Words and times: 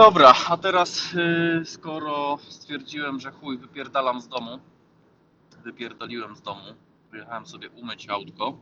Dobra, 0.00 0.34
a 0.48 0.56
teraz 0.56 1.14
y, 1.14 1.64
skoro 1.64 2.38
stwierdziłem, 2.48 3.20
że 3.20 3.30
chuj, 3.30 3.58
wypierdalam 3.58 4.20
z 4.20 4.28
domu, 4.28 4.58
wypierdoliłem 5.64 6.36
z 6.36 6.42
domu, 6.42 6.74
pojechałem 7.10 7.46
sobie 7.46 7.70
umyć 7.70 8.08
autko. 8.08 8.58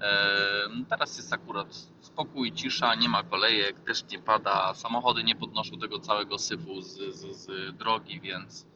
Em, 0.00 0.86
Teraz 0.88 1.16
jest 1.16 1.32
akurat 1.32 1.74
spokój, 2.00 2.52
cisza, 2.52 2.94
nie 2.94 3.08
ma 3.08 3.22
kolejek, 3.22 3.80
deszcz 3.80 4.10
nie 4.10 4.18
pada, 4.18 4.74
samochody 4.74 5.24
nie 5.24 5.36
podnoszą 5.36 5.78
tego 5.78 5.98
całego 5.98 6.38
syfu 6.38 6.80
z, 6.80 7.14
z, 7.14 7.36
z 7.36 7.76
drogi, 7.76 8.20
więc 8.20 8.66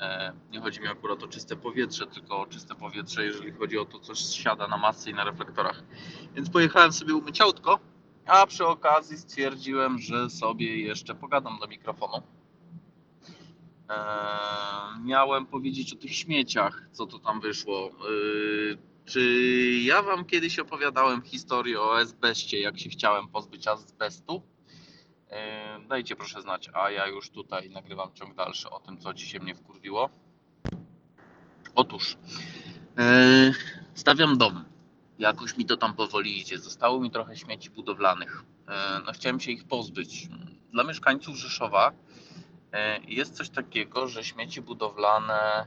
e, 0.00 0.32
nie 0.50 0.60
chodzi 0.60 0.80
mi 0.80 0.86
akurat 0.88 1.22
o 1.22 1.28
czyste 1.28 1.56
powietrze, 1.56 2.06
tylko 2.06 2.40
o 2.40 2.46
czyste 2.46 2.74
powietrze, 2.74 3.24
jeżeli 3.24 3.52
chodzi 3.52 3.78
o 3.78 3.84
to, 3.84 3.98
co 3.98 4.14
siada 4.14 4.68
na 4.68 4.76
masce 4.76 5.10
i 5.10 5.14
na 5.14 5.24
reflektorach. 5.24 5.82
Więc 6.34 6.50
pojechałem 6.50 6.92
sobie 6.92 7.14
umyć 7.14 7.40
autko, 7.40 7.78
a 8.30 8.46
przy 8.46 8.66
okazji 8.66 9.18
stwierdziłem, 9.18 9.98
że 9.98 10.30
sobie 10.30 10.80
jeszcze 10.80 11.14
pogadam 11.14 11.58
do 11.58 11.66
mikrofonu. 11.66 12.22
Eee, 13.88 15.00
miałem 15.04 15.46
powiedzieć 15.46 15.92
o 15.92 15.96
tych 15.96 16.14
śmieciach, 16.14 16.88
co 16.92 17.06
to 17.06 17.18
tam 17.18 17.40
wyszło. 17.40 17.90
Eee, 17.90 18.78
czy 19.04 19.20
ja 19.82 20.02
wam 20.02 20.24
kiedyś 20.24 20.58
opowiadałem 20.58 21.22
historię 21.22 21.80
o 21.80 21.96
azbestie, 21.98 22.60
jak 22.60 22.78
się 22.80 22.88
chciałem 22.88 23.28
pozbyć 23.28 23.66
azbestu? 23.66 24.42
Eee, 25.30 25.86
dajcie 25.88 26.16
proszę 26.16 26.42
znać, 26.42 26.70
a 26.72 26.90
ja 26.90 27.06
już 27.06 27.30
tutaj 27.30 27.70
nagrywam 27.70 28.12
ciąg 28.14 28.34
dalszy 28.34 28.70
o 28.70 28.80
tym, 28.80 28.98
co 28.98 29.14
dzisiaj 29.14 29.40
mnie 29.40 29.54
wkurwiło. 29.54 30.10
Otóż, 31.74 32.16
eee, 32.96 33.52
stawiam 33.94 34.38
dom. 34.38 34.64
Jakoś 35.20 35.56
mi 35.56 35.66
to 35.66 35.76
tam 35.76 35.94
powoli 35.94 36.40
idzie. 36.40 36.58
Zostało 36.58 37.00
mi 37.00 37.10
trochę 37.10 37.36
śmieci 37.36 37.70
budowlanych. 37.70 38.42
E, 38.68 39.00
No, 39.06 39.12
chciałem 39.12 39.40
się 39.40 39.50
ich 39.50 39.64
pozbyć. 39.64 40.28
Dla 40.72 40.84
mieszkańców 40.84 41.36
Rzeszowa 41.36 41.92
e, 42.72 43.00
jest 43.00 43.34
coś 43.34 43.50
takiego, 43.50 44.08
że 44.08 44.24
śmieci 44.24 44.62
budowlane 44.62 45.66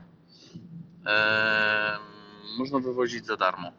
e, 1.06 1.98
można 2.58 2.78
wywozić 2.78 3.26
za 3.26 3.36
darmo. 3.36 3.72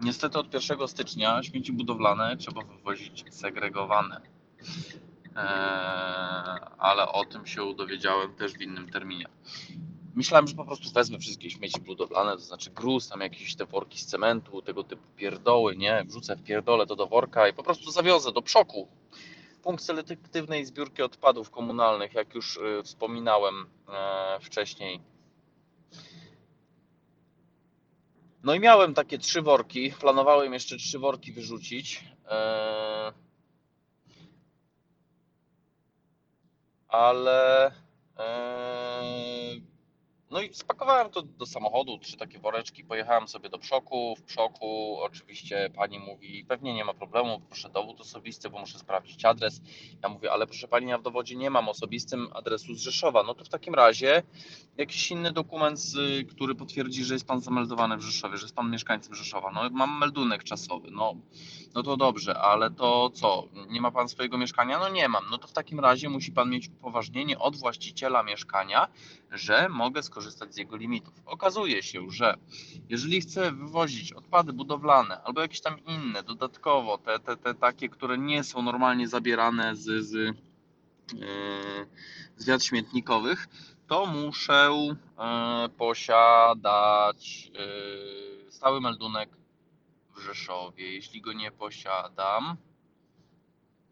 Niestety 0.00 0.38
od 0.38 0.54
1 0.54 0.88
stycznia 0.88 1.42
śmieci 1.42 1.72
budowlane 1.72 2.36
trzeba 2.36 2.62
wywozić 2.62 3.24
segregowane. 3.30 4.20
Ale 6.78 7.08
o 7.08 7.24
tym 7.24 7.46
się 7.46 7.74
dowiedziałem 7.74 8.34
też 8.34 8.52
w 8.52 8.60
innym 8.60 8.90
terminie. 8.90 9.26
Myślałem, 10.14 10.46
że 10.46 10.54
po 10.54 10.64
prostu 10.64 10.90
wezmę 10.90 11.18
wszystkie 11.18 11.50
śmieci 11.50 11.80
budowlane, 11.80 12.32
to 12.32 12.38
znaczy 12.38 12.70
gruz, 12.70 13.08
tam 13.08 13.20
jakieś 13.20 13.54
te 13.54 13.66
worki 13.66 13.98
z 13.98 14.06
cementu, 14.06 14.62
tego 14.62 14.84
typu 14.84 15.02
pierdoły, 15.16 15.76
nie? 15.76 16.04
Wrzucę 16.04 16.36
w 16.36 16.42
pierdolę 16.42 16.86
to 16.86 16.96
do 16.96 17.06
worka 17.06 17.48
i 17.48 17.52
po 17.52 17.62
prostu 17.62 17.90
zawiozę 17.90 18.32
do 18.32 18.42
przoku. 18.42 18.88
Punkt 19.62 19.84
selektywnej 19.84 20.66
zbiórki 20.66 21.02
odpadów 21.02 21.50
komunalnych, 21.50 22.14
jak 22.14 22.34
już 22.34 22.56
y, 22.56 22.82
wspominałem 22.84 23.66
e, 23.88 24.40
wcześniej. 24.40 25.00
No 28.42 28.54
i 28.54 28.60
miałem 28.60 28.94
takie 28.94 29.18
trzy 29.18 29.42
worki, 29.42 29.92
planowałem 30.00 30.52
jeszcze 30.52 30.76
trzy 30.76 30.98
worki 30.98 31.32
wyrzucić. 31.32 32.04
E, 32.26 33.12
ale 36.88 37.66
e, 38.18 38.81
no 40.32 40.40
i 40.40 40.54
spakowałem 40.54 41.10
to 41.10 41.22
do 41.22 41.46
samochodu, 41.46 41.98
trzy 41.98 42.16
takie 42.16 42.38
woreczki, 42.38 42.84
pojechałem 42.84 43.28
sobie 43.28 43.48
do 43.48 43.58
przoku. 43.58 44.16
W 44.16 44.22
przoku 44.22 44.98
oczywiście 45.00 45.70
pani 45.76 45.98
mówi, 45.98 46.44
pewnie 46.48 46.74
nie 46.74 46.84
ma 46.84 46.94
problemu, 46.94 47.40
proszę 47.48 47.68
dowód 47.68 48.00
osobisty, 48.00 48.50
bo 48.50 48.58
muszę 48.58 48.78
sprawdzić 48.78 49.24
adres. 49.24 49.60
Ja 50.02 50.08
mówię, 50.08 50.32
ale 50.32 50.46
proszę 50.46 50.68
pani, 50.68 50.90
ja 50.90 50.98
w 50.98 51.02
dowodzie 51.02 51.36
nie 51.36 51.50
mam 51.50 51.68
osobistym 51.68 52.28
adresu 52.34 52.74
z 52.74 52.80
Rzeszowa. 52.80 53.22
No 53.22 53.34
to 53.34 53.44
w 53.44 53.48
takim 53.48 53.74
razie 53.74 54.22
jakiś 54.76 55.10
inny 55.10 55.32
dokument, 55.32 55.80
który 56.30 56.54
potwierdzi, 56.54 57.04
że 57.04 57.14
jest 57.14 57.26
pan 57.26 57.40
zameldowany 57.40 57.96
w 57.96 58.00
Rzeszowie, 58.00 58.36
że 58.36 58.44
jest 58.44 58.54
pan 58.54 58.70
mieszkańcem 58.70 59.14
Rzeszowa. 59.14 59.50
No 59.50 59.70
mam 59.70 59.98
meldunek 59.98 60.44
czasowy, 60.44 60.90
no, 60.90 61.14
no 61.74 61.82
to 61.82 61.96
dobrze, 61.96 62.38
ale 62.38 62.70
to 62.70 63.10
co, 63.10 63.48
nie 63.68 63.80
ma 63.80 63.90
pan 63.90 64.08
swojego 64.08 64.38
mieszkania? 64.38 64.78
No 64.78 64.88
nie 64.88 65.08
mam. 65.08 65.24
No 65.30 65.38
to 65.38 65.48
w 65.48 65.52
takim 65.52 65.80
razie 65.80 66.08
musi 66.08 66.32
pan 66.32 66.50
mieć 66.50 66.68
upoważnienie 66.68 67.38
od 67.38 67.56
właściciela 67.56 68.22
mieszkania, 68.22 68.88
że 69.32 69.68
mogę 69.68 70.02
skorzystać 70.02 70.54
z 70.54 70.56
jego 70.56 70.76
limitów. 70.76 71.14
Okazuje 71.26 71.82
się, 71.82 72.10
że 72.10 72.34
jeżeli 72.88 73.20
chcę 73.20 73.52
wywozić 73.52 74.12
odpady 74.12 74.52
budowlane 74.52 75.22
albo 75.22 75.40
jakieś 75.40 75.60
tam 75.60 75.84
inne, 75.84 76.22
dodatkowo 76.22 76.98
te, 76.98 77.18
te, 77.18 77.36
te 77.36 77.54
takie, 77.54 77.88
które 77.88 78.18
nie 78.18 78.44
są 78.44 78.62
normalnie 78.62 79.08
zabierane 79.08 79.76
z, 79.76 80.04
z, 80.04 80.12
yy, 80.12 80.36
z 82.36 82.46
wiat 82.46 82.64
śmietnikowych, 82.64 83.48
to 83.86 84.06
muszę 84.06 84.70
yy, 84.72 85.68
posiadać 85.68 87.50
yy, 87.54 88.52
stały 88.52 88.80
meldunek 88.80 89.30
w 90.16 90.20
Rzeszowie. 90.20 90.94
Jeśli 90.94 91.20
go 91.20 91.32
nie 91.32 91.50
posiadam, 91.50 92.56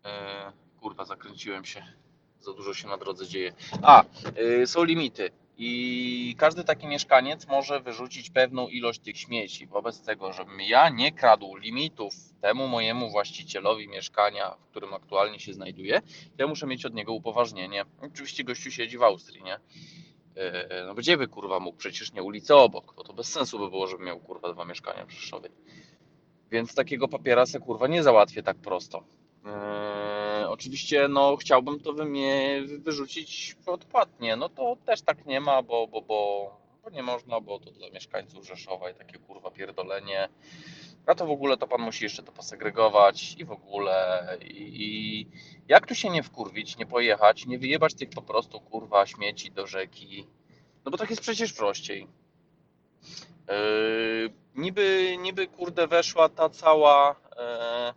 yy, 0.04 0.10
kurwa, 0.80 1.04
zakręciłem 1.04 1.64
się. 1.64 1.99
Za 2.40 2.52
dużo 2.52 2.74
się 2.74 2.88
na 2.88 2.96
drodze 2.96 3.26
dzieje. 3.26 3.52
A, 3.82 4.04
yy, 4.36 4.66
są 4.66 4.84
limity. 4.84 5.30
I 5.62 6.34
każdy 6.38 6.64
taki 6.64 6.86
mieszkaniec 6.86 7.46
może 7.46 7.80
wyrzucić 7.80 8.30
pewną 8.30 8.68
ilość 8.68 9.00
tych 9.00 9.18
śmieci. 9.18 9.66
Wobec 9.66 10.02
tego, 10.02 10.32
żebym 10.32 10.60
ja 10.60 10.88
nie 10.88 11.12
kradł 11.12 11.56
limitów 11.56 12.14
temu 12.40 12.68
mojemu 12.68 13.10
właścicielowi 13.10 13.88
mieszkania, 13.88 14.50
w 14.50 14.70
którym 14.70 14.94
aktualnie 14.94 15.40
się 15.40 15.54
znajduję, 15.54 16.02
ja 16.38 16.46
muszę 16.46 16.66
mieć 16.66 16.86
od 16.86 16.94
niego 16.94 17.12
upoważnienie. 17.12 17.84
Oczywiście 18.02 18.44
gościu 18.44 18.70
siedzi 18.70 18.98
w 18.98 19.02
Austrii, 19.02 19.42
nie? 19.42 19.58
Yy, 20.36 20.42
No 20.86 20.94
gdzie 20.94 21.16
by 21.16 21.28
kurwa 21.28 21.60
mógł? 21.60 21.78
Przecież 21.78 22.12
nie 22.12 22.22
ulicę 22.22 22.56
obok, 22.56 22.94
bo 22.94 23.04
to 23.04 23.12
bez 23.12 23.32
sensu 23.32 23.58
by 23.58 23.70
było, 23.70 23.86
żebym 23.86 24.06
miał 24.06 24.20
kurwa 24.20 24.52
dwa 24.52 24.64
mieszkania 24.64 25.06
w 25.06 25.10
Rzeszowie. 25.10 25.48
Więc 26.50 26.74
takiego 26.74 27.08
papiera 27.08 27.46
se 27.46 27.60
kurwa 27.60 27.86
nie 27.86 28.02
załatwię 28.02 28.42
tak 28.42 28.56
prosto. 28.56 29.04
Yy, 29.44 29.50
oczywiście 30.60 31.08
no 31.08 31.36
chciałbym 31.36 31.80
to 31.80 31.94
wyrzucić 32.78 33.56
odpłatnie. 33.66 34.36
No 34.36 34.48
to 34.48 34.76
też 34.86 35.02
tak 35.02 35.26
nie 35.26 35.40
ma, 35.40 35.62
bo, 35.62 35.86
bo, 35.86 36.02
bo, 36.02 36.50
bo 36.84 36.90
nie 36.90 37.02
można, 37.02 37.40
bo 37.40 37.58
to 37.58 37.70
dla 37.70 37.90
mieszkańców 37.90 38.46
Rzeszowa 38.46 38.90
i 38.90 38.94
takie 38.94 39.18
kurwa 39.18 39.50
pierdolenie. 39.50 40.28
A 41.06 41.14
to 41.14 41.26
w 41.26 41.30
ogóle 41.30 41.56
to 41.56 41.66
pan 41.66 41.80
musi 41.80 42.04
jeszcze 42.04 42.22
to 42.22 42.32
posegregować 42.32 43.36
i 43.38 43.44
w 43.44 43.52
ogóle 43.52 44.26
i, 44.40 44.84
i 44.84 45.26
jak 45.68 45.86
tu 45.86 45.94
się 45.94 46.10
nie 46.10 46.22
wkurwić, 46.22 46.76
nie 46.76 46.86
pojechać, 46.86 47.46
nie 47.46 47.58
wyjebać 47.58 47.94
tych 47.94 48.10
po 48.10 48.22
prostu 48.22 48.60
kurwa 48.60 49.06
śmieci 49.06 49.50
do 49.50 49.66
rzeki. 49.66 50.26
No 50.84 50.90
bo 50.90 50.98
tak 50.98 51.10
jest 51.10 51.22
przecież 51.22 51.52
prościej. 51.52 52.06
Yy, 53.48 54.32
niby, 54.54 55.16
niby 55.20 55.46
kurde 55.46 55.86
weszła 55.86 56.28
ta 56.28 56.48
cała 56.48 57.16
e, 57.36 57.94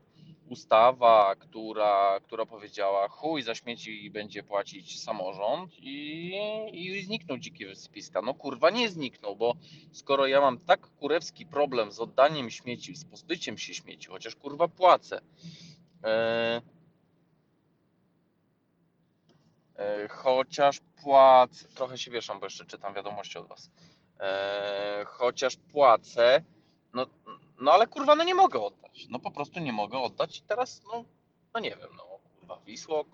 ustawa, 0.53 1.35
która, 1.35 2.19
która 2.23 2.45
powiedziała 2.45 3.07
chuj 3.07 3.41
za 3.41 3.55
śmieci 3.55 4.11
będzie 4.11 4.43
płacić 4.43 5.03
samorząd 5.03 5.71
i, 5.79 6.33
i 6.73 7.01
zniknął 7.05 7.37
dziki 7.37 7.65
wysypiska. 7.65 8.21
No 8.21 8.33
kurwa 8.33 8.69
nie 8.69 8.89
zniknął, 8.89 9.35
bo 9.35 9.55
skoro 9.91 10.27
ja 10.27 10.41
mam 10.41 10.59
tak 10.59 10.87
kurewski 10.87 11.45
problem 11.45 11.91
z 11.91 11.99
oddaniem 11.99 12.49
śmieci, 12.49 12.95
z 12.95 13.05
pozbyciem 13.05 13.57
się 13.57 13.73
śmieci, 13.73 14.07
chociaż 14.07 14.35
kurwa 14.35 14.67
płacę. 14.67 15.21
E, 16.03 16.61
e, 19.75 20.07
chociaż 20.07 20.79
płacę, 21.03 21.67
trochę 21.75 21.97
się 21.97 22.11
wieszam, 22.11 22.39
bo 22.39 22.45
jeszcze 22.45 22.65
czytam 22.65 22.93
wiadomości 22.93 23.37
od 23.37 23.47
was. 23.47 23.71
E, 24.19 25.05
chociaż 25.07 25.55
płacę, 25.55 26.43
no 27.63 27.71
ale 27.71 27.87
kurwa, 27.87 28.15
no 28.15 28.23
nie 28.23 28.35
mogę 28.35 28.61
oddać. 28.61 29.07
No 29.09 29.19
po 29.19 29.31
prostu 29.31 29.59
nie 29.59 29.73
mogę 29.73 29.99
oddać. 29.99 30.37
I 30.37 30.41
teraz, 30.41 30.81
no, 30.91 31.03
no 31.53 31.59
nie 31.59 31.69
wiem, 31.69 31.89
no 31.97 32.03
kurwa, 32.39 32.59
Wisłok, 32.65 33.07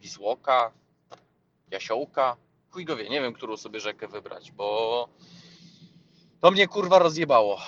Wisłoka, 0.00 0.72
Jasiołka, 1.70 2.36
chuj 2.70 2.84
go 2.84 2.96
wie, 2.96 3.08
nie 3.08 3.20
wiem, 3.20 3.32
którą 3.32 3.56
sobie 3.56 3.80
rzekę 3.80 4.08
wybrać, 4.08 4.52
bo 4.52 5.08
to 6.40 6.50
mnie 6.50 6.68
kurwa 6.68 6.98
rozjebało. 6.98 7.60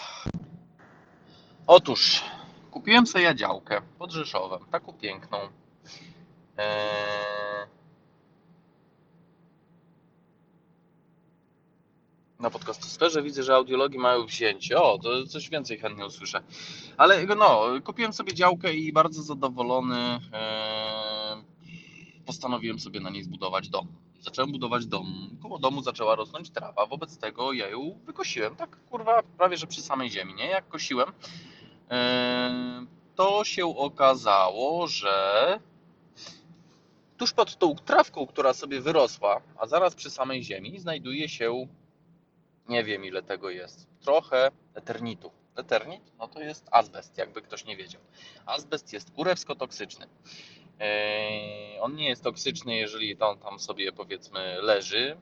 Otóż, 1.67 2.23
kupiłem 2.70 3.06
sobie 3.06 3.25
jadziałkę 3.25 3.82
pod 3.99 4.12
Rzeszowem, 4.12 4.65
taką 4.70 4.93
piękną. 4.93 5.38
Eee... 6.56 7.31
na 12.43 12.50
podcastosferze 12.50 13.23
widzę, 13.23 13.43
że 13.43 13.55
audiologii 13.55 13.99
mają 13.99 14.27
wzięcie. 14.27 14.83
O, 14.83 14.99
to 14.99 15.27
coś 15.27 15.50
więcej 15.50 15.79
chętnie 15.79 16.06
usłyszę. 16.06 16.43
Ale 16.97 17.27
no, 17.27 17.65
kupiłem 17.85 18.12
sobie 18.12 18.35
działkę 18.35 18.75
i 18.75 18.93
bardzo 18.93 19.23
zadowolony 19.23 20.21
e, 20.33 21.43
postanowiłem 22.27 22.79
sobie 22.79 23.00
na 23.00 23.11
niej 23.11 23.23
zbudować 23.25 23.69
dom. 23.69 23.87
Zacząłem 24.21 24.53
budować 24.53 24.87
dom. 24.87 25.37
Koło 25.43 25.59
domu 25.59 25.83
zaczęła 25.83 26.15
rosnąć 26.15 26.50
trawa, 26.50 26.87
wobec 26.87 27.19
tego 27.19 27.53
ja 27.53 27.69
ją 27.69 27.99
wykosiłem. 28.06 28.56
Tak 28.56 28.77
kurwa, 28.91 29.23
prawie 29.39 29.56
że 29.56 29.67
przy 29.67 29.83
samej 29.83 30.11
ziemi, 30.11 30.35
nie? 30.35 30.47
Jak 30.47 30.69
kosiłem, 30.69 31.12
e, 31.91 32.87
to 33.15 33.44
się 33.44 33.77
okazało, 33.77 34.87
że 34.87 35.59
tuż 37.19 37.33
pod 37.33 37.59
tą 37.59 37.75
trawką, 37.75 38.27
która 38.27 38.55
sobie 38.55 38.81
wyrosła, 38.81 39.41
a 39.56 39.67
zaraz 39.67 39.94
przy 39.94 40.11
samej 40.11 40.44
ziemi, 40.44 40.79
znajduje 40.79 41.29
się, 41.29 41.67
nie 42.69 42.85
wiem 42.85 43.05
ile 43.05 43.23
tego 43.23 43.50
jest, 43.50 43.87
trochę 44.00 44.50
eternitu. 44.75 45.31
Eternit? 45.56 46.03
No 46.19 46.29
to 46.29 46.41
jest 46.41 46.67
azbest, 46.70 47.19
jakby 47.19 47.43
ktoś 47.43 47.64
nie 47.64 47.76
wiedział. 47.76 48.00
Azbest 48.47 48.93
jest 48.93 49.11
kurewsko 49.11 49.55
toksyczny. 49.55 50.06
On 51.81 51.94
nie 51.97 52.09
jest 52.09 52.25
toksyczny, 52.25 52.76
jeżeli 52.76 53.19
on 53.19 53.38
tam 53.38 53.61
sobie 53.61 53.93
powiedzmy 53.93 54.62
leży, 54.62 55.17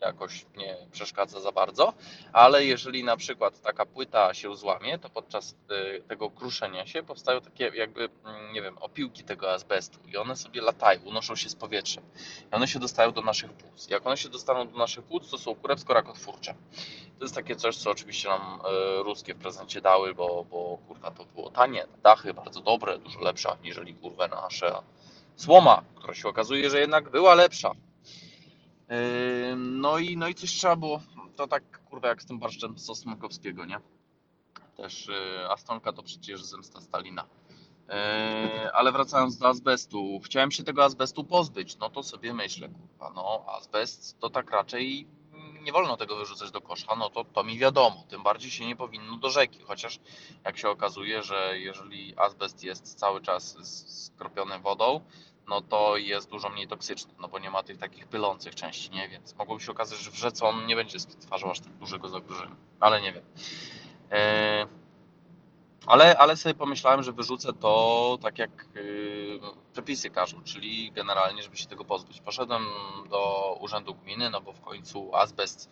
jakoś 0.00 0.46
nie 0.56 0.76
przeszkadza 0.92 1.40
za 1.40 1.52
bardzo, 1.52 1.92
ale 2.32 2.64
jeżeli 2.64 3.04
na 3.04 3.16
przykład 3.16 3.60
taka 3.60 3.86
płyta 3.86 4.34
się 4.34 4.56
złamie, 4.56 4.98
to 4.98 5.10
podczas 5.10 5.54
e, 5.70 6.00
tego 6.00 6.30
kruszenia 6.30 6.86
się 6.86 7.02
powstają 7.02 7.40
takie 7.40 7.64
jakby, 7.74 8.08
mm, 8.24 8.52
nie 8.52 8.62
wiem, 8.62 8.78
opiłki 8.78 9.24
tego 9.24 9.52
azbestu 9.52 9.98
i 10.06 10.16
one 10.16 10.36
sobie 10.36 10.62
latają, 10.62 11.00
unoszą 11.04 11.36
się 11.36 11.48
z 11.48 11.56
powietrzem 11.56 12.04
i 12.52 12.54
one 12.54 12.68
się 12.68 12.78
dostają 12.78 13.12
do 13.12 13.22
naszych 13.22 13.52
płuc. 13.52 13.90
Jak 13.90 14.06
one 14.06 14.16
się 14.16 14.28
dostaną 14.28 14.68
do 14.68 14.78
naszych 14.78 15.04
płuc, 15.04 15.30
to 15.30 15.38
są 15.38 15.54
kurewsko 15.54 15.94
rakotwórcze. 15.94 16.54
To 17.18 17.24
jest 17.24 17.34
takie 17.34 17.56
coś, 17.56 17.76
co 17.76 17.90
oczywiście 17.90 18.28
nam 18.28 18.60
e, 18.64 19.02
ruskie 19.02 19.34
w 19.34 19.38
prezencie 19.38 19.80
dały, 19.80 20.14
bo, 20.14 20.44
bo 20.50 20.78
kurwa 20.88 21.10
to 21.10 21.24
było 21.24 21.50
tanie, 21.50 21.86
dachy 22.02 22.34
bardzo 22.34 22.60
dobre, 22.60 22.98
dużo 22.98 23.20
lepsze 23.20 23.50
aniżeli 23.50 23.94
kurwa 23.94 24.28
nasza 24.28 24.82
słoma, 25.36 25.82
która 25.94 26.14
się 26.14 26.28
okazuje, 26.28 26.70
że 26.70 26.80
jednak 26.80 27.10
była 27.10 27.34
lepsza. 27.34 27.70
No 29.56 29.98
i, 29.98 30.16
no 30.16 30.28
i 30.28 30.34
coś 30.34 30.50
trzeba 30.50 30.76
było, 30.76 31.00
to 31.36 31.46
tak 31.46 31.84
kurwa 31.84 32.08
jak 32.08 32.22
z 32.22 32.26
tym 32.26 32.38
barszczem 32.38 32.78
sos 32.78 32.98
Smokowskiego, 32.98 33.64
nie? 33.64 33.80
Też 34.76 35.08
yy, 35.08 35.50
Astonka 35.50 35.92
to 35.92 36.02
przecież 36.02 36.44
zemsta 36.44 36.80
Stalina. 36.80 37.26
Yy, 37.88 38.72
Ale 38.72 38.92
wracając 38.92 39.38
do 39.38 39.48
azbestu, 39.48 40.20
chciałem 40.24 40.50
się 40.50 40.64
tego 40.64 40.84
azbestu 40.84 41.24
pozbyć, 41.24 41.78
no 41.78 41.90
to 41.90 42.02
sobie 42.02 42.34
myślę, 42.34 42.68
kurwa, 42.68 43.12
no 43.14 43.44
azbest 43.48 44.18
to 44.20 44.30
tak 44.30 44.50
raczej 44.50 45.08
nie 45.66 45.72
wolno 45.72 45.96
tego 45.96 46.16
wyrzucać 46.16 46.50
do 46.50 46.60
kosza, 46.60 46.96
no 46.98 47.10
to, 47.10 47.24
to 47.24 47.44
mi 47.44 47.58
wiadomo, 47.58 48.04
tym 48.08 48.22
bardziej 48.22 48.50
się 48.50 48.66
nie 48.66 48.76
powinno 48.76 49.16
do 49.16 49.30
rzeki, 49.30 49.62
chociaż 49.62 50.00
jak 50.44 50.58
się 50.58 50.68
okazuje, 50.68 51.22
że 51.22 51.58
jeżeli 51.58 52.18
azbest 52.18 52.64
jest 52.64 52.94
cały 52.94 53.20
czas 53.20 53.56
skropiony 54.04 54.58
wodą, 54.58 55.00
no 55.48 55.60
to 55.60 55.96
jest 55.96 56.30
dużo 56.30 56.48
mniej 56.48 56.68
toksyczny, 56.68 57.14
no 57.20 57.28
bo 57.28 57.38
nie 57.38 57.50
ma 57.50 57.62
tych 57.62 57.78
takich 57.78 58.06
pylących 58.06 58.54
części, 58.54 58.90
nie? 58.90 59.08
Więc 59.08 59.34
mogło 59.36 59.60
się 59.60 59.72
okazać, 59.72 59.98
że 59.98 60.10
w 60.10 60.14
rzece 60.16 60.46
on 60.46 60.66
nie 60.66 60.76
będzie 60.76 61.00
stwarzał 61.00 61.50
aż 61.50 61.60
tak 61.60 61.72
dużego 61.72 62.08
zagrożenia, 62.08 62.56
ale 62.80 63.00
nie 63.00 63.12
wiem. 63.12 63.24
E, 64.12 64.66
Ale, 65.86 66.18
ale 66.18 66.36
sobie 66.36 66.54
pomyślałem, 66.54 67.02
że 67.02 67.12
wyrzucę 67.12 67.52
to 67.52 68.18
tak 68.22 68.38
jak 68.38 68.50
yy, 68.74 69.40
przepisy 69.72 70.10
każą, 70.10 70.42
czyli 70.42 70.92
generalnie, 70.92 71.42
żeby 71.42 71.56
się 71.56 71.66
tego 71.66 71.84
pozbyć. 71.84 72.20
Poszedłem 72.20 72.66
do 73.10 73.52
urzędu 73.60 73.94
gminy, 73.94 74.30
no 74.30 74.40
bo 74.40 74.52
w 74.52 74.60
końcu 74.60 75.14
azbest 75.14 75.70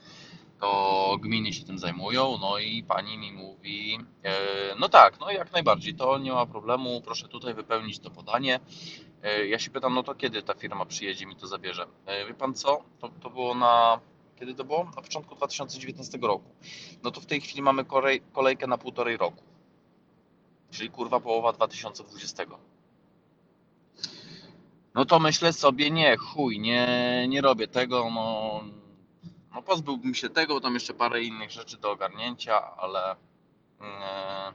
to 0.60 1.16
gminy 1.20 1.52
się 1.52 1.64
tym 1.64 1.78
zajmują, 1.78 2.38
no 2.40 2.58
i 2.58 2.82
pani 2.82 3.18
mi 3.18 3.32
mówi, 3.32 3.98
e, 4.22 4.74
no 4.78 4.88
tak, 4.88 5.20
no 5.20 5.30
jak 5.30 5.52
najbardziej, 5.52 5.94
to 5.94 6.18
nie 6.18 6.32
ma 6.32 6.46
problemu, 6.46 7.00
proszę 7.00 7.28
tutaj 7.28 7.54
wypełnić 7.54 7.98
to 7.98 8.10
podanie. 8.10 8.60
E, 9.24 9.46
Ja 9.46 9.58
się 9.58 9.70
pytam, 9.70 9.94
no 9.94 10.02
to 10.02 10.14
kiedy 10.14 10.42
ta 10.42 10.54
firma 10.54 10.86
przyjedzie 10.86 11.26
mi 11.26 11.36
to 11.36 11.46
zabierze? 11.46 11.86
E, 12.06 12.26
Wie 12.26 12.34
pan 12.34 12.54
co? 12.54 12.82
To, 12.98 13.08
to 13.08 13.30
było 13.30 13.54
na. 13.54 14.00
Kiedy 14.36 14.54
to 14.54 14.64
było? 14.64 14.84
Na 14.84 15.02
początku 15.02 15.34
2019 15.34 16.18
roku. 16.22 16.44
No 17.02 17.10
to 17.10 17.20
w 17.20 17.26
tej 17.26 17.40
chwili 17.40 17.62
mamy 17.62 17.84
kolej, 17.84 18.20
kolejkę 18.32 18.66
na 18.66 18.78
półtorej 18.78 19.16
roku. 19.16 19.42
Czyli 20.70 20.90
kurwa 20.90 21.20
połowa 21.20 21.52
2020. 21.52 22.44
No 24.94 25.04
to 25.04 25.18
myślę 25.18 25.52
sobie, 25.52 25.90
nie, 25.90 26.16
chuj, 26.16 26.60
nie, 26.60 26.86
nie 27.28 27.40
robię 27.40 27.68
tego, 27.68 28.10
no, 28.14 28.60
no 29.54 29.62
pozbyłbym 29.62 30.14
się 30.14 30.30
tego, 30.30 30.60
tam 30.60 30.74
jeszcze 30.74 30.94
parę 30.94 31.22
innych 31.22 31.50
rzeczy 31.50 31.76
do 31.76 31.90
ogarnięcia, 31.92 32.76
ale 32.76 33.16
e, 33.80 34.52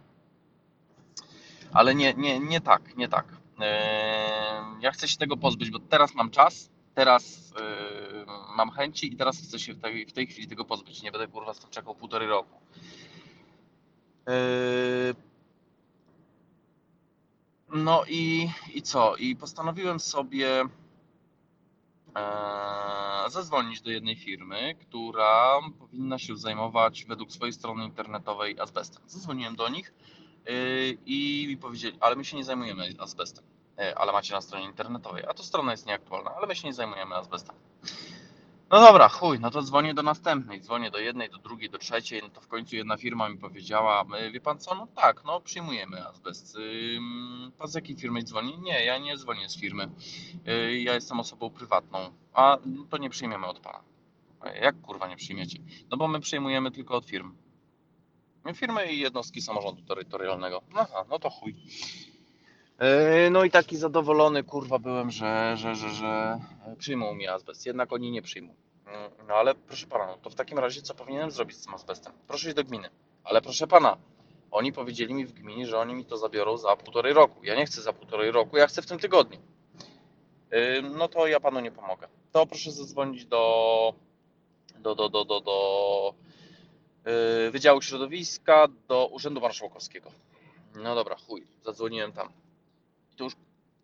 ale 1.73 1.95
nie, 1.95 2.13
nie, 2.13 2.39
nie 2.39 2.61
tak, 2.61 2.97
nie 2.97 3.09
tak. 3.09 3.38
E, 3.61 4.79
Ja 4.81 4.91
chcę 4.91 5.07
się 5.07 5.17
tego 5.17 5.37
pozbyć, 5.37 5.69
bo 5.71 5.79
teraz 5.79 6.15
mam 6.15 6.29
czas, 6.29 6.69
teraz 6.95 7.53
e, 7.61 8.25
mam 8.55 8.71
chęci 8.71 9.13
i 9.13 9.15
teraz 9.15 9.41
chcę 9.41 9.59
się 9.59 9.73
w 9.73 9.81
tej, 9.81 10.05
w 10.05 10.13
tej 10.13 10.27
chwili 10.27 10.47
tego 10.47 10.65
pozbyć. 10.65 11.01
Nie 11.03 11.11
będę 11.11 11.27
kurwa 11.27 11.53
z 11.53 11.59
tym 11.59 11.69
czekał 11.69 11.95
półtorej 11.95 12.27
roku. 12.27 12.59
E, 14.27 15.29
No 17.73 18.03
i, 18.07 18.49
i 18.73 18.81
co? 18.81 19.15
I 19.15 19.35
postanowiłem 19.35 19.99
sobie 19.99 20.63
zadzwonić 23.29 23.81
do 23.81 23.91
jednej 23.91 24.15
firmy, 24.15 24.75
która 24.81 25.59
powinna 25.79 26.19
się 26.19 26.37
zajmować 26.37 27.05
według 27.05 27.31
swojej 27.31 27.53
strony 27.53 27.85
internetowej 27.85 28.59
azbestem. 28.59 29.03
Zadzwoniłem 29.07 29.55
do 29.55 29.69
nich 29.69 29.93
i 31.05 31.45
mi 31.49 31.57
powiedzieli, 31.57 31.97
ale 32.01 32.15
my 32.15 32.25
się 32.25 32.37
nie 32.37 32.43
zajmujemy 32.43 32.93
azbestem, 32.99 33.43
ale 33.95 34.11
macie 34.11 34.33
na 34.33 34.41
stronie 34.41 34.65
internetowej, 34.65 35.23
a 35.27 35.33
to 35.33 35.43
strona 35.43 35.71
jest 35.71 35.85
nieaktualna, 35.85 36.31
ale 36.35 36.47
my 36.47 36.55
się 36.55 36.67
nie 36.67 36.73
zajmujemy 36.73 37.15
azbestem. 37.15 37.55
No 38.71 38.79
dobra, 38.79 39.09
chuj, 39.09 39.39
no 39.39 39.51
to 39.51 39.61
dzwonię 39.61 39.93
do 39.93 40.03
następnej, 40.03 40.61
dzwonię 40.61 40.91
do 40.91 40.99
jednej, 40.99 41.29
do 41.29 41.37
drugiej, 41.37 41.69
do 41.69 41.77
trzeciej, 41.77 42.21
no 42.23 42.29
to 42.29 42.41
w 42.41 42.47
końcu 42.47 42.75
jedna 42.75 42.97
firma 42.97 43.29
mi 43.29 43.37
powiedziała, 43.37 44.03
"My, 44.03 44.31
wie 44.31 44.41
pan 44.41 44.59
co, 44.59 44.75
no 44.75 44.87
tak, 44.95 45.23
no 45.25 45.41
przyjmujemy 45.41 46.07
azbest. 46.07 46.57
Pan 47.57 47.67
z 47.67 47.73
jakiej 47.75 47.95
firmy 47.95 48.23
dzwoni? 48.23 48.57
Nie, 48.57 48.85
ja 48.85 48.97
nie 48.97 49.17
dzwonię 49.17 49.49
z 49.49 49.59
firmy, 49.59 49.89
Yy, 50.45 50.81
ja 50.81 50.93
jestem 50.93 51.19
osobą 51.19 51.49
prywatną, 51.49 51.99
a 52.33 52.57
to 52.89 52.97
nie 52.97 53.09
przyjmiemy 53.09 53.47
od 53.47 53.59
pana. 53.59 53.79
Jak 54.61 54.81
kurwa 54.81 55.07
nie 55.07 55.15
przyjmiecie? 55.15 55.59
No 55.91 55.97
bo 55.97 56.07
my 56.07 56.19
przyjmujemy 56.19 56.71
tylko 56.71 56.95
od 56.95 57.05
firm. 57.05 57.33
Firmy 58.55 58.93
i 58.93 58.99
jednostki 58.99 59.41
samorządu 59.41 59.81
terytorialnego. 59.81 60.61
Aha, 60.75 61.05
no 61.09 61.19
to 61.19 61.29
chuj. 61.29 61.55
Yy, 62.79 63.29
No 63.29 63.43
i 63.43 63.51
taki 63.51 63.77
zadowolony 63.77 64.43
kurwa 64.43 64.79
byłem, 64.79 65.11
że, 65.11 65.57
że, 65.57 65.75
że, 65.75 65.89
że 65.89 66.39
przyjmą 66.77 67.13
mi 67.15 67.27
azbest. 67.27 67.65
Jednak 67.65 67.93
oni 67.93 68.11
nie 68.11 68.21
przyjmą. 68.21 68.53
Mm, 68.85 69.11
No 69.27 69.33
ale 69.35 69.55
proszę 69.55 69.87
pana, 69.87 70.05
no 70.07 70.17
to 70.17 70.29
w 70.29 70.35
takim 70.35 70.59
razie 70.59 70.81
co 70.81 70.95
powinienem 70.95 71.31
zrobić 71.31 71.57
z 71.57 71.63
tym 71.65 71.73
azbestem? 71.73 72.13
Proszę 72.27 72.47
iść 72.47 72.55
do 72.55 72.63
gminy. 72.63 72.89
Ale 73.23 73.41
proszę 73.41 73.67
pana, 73.67 73.97
oni 74.51 74.73
powiedzieli 74.73 75.13
mi 75.13 75.25
w 75.25 75.33
gminie, 75.33 75.67
że 75.67 75.79
oni 75.79 75.93
mi 75.95 76.05
to 76.05 76.17
zabiorą 76.17 76.57
za 76.57 76.75
półtorej 76.75 77.13
roku. 77.13 77.43
Ja 77.43 77.55
nie 77.55 77.65
chcę 77.65 77.81
za 77.81 77.93
półtorej 77.93 78.31
roku, 78.31 78.57
ja 78.57 78.67
chcę 78.67 78.81
w 78.81 78.85
tym 78.85 78.99
tygodniu. 78.99 79.39
Yy, 80.51 80.81
No 80.97 81.07
to 81.07 81.27
ja 81.27 81.39
panu 81.39 81.59
nie 81.59 81.71
pomogę. 81.71 82.07
To 82.31 82.45
proszę 82.45 82.71
zadzwonić 82.71 83.25
do 83.25 83.93
do, 84.79 84.95
do, 84.95 85.09
do, 85.09 85.25
do, 85.25 85.41
do 85.41 86.13
yy, 87.05 87.51
Wydziału 87.51 87.81
Środowiska, 87.81 88.67
do 88.87 89.07
Urzędu 89.07 89.41
Marszałkowskiego. 89.41 90.11
No 90.75 90.95
dobra, 90.95 91.15
chuj, 91.15 91.47
zadzwoniłem 91.65 92.11
tam. 92.11 92.29
To 93.19 93.23
już 93.23 93.35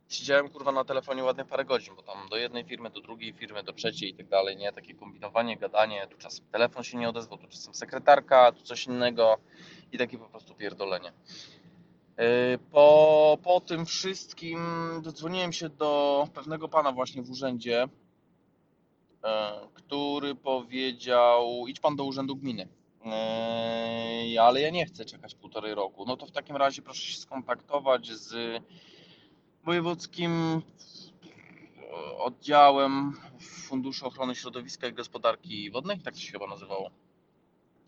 siedziałem 0.10 0.50
kurwa 0.50 0.72
na 0.72 0.84
telefonie 0.84 1.24
ładnie 1.24 1.46
parę 1.46 1.66
godzin, 1.66 1.96
bo 1.96 2.02
tam 2.02 2.30
do 2.30 2.38
jednej 2.38 2.64
firmy, 2.64 2.90
do 2.90 3.02
drugiej 3.02 3.34
firmy, 3.34 3.64
do 3.64 3.74
trzeciej 3.74 4.10
i 4.10 4.14
tak 4.14 4.28
dalej, 4.28 4.58
nie? 4.58 4.72
Takie 4.72 4.94
kombinowanie, 4.96 5.58
gadanie, 5.58 6.08
tu 6.08 6.18
czasem 6.18 6.46
telefon 6.52 6.84
się 6.84 6.98
nie 6.98 7.10
odezwał, 7.10 7.38
tu 7.38 7.48
czasem 7.48 7.74
sekretarka, 7.74 8.52
tu 8.52 8.64
coś 8.64 8.88
innego 8.88 9.38
i 9.92 9.98
takie 9.98 10.18
po 10.18 10.26
prostu 10.26 10.56
pierdolenie. 10.56 11.12
Yy, 12.18 12.24
Po, 12.72 13.38
po 13.44 13.62
tym 13.62 13.86
wszystkim 13.86 14.60
dodzwoniłem 15.04 15.54
się 15.54 15.70
do 15.70 16.28
pewnego 16.34 16.70
pana 16.70 16.92
właśnie 16.92 17.22
w 17.22 17.30
urzędzie, 17.30 17.88
e, 19.24 19.52
który 19.74 20.36
powiedział: 20.36 21.68
idź 21.68 21.80
pan 21.80 21.96
do 21.96 22.04
urzędu 22.04 22.36
gminy. 22.36 22.68
E, 23.06 24.42
Ale 24.42 24.62
ja 24.62 24.70
nie 24.70 24.86
chcę 24.86 25.06
czekać 25.06 25.36
półtorej 25.36 25.76
roku. 25.76 26.06
No 26.06 26.18
to 26.18 26.26
w 26.26 26.32
takim 26.32 26.56
razie 26.56 26.82
proszę 26.82 27.02
się 27.02 27.18
skontaktować 27.18 28.08
z 28.08 28.64
wojewódzkim 29.66 30.62
oddziałem 32.18 33.14
Funduszu 33.40 34.08
Ochrony 34.08 34.36
Środowiska 34.36 34.88
i 34.88 34.94
Gospodarki 34.94 35.72
Wodnej, 35.72 36.00
tak 36.00 36.14
to 36.14 36.20
się 36.20 36.32
chyba 36.32 36.48
nazywało. 36.48 36.92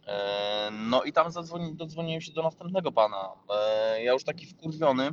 E, 0.08 0.70
No 0.72 1.04
i 1.04 1.14
tam 1.14 1.32
zadzwoni, 1.32 1.76
dodzwoniłem 1.76 2.22
się 2.22 2.32
do 2.32 2.44
następnego 2.44 2.92
pana. 2.92 3.30
E, 3.50 4.04
Ja 4.04 4.14
już 4.14 4.24
taki 4.24 4.46
wkurwiony, 4.46 5.12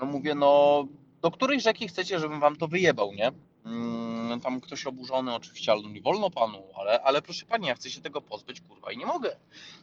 no 0.00 0.06
mówię, 0.06 0.34
no 0.34 0.84
do 1.22 1.30
której 1.30 1.60
rzeki 1.60 1.88
chcecie, 1.88 2.18
żebym 2.18 2.40
wam 2.40 2.56
to 2.56 2.68
wyjebał, 2.68 3.12
nie? 3.12 3.32
Mm, 4.32 4.40
Tam 4.40 4.60
ktoś 4.60 4.86
oburzony 4.86 5.34
oczywiście, 5.34 5.72
ale 5.72 5.82
no 5.82 5.88
nie 5.88 6.00
wolno 6.00 6.30
panu, 6.30 6.62
ale, 6.76 7.02
ale 7.02 7.22
proszę 7.22 7.46
pani, 7.46 7.66
ja 7.66 7.74
chcę 7.74 7.90
się 7.90 8.00
tego 8.00 8.20
pozbyć, 8.20 8.60
kurwa, 8.60 8.92
i 8.92 8.96
nie 8.98 9.06
mogę. 9.06 9.36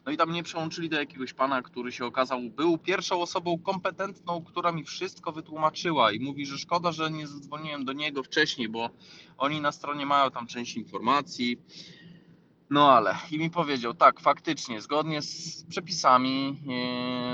No 0.05 0.11
i 0.11 0.17
tam 0.17 0.29
mnie 0.29 0.43
przełączyli 0.43 0.89
do 0.89 0.99
jakiegoś 0.99 1.33
pana, 1.33 1.61
który 1.61 1.91
się 1.91 2.05
okazał, 2.05 2.41
był 2.41 2.77
pierwszą 2.77 3.21
osobą 3.21 3.59
kompetentną, 3.59 4.43
która 4.43 4.71
mi 4.71 4.83
wszystko 4.83 5.31
wytłumaczyła 5.31 6.11
i 6.11 6.19
mówi, 6.19 6.45
że 6.45 6.57
szkoda, 6.57 6.91
że 6.91 7.11
nie 7.11 7.27
zadzwoniłem 7.27 7.85
do 7.85 7.93
niego 7.93 8.23
wcześniej, 8.23 8.69
bo 8.69 8.89
oni 9.37 9.61
na 9.61 9.71
stronie 9.71 10.05
mają 10.05 10.31
tam 10.31 10.47
część 10.47 10.75
informacji. 10.75 11.57
No 12.69 12.91
ale 12.91 13.15
i 13.31 13.39
mi 13.39 13.49
powiedział, 13.49 13.93
tak, 13.93 14.19
faktycznie, 14.19 14.81
zgodnie 14.81 15.21
z 15.21 15.63
przepisami, 15.69 16.55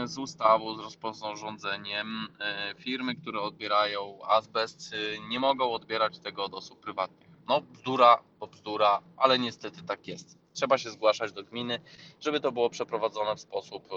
e, 0.03 0.07
z 0.07 0.17
ustawą, 0.17 0.75
z 0.75 0.79
rozporządzeniem, 0.79 2.27
e, 2.39 2.75
firmy, 2.77 3.15
które 3.15 3.41
odbierają 3.41 4.19
azbest, 4.27 4.93
e, 4.93 5.27
nie 5.27 5.39
mogą 5.39 5.71
odbierać 5.71 6.19
tego 6.19 6.45
od 6.45 6.53
osób 6.53 6.79
prywatnych. 6.79 7.29
No, 7.47 7.61
bzdura, 7.61 8.19
bo 8.39 8.47
bzdura, 8.47 9.01
ale 9.17 9.39
niestety 9.39 9.83
tak 9.83 10.07
jest. 10.07 10.37
Trzeba 10.53 10.77
się 10.77 10.89
zgłaszać 10.89 11.31
do 11.31 11.43
gminy, 11.43 11.79
żeby 12.19 12.39
to 12.39 12.51
było 12.51 12.69
przeprowadzone 12.69 13.35
w 13.35 13.41
sposób 13.41 13.87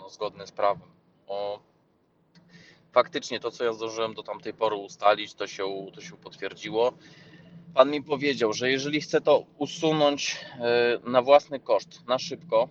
no, 0.00 0.08
zgodny 0.08 0.46
z 0.46 0.52
prawem. 0.52 0.88
O, 1.26 1.60
faktycznie 2.92 3.40
to, 3.40 3.50
co 3.50 3.64
ja 3.64 3.72
zdążyłem 3.72 4.14
do 4.14 4.22
tamtej 4.22 4.54
pory 4.54 4.76
ustalić, 4.76 5.34
to 5.34 5.46
się, 5.46 5.86
to 5.94 6.00
się 6.00 6.16
potwierdziło. 6.16 6.92
Pan 7.74 7.90
mi 7.90 8.02
powiedział, 8.02 8.52
że 8.52 8.70
jeżeli 8.70 9.00
chcę 9.00 9.20
to 9.20 9.44
usunąć 9.58 10.40
e, 10.60 11.10
na 11.10 11.22
własny 11.22 11.60
koszt, 11.60 12.06
na 12.06 12.18
szybko, 12.18 12.68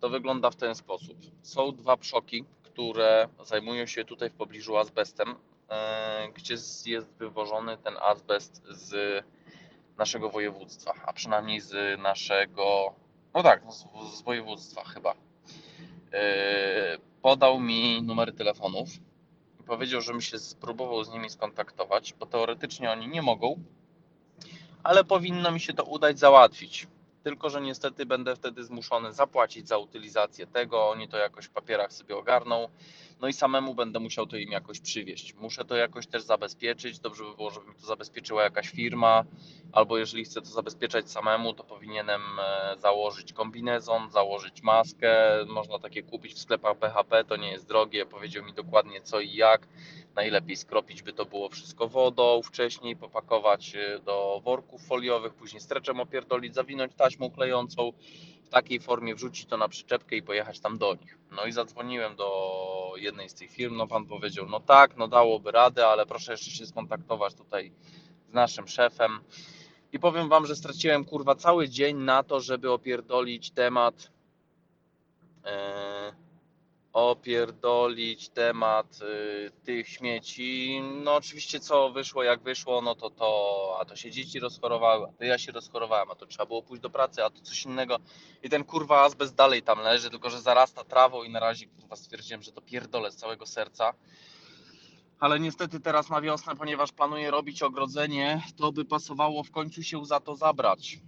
to 0.00 0.08
wygląda 0.08 0.50
w 0.50 0.56
ten 0.56 0.74
sposób. 0.74 1.18
Są 1.42 1.72
dwa 1.72 1.96
przoki, 1.96 2.44
które 2.62 3.28
zajmują 3.44 3.86
się 3.86 4.04
tutaj 4.04 4.30
w 4.30 4.34
pobliżu 4.34 4.76
azbestem, 4.76 5.34
e, 5.68 6.28
gdzie 6.34 6.54
jest 6.86 7.12
wywożony 7.18 7.76
ten 7.76 7.94
azbest 8.02 8.62
z 8.70 9.24
naszego 9.98 10.30
województwa, 10.30 10.94
a 11.06 11.12
przynajmniej 11.12 11.60
z 11.60 12.00
naszego, 12.00 12.94
no 13.34 13.42
tak, 13.42 13.62
z, 13.72 13.86
z 14.18 14.22
województwa 14.22 14.84
chyba. 14.84 15.14
E, 16.12 16.98
podał 17.22 17.60
mi 17.60 18.02
numery 18.02 18.32
telefonów 18.32 18.88
i 19.60 19.62
powiedział, 19.62 20.00
żebym 20.00 20.20
się 20.20 20.38
spróbował 20.38 21.04
z 21.04 21.10
nimi 21.10 21.30
skontaktować, 21.30 22.12
bo 22.12 22.26
teoretycznie 22.26 22.90
oni 22.90 23.08
nie 23.08 23.22
mogą, 23.22 23.64
ale 24.84 25.04
powinno 25.04 25.50
mi 25.50 25.60
się 25.60 25.72
to 25.72 25.84
udać 25.84 26.18
załatwić. 26.18 26.86
Tylko, 27.22 27.50
że 27.50 27.60
niestety 27.60 28.06
będę 28.06 28.36
wtedy 28.36 28.64
zmuszony 28.64 29.12
zapłacić 29.12 29.68
za 29.68 29.78
utylizację 29.78 30.46
tego, 30.46 30.88
oni 30.88 31.08
to 31.08 31.16
jakoś 31.16 31.44
w 31.44 31.50
papierach 31.50 31.92
sobie 31.92 32.16
ogarną, 32.16 32.68
no 33.24 33.28
i 33.28 33.32
samemu 33.32 33.74
będę 33.74 34.00
musiał 34.00 34.26
to 34.26 34.36
im 34.36 34.50
jakoś 34.50 34.80
przywieźć. 34.80 35.34
Muszę 35.34 35.64
to 35.64 35.76
jakoś 35.76 36.06
też 36.06 36.22
zabezpieczyć, 36.22 36.98
dobrze 36.98 37.24
by 37.24 37.36
było, 37.36 37.50
żeby 37.50 37.66
mi 37.66 37.74
to 37.74 37.86
zabezpieczyła 37.86 38.42
jakaś 38.42 38.68
firma, 38.68 39.24
albo 39.72 39.98
jeżeli 39.98 40.24
chcę 40.24 40.40
to 40.40 40.46
zabezpieczać 40.46 41.10
samemu, 41.10 41.54
to 41.54 41.64
powinienem 41.64 42.20
e, 42.38 42.76
założyć 42.78 43.32
kombinezon, 43.32 44.10
założyć 44.10 44.62
maskę, 44.62 45.44
można 45.46 45.78
takie 45.78 46.02
kupić 46.02 46.34
w 46.34 46.38
sklepach 46.38 46.78
BHP, 46.78 47.24
to 47.24 47.36
nie 47.36 47.50
jest 47.50 47.68
drogie, 47.68 48.06
powiedział 48.06 48.44
mi 48.44 48.52
dokładnie 48.52 49.00
co 49.00 49.20
i 49.20 49.34
jak, 49.34 49.68
najlepiej 50.14 50.56
skropić 50.56 51.02
by 51.02 51.12
to 51.12 51.24
było 51.24 51.48
wszystko 51.48 51.88
wodą 51.88 52.42
wcześniej, 52.42 52.96
popakować 52.96 53.74
e, 53.76 53.98
do 53.98 54.40
worków 54.44 54.86
foliowych, 54.86 55.34
później 55.34 55.60
streczem 55.60 56.00
opierdolić, 56.00 56.54
zawinąć 56.54 56.94
taśmą 56.94 57.30
klejącą, 57.30 57.92
w 58.44 58.48
takiej 58.48 58.80
formie 58.80 59.14
wrzucić 59.14 59.46
to 59.46 59.56
na 59.56 59.68
przyczepkę 59.68 60.16
i 60.16 60.22
pojechać 60.22 60.60
tam 60.60 60.78
do 60.78 60.94
nich. 60.94 61.18
No 61.30 61.46
i 61.46 61.52
zadzwoniłem 61.52 62.16
do 62.16 62.92
jednej 62.96 63.28
z 63.28 63.34
tych 63.34 63.50
firm, 63.50 63.76
no 63.76 63.86
pan 63.86 64.06
powiedział, 64.06 64.46
no 64.48 64.60
tak, 64.60 64.96
no 64.96 65.08
dałoby 65.08 65.50
radę, 65.50 65.86
ale 65.86 66.06
proszę 66.06 66.32
jeszcze 66.32 66.50
się 66.50 66.66
skontaktować 66.66 67.34
tutaj 67.34 67.72
z 68.30 68.32
naszym 68.32 68.68
szefem. 68.68 69.20
I 69.92 69.98
powiem 69.98 70.28
wam, 70.28 70.46
że 70.46 70.56
straciłem 70.56 71.04
kurwa 71.04 71.34
cały 71.34 71.68
dzień 71.68 71.96
na 71.96 72.22
to, 72.22 72.40
żeby 72.40 72.72
opierdolić 72.72 73.50
temat 73.50 74.10
e, 75.44 76.23
opierdolić 76.94 78.28
temat 78.28 78.98
y, 79.02 79.50
tych 79.64 79.88
śmieci. 79.88 80.80
No 81.04 81.14
oczywiście 81.14 81.60
co 81.60 81.90
wyszło 81.90 82.22
jak 82.22 82.42
wyszło, 82.42 82.82
no 82.82 82.94
to 82.94 83.10
to, 83.10 83.76
a 83.80 83.84
to 83.84 83.96
się 83.96 84.10
dzieci 84.10 84.40
rozchorowały, 84.40 85.06
a 85.08 85.12
to 85.12 85.24
ja 85.24 85.38
się 85.38 85.52
rozchorowałem, 85.52 86.10
a 86.10 86.14
to 86.14 86.26
trzeba 86.26 86.46
było 86.46 86.62
pójść 86.62 86.82
do 86.82 86.90
pracy, 86.90 87.24
a 87.24 87.30
to 87.30 87.40
coś 87.40 87.64
innego. 87.64 87.96
I 88.42 88.48
ten 88.48 88.64
kurwa 88.64 89.02
azbest 89.02 89.34
dalej 89.34 89.62
tam 89.62 89.78
leży, 89.78 90.10
tylko 90.10 90.30
że 90.30 90.40
zarasta 90.40 90.84
trawą 90.84 91.22
i 91.22 91.30
na 91.30 91.40
razie 91.40 91.66
kurwa 91.66 91.96
stwierdziłem, 91.96 92.42
że 92.42 92.52
to 92.52 92.60
pierdolę 92.60 93.12
z 93.12 93.16
całego 93.16 93.46
serca. 93.46 93.94
Ale 95.20 95.40
niestety 95.40 95.80
teraz 95.80 96.10
na 96.10 96.20
wiosnę, 96.20 96.56
ponieważ 96.56 96.92
planuję 96.92 97.30
robić 97.30 97.62
ogrodzenie, 97.62 98.42
to 98.56 98.72
by 98.72 98.84
pasowało 98.84 99.42
w 99.42 99.50
końcu 99.50 99.82
się 99.82 100.04
za 100.04 100.20
to 100.20 100.36
zabrać. 100.36 100.98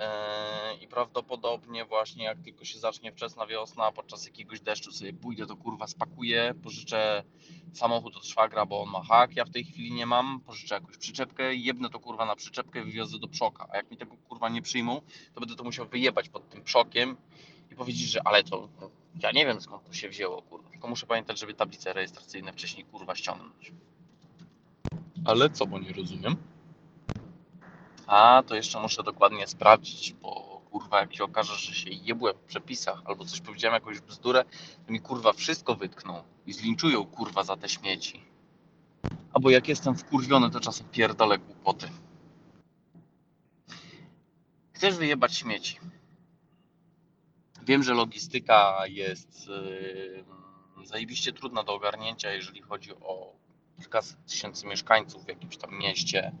Eee, 0.00 0.82
I 0.84 0.88
prawdopodobnie 0.88 1.84
właśnie 1.84 2.24
jak 2.24 2.38
tylko 2.38 2.64
się 2.64 2.78
zacznie 2.78 3.12
wczesna 3.12 3.46
wiosna, 3.46 3.92
podczas 3.92 4.26
jakiegoś 4.26 4.60
deszczu 4.60 4.92
sobie 4.92 5.12
pójdę, 5.12 5.46
to 5.46 5.56
kurwa 5.56 5.86
spakuję, 5.86 6.54
pożyczę 6.62 7.22
samochód 7.72 8.16
od 8.16 8.26
szwagra, 8.26 8.66
bo 8.66 8.82
on 8.82 8.90
ma 8.90 9.02
hak, 9.02 9.36
ja 9.36 9.44
w 9.44 9.50
tej 9.50 9.64
chwili 9.64 9.92
nie 9.92 10.06
mam, 10.06 10.40
pożyczę 10.40 10.74
jakąś 10.74 10.96
przyczepkę, 10.96 11.54
jebnę 11.54 11.90
to 11.90 12.00
kurwa 12.00 12.26
na 12.26 12.36
przyczepkę 12.36 12.84
wywiozę 12.84 13.18
do 13.18 13.28
przoka, 13.28 13.66
a 13.72 13.76
jak 13.76 13.90
mi 13.90 13.96
tego 13.96 14.16
kurwa 14.28 14.48
nie 14.48 14.62
przyjmą, 14.62 15.00
to 15.34 15.40
będę 15.40 15.56
to 15.56 15.64
musiał 15.64 15.86
wyjebać 15.86 16.28
pod 16.28 16.48
tym 16.48 16.62
przokiem 16.62 17.16
i 17.72 17.74
powiedzieć, 17.74 18.08
że 18.08 18.20
ale 18.24 18.44
to 18.44 18.68
no, 18.80 18.90
ja 19.22 19.30
nie 19.30 19.46
wiem 19.46 19.60
skąd 19.60 19.84
to 19.84 19.92
się 19.92 20.08
wzięło 20.08 20.42
kurwa, 20.42 20.70
tylko 20.70 20.88
muszę 20.88 21.06
pamiętać, 21.06 21.38
żeby 21.38 21.54
tablice 21.54 21.92
rejestracyjne 21.92 22.52
wcześniej 22.52 22.84
kurwa 22.84 23.14
ściągnąć. 23.14 23.72
Ale 25.24 25.50
co, 25.50 25.66
bo 25.66 25.78
nie 25.78 25.92
rozumiem? 25.92 26.36
A, 28.06 28.42
to 28.46 28.54
jeszcze 28.54 28.80
muszę 28.80 29.02
dokładnie 29.02 29.46
sprawdzić, 29.46 30.12
bo 30.12 30.60
kurwa, 30.70 31.00
jak 31.00 31.14
się 31.14 31.24
okaże, 31.24 31.56
że 31.56 31.74
się 31.74 31.90
jebłem 31.90 32.34
w 32.36 32.48
przepisach 32.48 33.02
albo 33.04 33.24
coś 33.24 33.40
powiedziałem, 33.40 33.74
jakąś 33.74 34.00
bzdurę, 34.00 34.44
to 34.86 34.92
mi 34.92 35.00
kurwa 35.00 35.32
wszystko 35.32 35.74
wytkną 35.74 36.22
i 36.46 36.52
zlinczują 36.52 37.04
kurwa 37.04 37.44
za 37.44 37.56
te 37.56 37.68
śmieci. 37.68 38.24
Albo 39.32 39.50
jak 39.50 39.68
jestem 39.68 39.96
wkurwiony, 39.96 40.50
to 40.50 40.60
czasem 40.60 40.88
pierdolę 40.88 41.38
głupoty. 41.38 41.88
Chcesz 44.72 44.96
wyjebać 44.96 45.36
śmieci. 45.36 45.80
Wiem, 47.62 47.82
że 47.82 47.94
logistyka 47.94 48.86
jest 48.86 49.48
yy, 50.78 50.86
zajebiście 50.86 51.32
trudna 51.32 51.62
do 51.62 51.74
ogarnięcia, 51.74 52.32
jeżeli 52.32 52.62
chodzi 52.62 52.92
o 52.94 53.32
kilkaset 53.76 54.26
tysięcy 54.26 54.66
mieszkańców 54.66 55.24
w 55.24 55.28
jakimś 55.28 55.56
tam 55.56 55.78
mieście. 55.78 56.32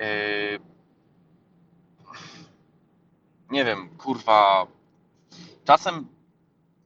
Yy, 0.00 0.60
nie 3.50 3.64
wiem, 3.64 3.96
kurwa. 3.96 4.66
Czasem, 5.64 6.08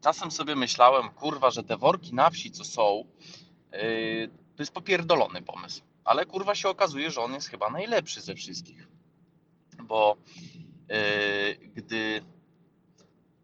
czasem 0.00 0.30
sobie 0.30 0.56
myślałem, 0.56 1.08
kurwa, 1.10 1.50
że 1.50 1.62
te 1.62 1.76
worki 1.76 2.14
na 2.14 2.30
wsi, 2.30 2.50
co 2.50 2.64
są, 2.64 3.04
yy, 3.72 4.28
to 4.56 4.62
jest 4.62 4.72
popierdolony 4.72 5.42
pomysł. 5.42 5.82
Ale 6.04 6.26
kurwa 6.26 6.54
się 6.54 6.68
okazuje, 6.68 7.10
że 7.10 7.20
on 7.20 7.34
jest 7.34 7.48
chyba 7.48 7.70
najlepszy 7.70 8.20
ze 8.20 8.34
wszystkich. 8.34 8.88
Bo 9.82 10.16
yy, 10.88 11.68
gdy 11.68 12.22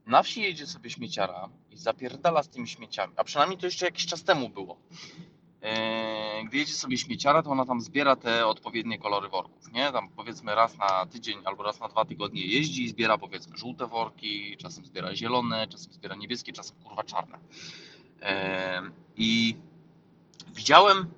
na 0.06 0.22
wsi 0.22 0.42
jedzie 0.42 0.66
sobie 0.66 0.90
śmieciara 0.90 1.48
i 1.70 1.76
zapierdala 1.76 2.42
z 2.42 2.48
tymi 2.48 2.68
śmieciami, 2.68 3.12
a 3.16 3.24
przynajmniej 3.24 3.58
to 3.58 3.66
jeszcze 3.66 3.86
jakiś 3.86 4.06
czas 4.06 4.24
temu 4.24 4.48
było. 4.48 4.76
Yy, 5.62 6.44
gdy 6.44 6.58
jedzie 6.58 6.72
sobie 6.72 6.98
śmieciara, 6.98 7.42
to 7.42 7.50
ona 7.50 7.66
tam 7.66 7.80
zbiera 7.80 8.16
te 8.16 8.46
odpowiednie 8.46 8.98
kolory 8.98 9.28
worków, 9.28 9.72
nie? 9.72 9.92
Tam 9.92 10.08
powiedzmy 10.08 10.54
raz 10.54 10.78
na 10.78 11.06
tydzień 11.06 11.38
albo 11.44 11.62
raz 11.62 11.80
na 11.80 11.88
dwa 11.88 12.04
tygodnie 12.04 12.46
jeździ 12.46 12.84
i 12.84 12.88
zbiera 12.88 13.18
powiedzmy 13.18 13.56
żółte 13.56 13.86
worki, 13.86 14.56
czasem 14.56 14.84
zbiera 14.84 15.16
zielone, 15.16 15.68
czasem 15.68 15.92
zbiera 15.92 16.16
niebieskie, 16.16 16.52
czasem 16.52 16.76
kurwa 16.84 17.04
czarne. 17.04 17.38
Yy, 18.20 18.26
I 19.16 19.56
widziałem, 20.54 21.10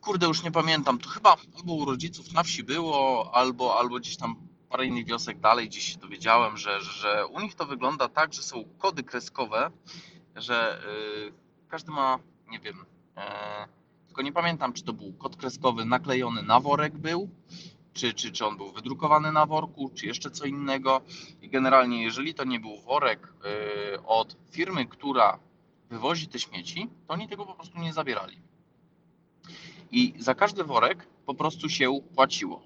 kurde 0.00 0.26
już 0.26 0.42
nie 0.42 0.50
pamiętam, 0.50 0.98
to 0.98 1.08
chyba 1.08 1.36
albo 1.56 1.74
u 1.74 1.84
rodziców 1.84 2.32
na 2.32 2.42
wsi 2.42 2.64
było, 2.64 3.30
albo, 3.34 3.78
albo 3.78 3.98
gdzieś 3.98 4.16
tam 4.16 4.36
parę 4.68 4.86
innych 4.86 5.06
wiosek 5.06 5.40
dalej 5.40 5.68
gdzieś 5.68 5.92
się 5.92 5.98
dowiedziałem, 5.98 6.56
że, 6.56 6.80
że 6.80 7.26
u 7.26 7.40
nich 7.40 7.54
to 7.54 7.66
wygląda 7.66 8.08
tak, 8.08 8.34
że 8.34 8.42
są 8.42 8.64
kody 8.78 9.02
kreskowe, 9.02 9.70
że 10.36 10.82
yy, 11.24 11.32
każdy 11.68 11.90
ma, 11.90 12.18
nie 12.50 12.60
wiem, 12.60 12.84
tylko 14.06 14.22
nie 14.22 14.32
pamiętam, 14.32 14.72
czy 14.72 14.84
to 14.84 14.92
był 14.92 15.12
kod 15.12 15.36
kreskowy 15.36 15.84
naklejony 15.84 16.42
na 16.42 16.60
worek 16.60 16.98
był, 16.98 17.28
czy, 17.92 18.14
czy, 18.14 18.32
czy 18.32 18.46
on 18.46 18.56
był 18.56 18.72
wydrukowany 18.72 19.32
na 19.32 19.46
worku, 19.46 19.90
czy 19.94 20.06
jeszcze 20.06 20.30
co 20.30 20.44
innego. 20.44 21.00
I 21.42 21.48
generalnie, 21.48 22.02
jeżeli 22.02 22.34
to 22.34 22.44
nie 22.44 22.60
był 22.60 22.80
worek 22.80 23.32
e, 23.44 24.02
od 24.06 24.36
firmy, 24.50 24.86
która 24.86 25.38
wywozi 25.90 26.28
te 26.28 26.38
śmieci, 26.38 26.88
to 27.06 27.14
oni 27.14 27.28
tego 27.28 27.46
po 27.46 27.54
prostu 27.54 27.78
nie 27.78 27.92
zabierali. 27.92 28.36
I 29.92 30.14
za 30.18 30.34
każdy 30.34 30.64
worek 30.64 31.06
po 31.26 31.34
prostu 31.34 31.68
się 31.68 32.00
płaciło. 32.14 32.62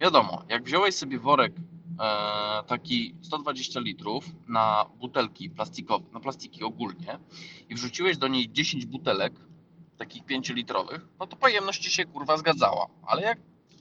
Wiadomo, 0.00 0.42
jak 0.48 0.64
wziąłeś 0.64 0.94
sobie 0.94 1.18
worek 1.18 1.52
e, 1.56 2.62
taki 2.66 3.14
120 3.22 3.80
litrów 3.80 4.24
na 4.48 4.86
butelki 5.00 5.50
plastikowe, 5.50 6.04
na 6.12 6.20
plastiki 6.20 6.64
ogólnie 6.64 7.18
i 7.68 7.74
wrzuciłeś 7.74 8.16
do 8.16 8.28
niej 8.28 8.52
10 8.52 8.86
butelek, 8.86 9.32
takich 10.00 10.24
5-litrowych, 10.24 11.00
no 11.18 11.26
to 11.26 11.36
pojemność 11.36 11.82
ci 11.82 11.90
się 11.90 12.04
kurwa 12.04 12.36
zgadzała. 12.36 12.86
Ale 13.06 13.22
jak 13.22 13.38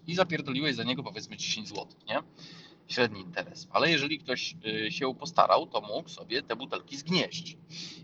i 0.07 0.15
zapierdoliłeś 0.15 0.75
za 0.75 0.83
niego 0.83 1.03
powiedzmy 1.03 1.37
10 1.37 1.67
zł, 1.67 1.87
nie? 2.07 2.23
średni 2.87 3.21
interes. 3.21 3.67
Ale 3.71 3.91
jeżeli 3.91 4.19
ktoś 4.19 4.55
y, 4.87 4.91
się 4.91 5.15
postarał, 5.15 5.67
to 5.67 5.81
mógł 5.81 6.09
sobie 6.09 6.41
te 6.41 6.55
butelki 6.55 6.97
zgnieść. 6.97 7.57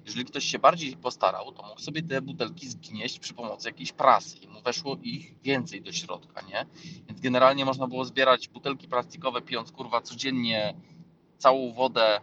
Jeżeli 0.06 0.26
ktoś 0.26 0.46
się 0.46 0.60
bardziej 0.60 0.98
postarał, 0.98 1.52
to 1.52 1.64
mógł 1.64 1.82
sobie 1.82 2.04
te 2.04 2.22
butelki 2.22 2.68
zgnieść 2.70 3.20
przy 3.20 3.34
pomocy 3.34 3.70
jakiejś 3.70 3.92
prasy 3.92 4.38
i 4.38 4.48
mu 4.48 4.62
weszło 4.62 4.98
ich 5.04 5.42
więcej 5.42 5.82
do 5.82 5.92
środka, 5.92 6.42
nie? 6.42 6.66
Więc 7.08 7.22
generalnie 7.22 7.66
można 7.66 7.88
było 7.88 8.06
zbierać 8.06 8.48
butelki 8.48 8.88
plastikowe, 8.88 9.42
pijąc 9.42 9.72
kurwa 9.72 10.02
codziennie 10.02 10.74
całą 11.38 11.74
wodę 11.74 12.18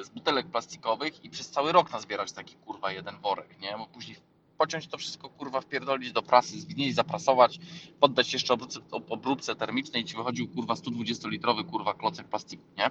y, 0.00 0.04
z 0.04 0.08
butelek 0.08 0.46
plastikowych 0.46 1.24
i 1.24 1.30
przez 1.30 1.50
cały 1.50 1.72
rok 1.72 1.92
nazbierać 1.92 2.32
taki 2.32 2.54
kurwa 2.54 2.92
jeden 2.92 3.20
worek, 3.20 3.60
nie? 3.60 3.74
Bo 3.78 3.86
później 3.86 4.16
pociąć 4.58 4.86
to 4.86 4.98
wszystko 4.98 5.28
kurwa 5.28 5.60
wpierdolić 5.60 6.12
do 6.12 6.22
prasy, 6.22 6.60
zgnieść, 6.60 6.94
zaprasować, 6.94 7.58
poddać 8.00 8.32
jeszcze 8.32 8.54
obróbce, 8.54 8.80
obróbce 8.90 9.56
termicznej 9.56 10.02
i 10.02 10.04
ci 10.04 10.16
wychodził 10.16 10.48
kurwa 10.48 10.76
120 10.76 11.28
litrowy 11.28 11.64
kurwa 11.64 11.94
klocek 11.94 12.28
plastiku, 12.28 12.64
nie? 12.76 12.90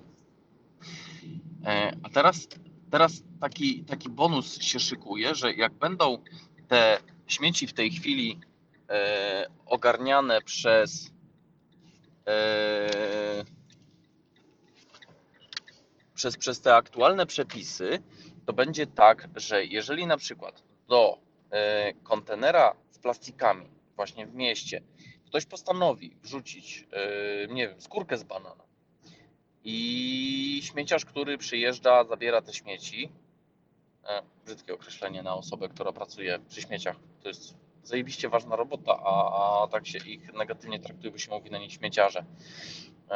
E, 1.65 1.97
A 2.03 2.09
teraz, 2.09 2.47
teraz 2.91 3.23
taki, 3.41 3.83
taki 3.83 4.09
bonus 4.09 4.61
się 4.61 4.79
szykuje, 4.79 5.35
że 5.35 5.53
jak 5.53 5.73
będą 5.73 6.17
te 6.67 6.99
śmieci 7.27 7.67
w 7.67 7.73
tej 7.73 7.91
chwili 7.91 8.39
e, 8.89 9.47
ogarniane 9.65 10.41
przez 10.41 11.11
e, 12.27 13.45
przez, 16.15 16.37
przez 16.37 16.61
te 16.61 16.75
aktualne 16.75 17.25
przepisy, 17.25 17.99
to 18.45 18.53
będzie 18.53 18.87
tak, 18.87 19.29
że 19.35 19.65
jeżeli 19.65 20.07
na 20.07 20.17
przykład 20.17 20.63
do 20.87 21.17
kontenera 22.03 22.75
z 22.89 22.99
plastikami 22.99 23.69
właśnie 23.95 24.27
w 24.27 24.35
mieście. 24.35 24.81
Ktoś 25.25 25.45
postanowi 25.45 26.15
wrzucić, 26.21 26.87
e, 26.91 27.53
nie 27.53 27.67
wiem, 27.67 27.81
skórkę 27.81 28.17
z 28.17 28.23
banana. 28.23 28.63
I 29.63 30.61
śmieciarz, 30.63 31.05
który 31.05 31.37
przyjeżdża, 31.37 32.03
zabiera 32.03 32.41
te 32.41 32.53
śmieci, 32.53 33.11
e, 34.03 34.21
brzydkie 34.45 34.73
określenie 34.73 35.23
na 35.23 35.35
osobę, 35.35 35.69
która 35.69 35.91
pracuje 35.91 36.39
przy 36.49 36.61
śmieciach, 36.61 36.95
to 37.21 37.27
jest 37.27 37.55
zajebiście 37.83 38.29
ważna 38.29 38.55
robota, 38.55 38.99
a, 39.03 39.63
a 39.63 39.67
tak 39.67 39.87
się 39.87 39.97
ich 39.97 40.33
negatywnie 40.33 40.79
traktuje, 40.79 41.11
bo 41.11 41.17
się 41.17 41.31
mówi 41.31 41.51
na 41.51 41.57
nich 41.57 41.73
śmieciarze. 41.73 42.25
E, 43.09 43.15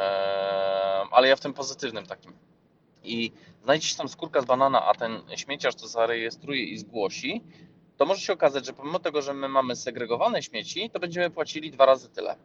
ale 1.10 1.28
ja 1.28 1.36
w 1.36 1.40
tym 1.40 1.54
pozytywnym 1.54 2.06
takim. 2.06 2.32
I 3.04 3.32
znajdzie 3.62 3.88
się 3.88 3.96
tam 3.96 4.08
skórka 4.08 4.40
z 4.42 4.44
banana, 4.44 4.86
a 4.86 4.94
ten 4.94 5.22
śmieciarz 5.36 5.74
to 5.74 5.88
zarejestruje 5.88 6.64
i 6.64 6.78
zgłosi, 6.78 7.44
to 7.98 8.06
może 8.06 8.20
się 8.20 8.32
okazać, 8.32 8.66
że 8.66 8.72
pomimo 8.72 8.98
tego, 8.98 9.22
że 9.22 9.34
my 9.34 9.48
mamy 9.48 9.76
segregowane 9.76 10.42
śmieci, 10.42 10.90
to 10.90 11.00
będziemy 11.00 11.30
płacili 11.30 11.70
dwa 11.70 11.86
razy 11.86 12.08
tyle. 12.08 12.36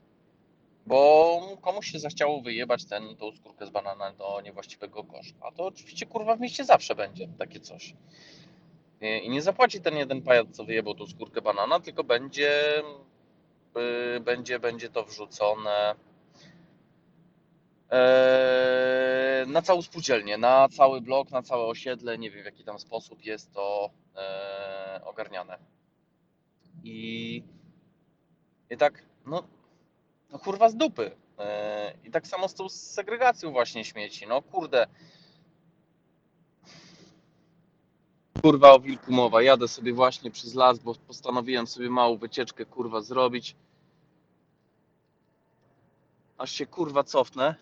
Bo 0.86 1.58
komuś 1.62 1.92
się 1.92 2.00
zachciało 2.00 2.42
wyjebać 2.42 2.86
ten, 2.86 3.16
tą 3.16 3.32
skórkę 3.32 3.66
z 3.66 3.70
banana 3.70 4.12
do 4.12 4.42
niewłaściwego 4.42 5.04
kosza. 5.04 5.34
A 5.42 5.52
to 5.52 5.66
oczywiście 5.66 6.06
kurwa 6.06 6.36
w 6.36 6.40
mieście 6.40 6.66
zawsze 6.66 6.96
będzie 6.96 7.28
takie 7.40 7.60
coś. 7.60 7.94
I 9.24 9.30
nie 9.30 9.42
zapłaci 9.42 9.82
ten 9.82 9.98
jeden 9.98 10.22
pajac, 10.22 10.48
co 10.52 10.64
wyjebał 10.64 10.96
tą 10.96 11.08
skórkę 11.08 11.42
banana, 11.42 11.80
tylko 11.80 12.04
będzie, 12.04 12.84
yy, 13.76 14.20
będzie, 14.20 14.60
będzie 14.60 14.90
to 14.90 15.04
wrzucone 15.04 15.96
Eee, 17.94 19.13
na 19.48 19.62
całą 19.62 19.82
spółdzielnię, 19.82 20.38
na 20.38 20.70
cały 20.70 21.02
blok, 21.02 21.32
na 21.32 21.42
całe 21.42 21.66
osiedle, 21.66 22.18
nie 22.18 22.32
wiem 22.32 22.42
w 22.42 22.46
jaki 22.46 22.64
tam 22.64 22.80
sposób 22.80 23.26
jest 23.26 23.54
to 23.54 23.90
eee, 24.16 25.04
ogarniane. 25.04 25.58
I, 26.84 27.44
i 28.70 28.78
tak, 28.78 29.04
no, 29.26 29.44
no 30.32 30.40
kurwa 30.40 30.70
z 30.70 30.76
dupy. 30.76 31.12
Eee, 31.38 31.98
I 32.04 32.12
tak 32.12 32.28
samo 32.28 32.48
z 32.48 32.54
tą 32.54 32.70
segregacją 32.70 33.52
właśnie 33.52 33.86
śmieci. 33.86 34.28
No 34.28 34.42
kurde. 34.42 34.88
Kurwa 38.42 38.74
o 38.74 38.80
wilku 38.80 39.12
mowa. 39.12 39.42
Jadę 39.42 39.68
sobie 39.68 39.94
właśnie 39.94 40.32
przez 40.32 40.54
las, 40.54 40.80
bo 40.80 40.96
postanowiłem 40.96 41.68
sobie 41.68 41.90
małą 41.90 42.18
wycieczkę 42.18 42.66
kurwa 42.66 43.02
zrobić. 43.02 43.56
Aż 46.38 46.52
się 46.52 46.66
kurwa 46.66 47.04
cofnę. 47.04 47.56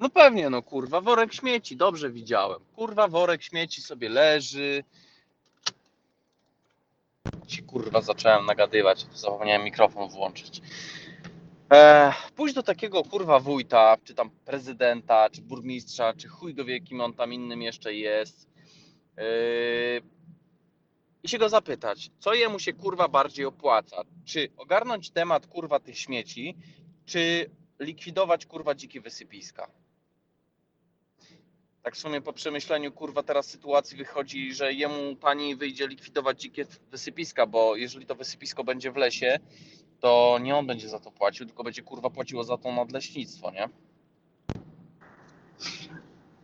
No 0.00 0.10
pewnie, 0.10 0.50
no 0.50 0.62
kurwa, 0.62 1.00
worek 1.00 1.34
śmieci, 1.34 1.76
dobrze 1.76 2.10
widziałem. 2.10 2.60
Kurwa, 2.76 3.08
worek 3.08 3.42
śmieci 3.42 3.82
sobie 3.82 4.08
leży. 4.08 4.84
Ci 7.46 7.62
kurwa 7.62 8.00
zacząłem 8.00 8.46
nagadywać, 8.46 9.06
zapomniałem 9.14 9.64
mikrofon 9.64 10.08
włączyć. 10.08 10.60
Eee, 11.70 12.12
pójdź 12.36 12.54
do 12.54 12.62
takiego 12.62 13.04
kurwa 13.04 13.40
wójta, 13.40 13.96
czy 14.04 14.14
tam 14.14 14.30
prezydenta, 14.30 15.30
czy 15.30 15.42
burmistrza, 15.42 16.14
czy 16.14 16.28
chuj 16.28 16.54
go 16.54 16.64
wie 16.64 16.80
kim 16.80 17.00
on 17.00 17.14
tam 17.14 17.32
innym 17.32 17.62
jeszcze 17.62 17.94
jest. 17.94 18.48
Eee, 19.16 20.02
I 21.22 21.28
się 21.28 21.38
go 21.38 21.48
zapytać, 21.48 22.10
co 22.18 22.34
jemu 22.34 22.58
się 22.58 22.72
kurwa 22.72 23.08
bardziej 23.08 23.44
opłaca? 23.44 24.02
Czy 24.24 24.48
ogarnąć 24.56 25.10
temat 25.10 25.46
kurwa 25.46 25.80
tych 25.80 25.98
śmieci, 25.98 26.56
czy 27.06 27.50
likwidować 27.80 28.46
kurwa 28.46 28.74
dzikie 28.74 29.00
wysypiska? 29.00 29.79
Tak 31.82 31.96
w 31.96 31.98
sumie 31.98 32.20
po 32.20 32.32
przemyśleniu, 32.32 32.92
kurwa, 32.92 33.22
teraz 33.22 33.46
sytuacji 33.46 33.96
wychodzi, 33.96 34.54
że 34.54 34.72
jemu 34.72 35.16
taniej 35.16 35.56
wyjdzie 35.56 35.88
likwidować 35.88 36.40
dzikie 36.40 36.66
wysypiska, 36.90 37.46
bo 37.46 37.76
jeżeli 37.76 38.06
to 38.06 38.14
wysypisko 38.14 38.64
będzie 38.64 38.92
w 38.92 38.96
lesie, 38.96 39.38
to 40.00 40.38
nie 40.42 40.56
on 40.56 40.66
będzie 40.66 40.88
za 40.88 41.00
to 41.00 41.10
płacił, 41.10 41.46
tylko 41.46 41.64
będzie 41.64 41.82
kurwa 41.82 42.10
płaciło 42.10 42.44
za 42.44 42.58
to 42.58 42.72
nadleśnictwo, 42.72 43.50
nie? 43.50 43.68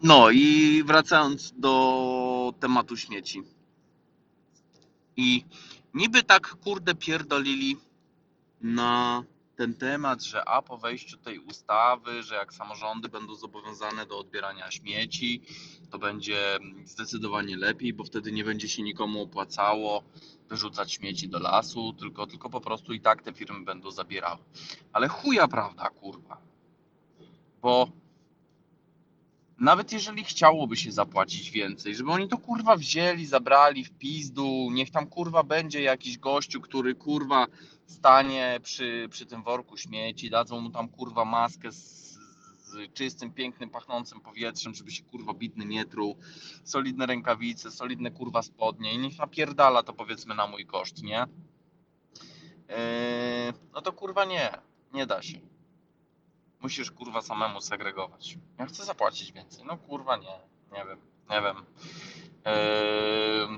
No 0.02 0.30
i 0.30 0.82
wracając 0.86 1.52
do 1.52 2.54
tematu 2.60 2.96
śmieci. 2.96 3.42
I 5.16 5.44
niby 5.94 6.22
tak 6.22 6.48
kurde 6.48 6.94
pierdolili 6.94 7.76
na 8.60 9.24
ten 9.56 9.74
temat, 9.74 10.22
że 10.22 10.48
a 10.48 10.62
po 10.62 10.78
wejściu 10.78 11.16
tej 11.16 11.38
ustawy, 11.38 12.22
że 12.22 12.34
jak 12.34 12.54
samorządy 12.54 13.08
będą 13.08 13.34
zobowiązane 13.34 14.06
do 14.06 14.18
odbierania 14.18 14.70
śmieci, 14.70 15.42
to 15.90 15.98
będzie 15.98 16.58
zdecydowanie 16.84 17.56
lepiej, 17.56 17.92
bo 17.92 18.04
wtedy 18.04 18.32
nie 18.32 18.44
będzie 18.44 18.68
się 18.68 18.82
nikomu 18.82 19.22
opłacało 19.22 20.02
wyrzucać 20.48 20.92
śmieci 20.92 21.28
do 21.28 21.38
lasu, 21.38 21.92
tylko, 21.92 22.26
tylko 22.26 22.50
po 22.50 22.60
prostu 22.60 22.92
i 22.92 23.00
tak 23.00 23.22
te 23.22 23.32
firmy 23.32 23.64
będą 23.64 23.90
zabierały. 23.90 24.42
Ale 24.92 25.08
chuja 25.08 25.48
prawda, 25.48 25.90
kurwa. 25.90 26.40
Bo 27.62 27.88
nawet 29.58 29.92
jeżeli 29.92 30.24
chciałoby 30.24 30.76
się 30.76 30.92
zapłacić 30.92 31.50
więcej, 31.50 31.94
żeby 31.94 32.10
oni 32.10 32.28
to 32.28 32.38
kurwa 32.38 32.76
wzięli, 32.76 33.26
zabrali 33.26 33.84
w 33.84 33.90
pizdu, 33.90 34.68
niech 34.72 34.90
tam 34.90 35.06
kurwa 35.06 35.42
będzie 35.42 35.82
jakiś 35.82 36.18
gościu, 36.18 36.60
który 36.60 36.94
kurwa 36.94 37.46
stanie 37.86 38.60
przy, 38.62 39.08
przy 39.10 39.26
tym 39.26 39.42
worku 39.42 39.76
śmieci, 39.76 40.30
dadzą 40.30 40.60
mu 40.60 40.70
tam 40.70 40.88
kurwa 40.88 41.24
maskę 41.24 41.72
z, 41.72 42.18
z 42.60 42.92
czystym, 42.92 43.32
pięknym, 43.32 43.70
pachnącym 43.70 44.20
powietrzem, 44.20 44.74
żeby 44.74 44.90
się 44.90 45.04
kurwa 45.04 45.34
bidny 45.34 45.64
nie 45.64 45.84
truł, 45.84 46.16
solidne 46.64 47.06
rękawice, 47.06 47.70
solidne 47.70 48.10
kurwa 48.10 48.42
spodnie 48.42 48.94
i 48.94 48.98
niech 48.98 49.18
napierdala 49.18 49.82
to 49.82 49.92
powiedzmy 49.92 50.34
na 50.34 50.46
mój 50.46 50.66
koszt, 50.66 51.02
nie? 51.02 51.26
Yy, 52.68 52.74
no 53.74 53.82
to 53.82 53.92
kurwa 53.92 54.24
nie, 54.24 54.50
nie 54.92 55.06
da 55.06 55.22
się. 55.22 55.38
Musisz 56.60 56.90
kurwa 56.90 57.22
samemu 57.22 57.60
segregować. 57.60 58.38
Ja 58.58 58.66
chcę 58.66 58.84
zapłacić 58.84 59.32
więcej. 59.32 59.64
No 59.64 59.76
kurwa 59.76 60.16
nie, 60.16 60.40
nie 60.72 60.84
wiem, 60.84 60.98
nie 61.30 61.42
wiem. 61.42 61.56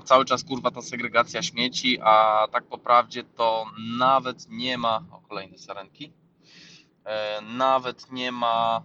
Cały 0.03 0.25
czas 0.25 0.43
kurwa 0.43 0.71
ta 0.71 0.81
segregacja 0.81 1.41
śmieci, 1.43 1.99
a 2.01 2.47
tak 2.51 2.63
po 2.63 2.77
prawdzie 2.77 3.23
to 3.23 3.65
nawet 3.97 4.49
nie 4.49 4.77
ma. 4.77 5.03
O 5.11 5.21
kolejne 5.21 5.57
sarenki. 5.57 6.11
Nawet 7.41 8.11
nie 8.11 8.31
ma 8.31 8.83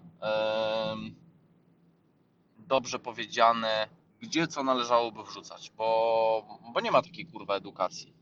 dobrze 2.58 2.98
powiedziane, 2.98 3.88
gdzie 4.20 4.46
co 4.46 4.62
należałoby 4.62 5.24
wrzucać, 5.24 5.72
bo, 5.76 6.58
bo 6.74 6.80
nie 6.80 6.90
ma 6.90 7.02
takiej 7.02 7.26
kurwa 7.26 7.54
edukacji. 7.54 8.14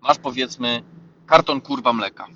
Masz 0.00 0.18
powiedzmy 0.18 0.82
karton 1.26 1.60
kurwa 1.60 1.92
mleka. 1.92 2.28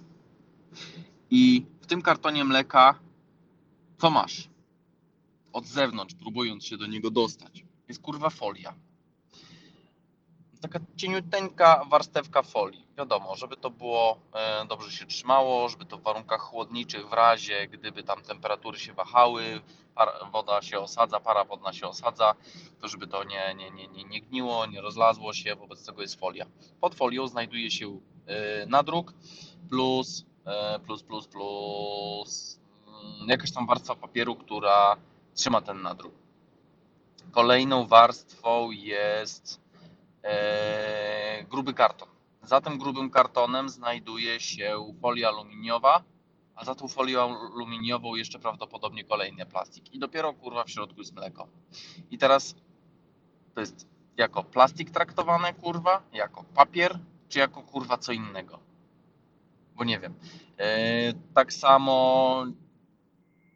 I 1.30 1.66
w 1.80 1.86
tym 1.86 2.02
kartonie 2.02 2.44
mleka 2.44 2.98
co 3.98 4.10
masz? 4.10 4.48
Od 5.52 5.66
zewnątrz, 5.66 6.14
próbując 6.14 6.64
się 6.64 6.76
do 6.76 6.86
niego 6.86 7.10
dostać. 7.10 7.65
Jest 7.88 8.02
kurwa 8.02 8.30
folia. 8.30 8.74
Taka 10.60 10.80
cieniuteńka 10.96 11.84
warstewka 11.90 12.42
folii. 12.42 12.86
Wiadomo, 12.98 13.36
żeby 13.36 13.56
to 13.56 13.70
było 13.70 14.18
e, 14.32 14.66
dobrze 14.66 14.92
się 14.92 15.06
trzymało, 15.06 15.68
żeby 15.68 15.84
to 15.86 15.98
w 15.98 16.02
warunkach 16.02 16.40
chłodniczych, 16.40 17.08
w 17.08 17.12
razie 17.12 17.68
gdyby 17.68 18.02
tam 18.02 18.22
temperatury 18.22 18.78
się 18.78 18.92
wahały, 18.92 19.60
para, 19.94 20.12
woda 20.32 20.62
się 20.62 20.78
osadza, 20.78 21.20
para 21.20 21.44
wodna 21.44 21.72
się 21.72 21.86
osadza, 21.86 22.34
to 22.80 22.88
żeby 22.88 23.06
to 23.06 23.24
nie, 23.24 23.54
nie, 23.54 23.70
nie, 23.70 23.88
nie, 23.88 24.04
nie 24.04 24.20
gniło, 24.20 24.66
nie 24.66 24.80
rozlazło 24.80 25.32
się, 25.32 25.54
wobec 25.54 25.86
tego 25.86 26.02
jest 26.02 26.20
folia. 26.20 26.46
Pod 26.80 26.94
folią 26.94 27.28
znajduje 27.28 27.70
się 27.70 27.86
y, 27.86 28.66
nadruk 28.66 29.14
plus, 29.70 30.24
y, 30.76 30.80
plus, 30.80 31.02
plus, 31.02 31.28
plus 31.28 32.60
mm, 32.86 33.28
jakaś 33.28 33.52
tam 33.52 33.66
warstwa 33.66 33.94
papieru, 33.94 34.36
która 34.36 34.96
trzyma 35.34 35.60
ten 35.60 35.82
nadruk. 35.82 36.25
Kolejną 37.30 37.86
warstwą 37.86 38.70
jest 38.70 39.60
e, 40.22 41.44
gruby 41.50 41.74
karton. 41.74 42.08
Za 42.42 42.60
tym 42.60 42.78
grubym 42.78 43.10
kartonem 43.10 43.68
znajduje 43.68 44.40
się 44.40 44.94
folia 45.00 45.28
aluminiowa, 45.28 46.04
a 46.54 46.64
za 46.64 46.74
tą 46.74 46.88
folią 46.88 47.20
aluminiową 47.20 48.14
jeszcze 48.14 48.38
prawdopodobnie 48.38 49.04
kolejny 49.04 49.46
plastik. 49.46 49.94
I 49.94 49.98
dopiero 49.98 50.32
kurwa 50.32 50.64
w 50.64 50.70
środku 50.70 51.00
jest 51.00 51.14
mleko. 51.14 51.48
I 52.10 52.18
teraz 52.18 52.54
to 53.54 53.60
jest 53.60 53.88
jako 54.16 54.44
plastik 54.44 54.90
traktowane 54.90 55.54
kurwa, 55.54 56.02
jako 56.12 56.44
papier, 56.54 56.98
czy 57.28 57.38
jako 57.38 57.62
kurwa 57.62 57.98
co 57.98 58.12
innego. 58.12 58.58
Bo 59.74 59.84
nie 59.84 59.98
wiem. 59.98 60.14
E, 60.58 61.12
tak 61.34 61.52
samo 61.52 62.46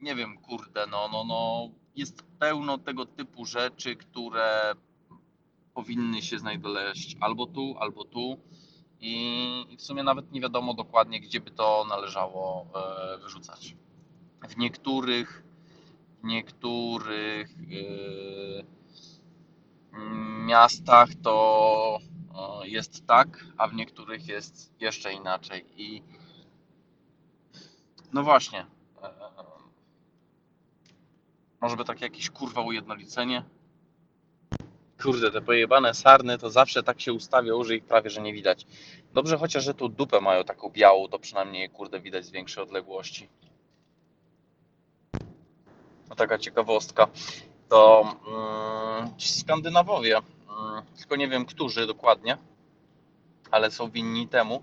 nie 0.01 0.15
wiem, 0.15 0.39
kurde, 0.39 0.87
no, 0.87 1.09
no, 1.13 1.25
no, 1.25 1.69
jest 1.96 2.22
pełno 2.38 2.79
tego 2.79 3.07
typu 3.07 3.46
rzeczy, 3.46 3.96
które 3.96 4.74
powinny 5.74 6.22
się 6.22 6.38
znaleźć 6.38 7.16
albo 7.20 7.46
tu, 7.46 7.74
albo 7.79 8.05
tu. 8.05 8.38
I 9.00 9.76
w 9.79 9.83
sumie 9.83 10.03
nawet 10.03 10.33
nie 10.33 10.40
wiadomo 10.40 10.74
dokładnie, 10.74 11.20
gdzie 11.20 11.40
by 11.40 11.50
to 11.50 11.87
należało 11.88 12.66
e, 12.74 13.18
wyrzucać. 13.18 13.76
W 14.48 14.57
niektórych, 14.57 15.42
w 16.22 16.24
niektórych 16.24 17.50
e, 17.50 18.62
miastach 20.46 21.09
to 21.22 21.98
e, 22.62 22.68
jest 22.68 23.07
tak, 23.07 23.46
a 23.57 23.68
w 23.68 23.74
niektórych 23.74 24.29
jest 24.29 24.81
jeszcze 24.81 25.12
inaczej. 25.12 25.64
I 25.76 26.03
no 28.12 28.22
właśnie, 28.22 28.66
może 31.61 31.77
by 31.77 31.85
takie 31.85 32.05
jakieś 32.05 32.31
kurwa 32.31 32.61
ujednolicenie? 32.61 33.42
Kurde, 35.03 35.31
te 35.31 35.40
pojebane 35.40 35.94
sarny 35.94 36.38
to 36.38 36.51
zawsze 36.51 36.83
tak 36.83 37.01
się 37.01 37.12
ustawią, 37.12 37.64
że 37.64 37.77
ich 37.77 37.85
prawie 37.85 38.11
że 38.11 38.20
nie 38.20 38.33
widać. 38.33 38.66
Dobrze 39.14 39.38
chociaż, 39.38 39.64
że 39.64 39.75
tu 39.75 39.88
dupę 39.88 40.20
mają 40.20 40.44
taką 40.44 40.70
białą, 40.70 41.09
to 41.09 41.18
przynajmniej 41.18 41.70
kurde 41.70 42.01
widać 42.01 42.25
z 42.25 42.31
większej 42.31 42.62
odległości. 42.62 43.29
No 46.09 46.16
taka 46.16 46.38
ciekawostka. 46.38 47.09
To 47.68 48.03
mm, 48.29 49.18
ci 49.18 49.29
Skandynawowie, 49.29 50.16
mm, 50.16 50.83
tylko 50.99 51.16
nie 51.16 51.29
wiem 51.29 51.46
którzy 51.46 51.87
dokładnie, 51.87 52.38
ale 53.51 53.70
są 53.70 53.90
winni 53.90 54.29
temu, 54.29 54.62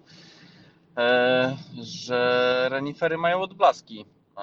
e, 0.97 1.57
że 1.81 2.67
renifery 2.69 3.17
mają 3.17 3.41
odblaski, 3.41 4.05
e, 4.38 4.41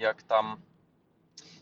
jak 0.00 0.22
tam 0.22 0.56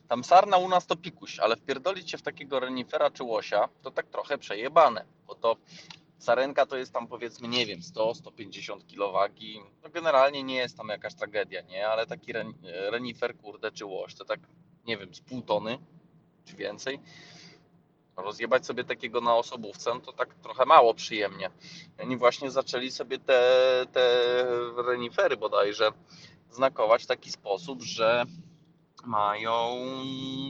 tam 0.09 0.25
sarna 0.25 0.57
u 0.57 0.69
nas 0.69 0.87
to 0.87 0.97
pikuś, 0.97 1.39
ale 1.39 1.57
wpierdolić 1.57 2.11
się 2.11 2.19
w 2.19 2.23
takiego 2.23 2.61
renifera 2.61 3.11
czy 3.11 3.25
łosia, 3.25 3.69
to 3.83 3.91
tak 3.91 4.07
trochę 4.07 4.39
przejebane, 4.39 5.05
bo 5.27 5.35
to 5.35 5.57
sarenka 6.19 6.67
to 6.67 6.77
jest 6.77 6.93
tam 6.93 7.07
powiedzmy, 7.07 7.49
nie 7.49 7.67
wiem, 7.67 7.81
100-150 7.81 8.87
kg 8.87 9.35
no 9.83 9.91
generalnie 9.91 10.43
nie 10.43 10.57
jest 10.57 10.77
tam 10.77 10.89
jakaś 10.89 11.15
tragedia, 11.15 11.63
nie, 11.63 11.89
ale 11.89 12.07
taki 12.07 12.33
ren, 12.33 12.55
renifer, 12.91 13.37
kurde, 13.37 13.73
czy 13.73 13.85
łoś, 13.85 14.15
to 14.15 14.25
tak, 14.25 14.41
nie 14.87 14.97
wiem, 14.97 15.15
z 15.15 15.21
pół 15.21 15.43
tony, 15.43 15.79
czy 16.45 16.57
więcej, 16.57 17.01
rozjebać 18.17 18.67
sobie 18.67 18.85
takiego 18.85 19.21
na 19.21 19.37
osobówce, 19.37 19.95
no 19.95 20.01
to 20.01 20.13
tak 20.13 20.35
trochę 20.35 20.65
mało 20.65 20.95
przyjemnie. 20.95 21.51
Oni 22.03 22.17
właśnie 22.17 22.51
zaczęli 22.51 22.91
sobie 22.91 23.19
te, 23.19 23.87
te 23.93 24.27
renifery 24.87 25.37
bodajże 25.37 25.93
znakować 26.53 27.05
w 27.05 27.07
taki 27.07 27.31
sposób, 27.31 27.83
że 27.83 28.25
mają 29.05 29.77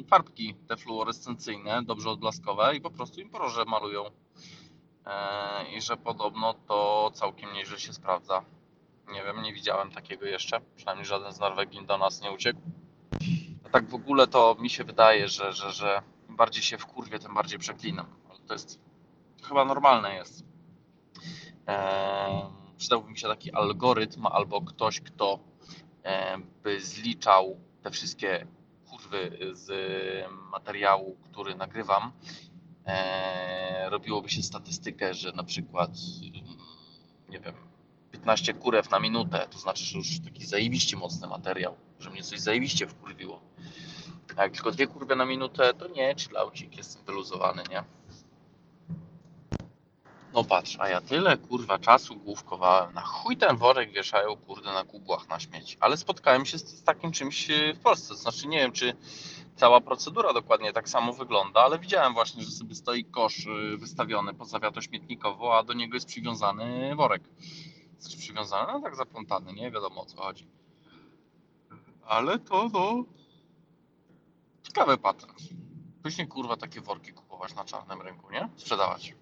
farbki 0.08 0.54
te 0.68 0.76
fluorescencyjne, 0.76 1.82
dobrze 1.82 2.10
odblaskowe 2.10 2.76
i 2.76 2.80
po 2.80 2.90
prostu 2.90 3.20
im 3.20 3.30
proże 3.30 3.64
malują. 3.64 4.04
E, 5.06 5.76
I 5.76 5.82
że 5.82 5.96
podobno 5.96 6.54
to 6.54 7.10
całkiem 7.14 7.52
nieźle 7.52 7.80
się 7.80 7.92
sprawdza. 7.92 8.44
Nie 9.12 9.24
wiem, 9.24 9.42
nie 9.42 9.52
widziałem 9.52 9.90
takiego 9.90 10.26
jeszcze. 10.26 10.60
Przynajmniej 10.76 11.06
żaden 11.06 11.32
z 11.32 11.40
Norwegii 11.40 11.86
do 11.86 11.98
nas 11.98 12.22
nie 12.22 12.32
uciekł. 12.32 12.60
A 13.64 13.68
tak 13.68 13.88
w 13.88 13.94
ogóle 13.94 14.26
to 14.26 14.56
mi 14.60 14.70
się 14.70 14.84
wydaje, 14.84 15.28
że, 15.28 15.52
że, 15.52 15.72
że 15.72 16.02
im 16.28 16.36
bardziej 16.36 16.62
się 16.62 16.78
wkurwię, 16.78 17.18
tym 17.18 17.34
bardziej 17.34 17.58
przeklinam. 17.58 18.06
Ale 18.30 18.38
to 18.38 18.52
jest 18.52 18.80
chyba 19.42 19.64
normalne 19.64 20.14
jest. 20.14 20.44
Eee, 21.66 22.42
przydałby 22.76 23.10
mi 23.10 23.18
się 23.18 23.28
taki 23.28 23.52
algorytm 23.52 24.26
albo 24.26 24.62
ktoś, 24.62 25.00
kto 25.00 25.38
by 26.62 26.80
zliczał 26.80 27.60
te 27.82 27.90
wszystkie 27.90 28.46
kurwy 28.90 29.38
z 29.52 29.70
materiału, 30.50 31.16
który 31.22 31.54
nagrywam, 31.54 32.12
e, 32.86 33.90
robiłoby 33.90 34.28
się 34.28 34.42
statystykę, 34.42 35.14
że 35.14 35.32
na 35.32 35.44
przykład 35.44 35.90
nie 37.28 37.40
wiem, 37.40 37.54
15 38.12 38.54
kurew 38.54 38.90
na 38.90 39.00
minutę, 39.00 39.46
to 39.50 39.58
znaczy, 39.58 39.84
że 39.84 39.98
już 39.98 40.20
taki 40.20 40.46
zajebiście 40.46 40.96
mocny 40.96 41.28
materiał, 41.28 41.76
że 42.00 42.10
mnie 42.10 42.22
coś 42.22 42.40
zajebiście 42.40 42.86
wkurwiło. 42.86 43.40
A 44.36 44.42
jak 44.42 44.52
tylko 44.52 44.70
dwie 44.70 44.86
kurwy 44.86 45.16
na 45.16 45.24
minutę, 45.24 45.74
to 45.74 45.88
nie, 45.88 46.14
chillaucik, 46.18 46.76
jestem 46.76 47.04
wyluzowany, 47.04 47.62
nie? 47.70 47.84
No 50.34 50.44
patrz, 50.44 50.76
a 50.80 50.88
ja 50.88 51.00
tyle 51.00 51.36
kurwa 51.36 51.78
czasu 51.78 52.16
główkowałem. 52.16 52.94
Na 52.94 53.00
chuj 53.00 53.36
ten 53.36 53.56
worek 53.56 53.92
wieszają 53.92 54.36
kurde 54.36 54.72
na 54.72 54.84
kubłach 54.84 55.28
na 55.28 55.40
śmieci. 55.40 55.76
Ale 55.80 55.96
spotkałem 55.96 56.46
się 56.46 56.58
z, 56.58 56.68
z 56.68 56.82
takim 56.82 57.12
czymś 57.12 57.48
w 57.74 57.78
Polsce. 57.78 58.16
Znaczy 58.16 58.48
nie 58.48 58.58
wiem, 58.58 58.72
czy 58.72 58.96
cała 59.56 59.80
procedura 59.80 60.32
dokładnie 60.32 60.72
tak 60.72 60.88
samo 60.88 61.12
wygląda, 61.12 61.60
ale 61.60 61.78
widziałem 61.78 62.14
właśnie, 62.14 62.42
że 62.42 62.50
sobie 62.50 62.74
stoi 62.74 63.04
kosz 63.04 63.46
wystawiony 63.76 64.34
pod 64.34 64.48
zawiatą 64.48 64.80
śmietnikowo, 64.80 65.58
a 65.58 65.62
do 65.62 65.72
niego 65.72 65.94
jest 65.94 66.06
przywiązany 66.06 66.94
worek. 66.96 67.22
Znaczy 67.98 68.18
przywiązany, 68.18 68.72
no 68.72 68.80
tak 68.80 68.96
zaplątany, 68.96 69.52
nie 69.52 69.70
wiadomo 69.70 70.02
o 70.02 70.06
co 70.06 70.22
chodzi. 70.22 70.46
Ale 72.06 72.38
to 72.38 72.68
no... 72.72 73.04
Ciekawy 74.62 74.98
patent. 74.98 75.32
Później 76.02 76.28
kurwa 76.28 76.56
takie 76.56 76.80
worki 76.80 77.12
kupować 77.12 77.54
na 77.54 77.64
czarnym 77.64 78.02
rynku, 78.02 78.32
nie? 78.32 78.48
Sprzedawać. 78.56 79.14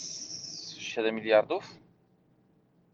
7 0.77 1.15
miliardów? 1.15 1.77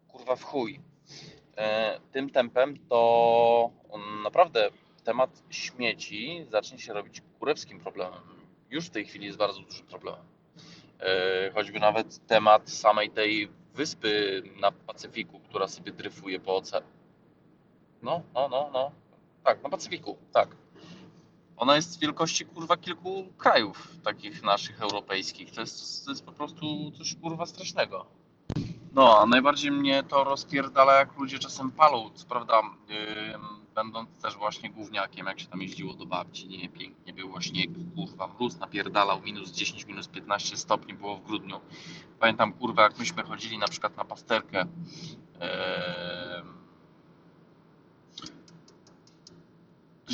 Kurwa 0.08 0.36
w 0.36 0.44
chuj. 0.44 0.74
Yy, 0.74 1.64
tym 2.12 2.30
tempem 2.30 2.78
to 2.90 3.70
naprawdę 4.24 4.70
temat 5.04 5.44
śmieci 5.50 6.46
zacznie 6.50 6.80
się 6.80 6.94
robić 6.94 7.22
kurewskim 7.40 7.80
problemem. 7.80 8.22
Już 8.70 8.86
w 8.86 8.90
tej 8.90 9.06
chwili 9.06 9.26
jest 9.26 9.38
bardzo 9.38 9.60
dużym 9.60 9.88
problemem. 9.88 10.26
Yy, 11.00 11.08
choćby 11.54 11.80
nawet 11.80 12.28
temat 12.28 12.70
samej 12.70 13.10
tej 13.10 13.50
wyspy 13.74 14.44
na 14.62 14.72
Pacyfiku, 14.72 15.40
która 15.40 15.68
sobie 15.68 15.92
dryfuje 15.92 16.40
po 16.40 16.56
oceanie. 16.56 16.88
No, 18.02 18.22
no, 18.34 18.50
no, 18.50 18.70
no. 18.74 18.92
Tak, 19.44 19.64
na 19.64 19.70
Pacyfiku, 19.70 20.18
tak 20.32 20.61
Ona 21.62 21.76
jest 21.76 22.00
wielkości 22.00 22.46
kurwa 22.46 22.78
kilku 22.78 23.26
krajów 23.38 23.88
takich 24.04 24.44
naszych 24.44 24.82
europejskich. 24.82 25.52
To 25.52 25.62
jest, 25.62 26.06
to 26.06 26.12
jest 26.12 26.26
po 26.26 26.32
prostu 26.32 26.92
coś 26.98 27.16
kurwa 27.16 27.46
strasznego. 27.46 28.06
No, 28.94 29.20
a 29.20 29.26
najbardziej 29.26 29.72
mnie 29.72 30.04
to 30.04 30.24
rozpierdala, 30.24 30.96
jak 30.96 31.18
ludzie 31.18 31.40
czasem 31.40 31.72
palą. 31.72 32.10
Co 32.14 32.26
prawda, 32.28 32.62
yy, 32.90 32.96
będąc 33.76 34.22
też 34.22 34.36
właśnie 34.36 34.70
gówniakiem, 34.70 35.26
jak 35.28 35.40
się 35.40 35.48
tam 35.48 35.62
jeździło 35.62 35.94
do 35.94 36.06
babci, 36.06 36.48
nie 36.48 36.70
pięknie 36.70 37.14
było 37.14 37.42
śnieg, 37.42 37.70
kurwa, 37.96 38.28
mróz 38.28 38.60
napierdalał, 38.60 39.22
minus 39.22 39.52
10, 39.52 39.86
minus 39.86 40.08
15 40.08 40.58
stopni 40.58 40.94
było 40.94 41.16
w 41.16 41.24
grudniu. 41.24 41.60
Pamiętam, 42.20 42.54
kurwa, 42.54 42.84
jak 42.84 43.00
myśmy 43.00 43.24
chodzili 43.24 43.58
na 43.58 43.68
przykład 43.68 43.98
na 43.98 44.06
pasterkę. 44.06 44.66
Yy, 45.40 46.61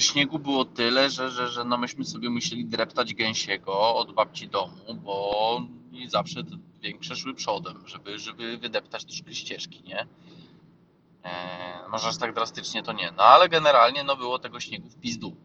śniegu 0.02 0.40
było 0.40 0.66
tyle, 0.66 1.10
że, 1.10 1.32
że, 1.32 1.48
że 1.48 1.64
no 1.64 1.78
myśmy 1.78 2.06
sobie 2.06 2.30
musieli 2.30 2.66
dreptać 2.66 3.14
gęsiego 3.14 3.96
od 3.96 4.14
babci 4.14 4.48
domu, 4.48 4.96
bo 4.96 5.62
i 5.92 6.10
zawsze 6.10 6.44
większe 6.82 7.16
szły 7.16 7.34
przodem, 7.34 7.88
żeby, 7.88 8.20
żeby 8.20 8.58
wydeptać 8.58 9.06
troszkę 9.06 9.34
ścieżki, 9.34 9.84
nie? 9.84 10.08
E, 11.24 11.90
może 11.90 12.08
aż 12.08 12.18
tak 12.18 12.34
drastycznie 12.34 12.84
to 12.84 12.94
nie, 12.94 13.14
no 13.18 13.24
ale 13.24 13.50
generalnie 13.50 14.04
no 14.04 14.16
było 14.16 14.40
tego 14.40 14.60
śniegu 14.60 14.90
w 14.90 15.00
pizdu. 15.00 15.36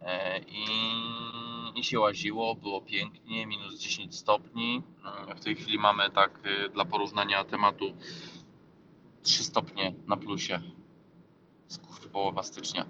E, 0.00 0.38
i, 0.38 0.64
I 1.74 1.84
się 1.84 2.00
łaziło, 2.00 2.54
było 2.54 2.80
pięknie, 2.80 3.46
minus 3.46 3.78
10 3.78 4.16
stopni. 4.16 4.82
W 5.36 5.44
tej 5.44 5.56
chwili 5.56 5.78
mamy 5.78 6.10
tak 6.10 6.40
y, 6.46 6.68
dla 6.68 6.84
porównania 6.84 7.44
tematu 7.44 7.96
3 9.22 9.44
stopnie 9.44 9.94
na 10.06 10.16
plusie. 10.16 10.60
Skurwy 11.68 12.08
połowa 12.08 12.42
stycznia. 12.42 12.86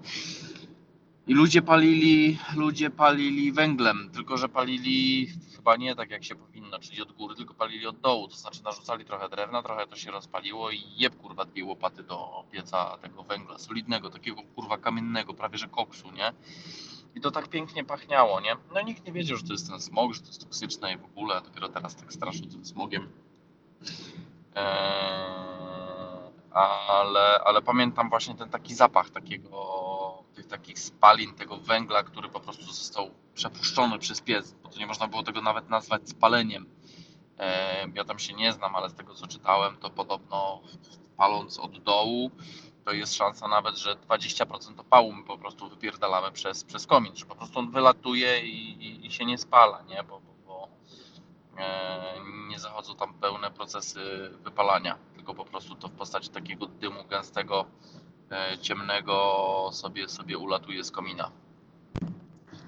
I 1.27 1.33
ludzie 1.33 1.61
palili, 1.61 2.39
ludzie 2.55 2.89
palili 2.89 3.51
węglem, 3.51 4.09
tylko 4.13 4.37
że 4.37 4.49
palili 4.49 5.27
chyba 5.55 5.75
nie 5.75 5.95
tak 5.95 6.09
jak 6.09 6.23
się 6.23 6.35
powinno, 6.35 6.79
czyli 6.79 7.01
od 7.01 7.11
góry, 7.11 7.35
tylko 7.35 7.53
palili 7.53 7.87
od 7.87 7.99
dołu, 7.99 8.27
to 8.27 8.35
znaczy 8.35 8.63
narzucali 8.63 9.05
trochę 9.05 9.29
drewna, 9.29 9.63
trochę 9.63 9.87
to 9.87 9.95
się 9.95 10.11
rozpaliło 10.11 10.71
i 10.71 10.81
jeb 10.97 11.15
kurwa 11.15 11.45
dwie 11.45 11.65
łopaty 11.65 12.03
do 12.03 12.43
pieca 12.51 12.97
tego 12.97 13.23
węgla, 13.23 13.57
solidnego, 13.57 14.09
takiego 14.09 14.41
kurwa 14.55 14.77
kamiennego, 14.77 15.33
prawie 15.33 15.57
że 15.57 15.67
koksu, 15.67 16.11
nie? 16.11 16.33
I 17.15 17.21
to 17.21 17.31
tak 17.31 17.47
pięknie 17.47 17.83
pachniało, 17.83 18.41
nie? 18.41 18.55
No 18.73 18.81
nikt 18.81 19.05
nie 19.05 19.13
wiedział, 19.13 19.37
że 19.37 19.43
to 19.43 19.53
jest 19.53 19.69
ten 19.69 19.81
smog, 19.81 20.13
że 20.13 20.21
to 20.21 20.27
jest 20.27 20.41
toksyczne 20.41 20.93
i 20.93 20.97
w 20.97 21.05
ogóle, 21.05 21.41
dopiero 21.41 21.69
teraz 21.69 21.95
tak 21.95 22.13
straszą 22.13 22.41
tym 22.41 22.65
smogiem. 22.65 23.09
Eee 24.55 25.45
ale, 26.55 27.39
ale 27.45 27.61
pamiętam 27.61 28.09
właśnie 28.09 28.35
ten 28.35 28.49
taki 28.49 28.75
zapach 28.75 29.09
takiego, 29.09 29.74
tych 30.35 30.47
takich 30.47 30.79
spalin, 30.79 31.33
tego 31.33 31.57
węgla, 31.57 32.03
który 32.03 32.29
po 32.29 32.39
prostu 32.39 32.63
został 32.63 33.11
przepuszczony 33.33 33.99
przez 33.99 34.21
piec, 34.21 34.51
bo 34.51 34.69
to 34.69 34.79
nie 34.79 34.87
można 34.87 35.07
było 35.07 35.23
tego 35.23 35.41
nawet 35.41 35.69
nazwać 35.69 36.09
spaleniem. 36.09 36.65
E, 37.39 37.87
ja 37.95 38.05
tam 38.05 38.19
się 38.19 38.33
nie 38.33 38.53
znam, 38.53 38.75
ale 38.75 38.89
z 38.89 38.93
tego 38.93 39.13
co 39.13 39.27
czytałem, 39.27 39.77
to 39.77 39.89
podobno 39.89 40.61
paląc 41.17 41.59
od 41.59 41.83
dołu, 41.83 42.31
to 42.85 42.91
jest 42.91 43.15
szansa 43.15 43.47
nawet, 43.47 43.77
że 43.77 43.95
20% 43.95 44.79
opału 44.79 45.13
my 45.13 45.23
po 45.23 45.37
prostu 45.37 45.69
wypierdalamy 45.69 46.31
przez, 46.31 46.63
przez 46.63 46.87
komin, 46.87 47.15
że 47.15 47.25
po 47.25 47.35
prostu 47.35 47.59
on 47.59 47.71
wylatuje 47.71 48.45
i, 48.45 48.83
i, 48.83 49.05
i 49.05 49.11
się 49.11 49.25
nie 49.25 49.37
spala, 49.37 49.81
nie? 49.81 50.03
Bo, 50.03 50.19
bo, 50.19 50.33
bo 50.45 50.69
e, 51.57 52.15
nie 52.47 52.59
zachodzą 52.59 52.95
tam 52.95 53.13
pełne 53.13 53.51
procesy 53.51 54.29
wypalania 54.43 54.97
tylko 55.25 55.43
po 55.43 55.51
prostu 55.51 55.75
to 55.75 55.87
w 55.87 55.91
postaci 55.91 56.29
takiego 56.29 56.65
dymu 56.65 57.03
gęstego, 57.05 57.65
ciemnego 58.61 59.69
sobie, 59.73 60.09
sobie 60.09 60.37
ulatuje 60.37 60.83
z 60.83 60.91
komina. 60.91 61.31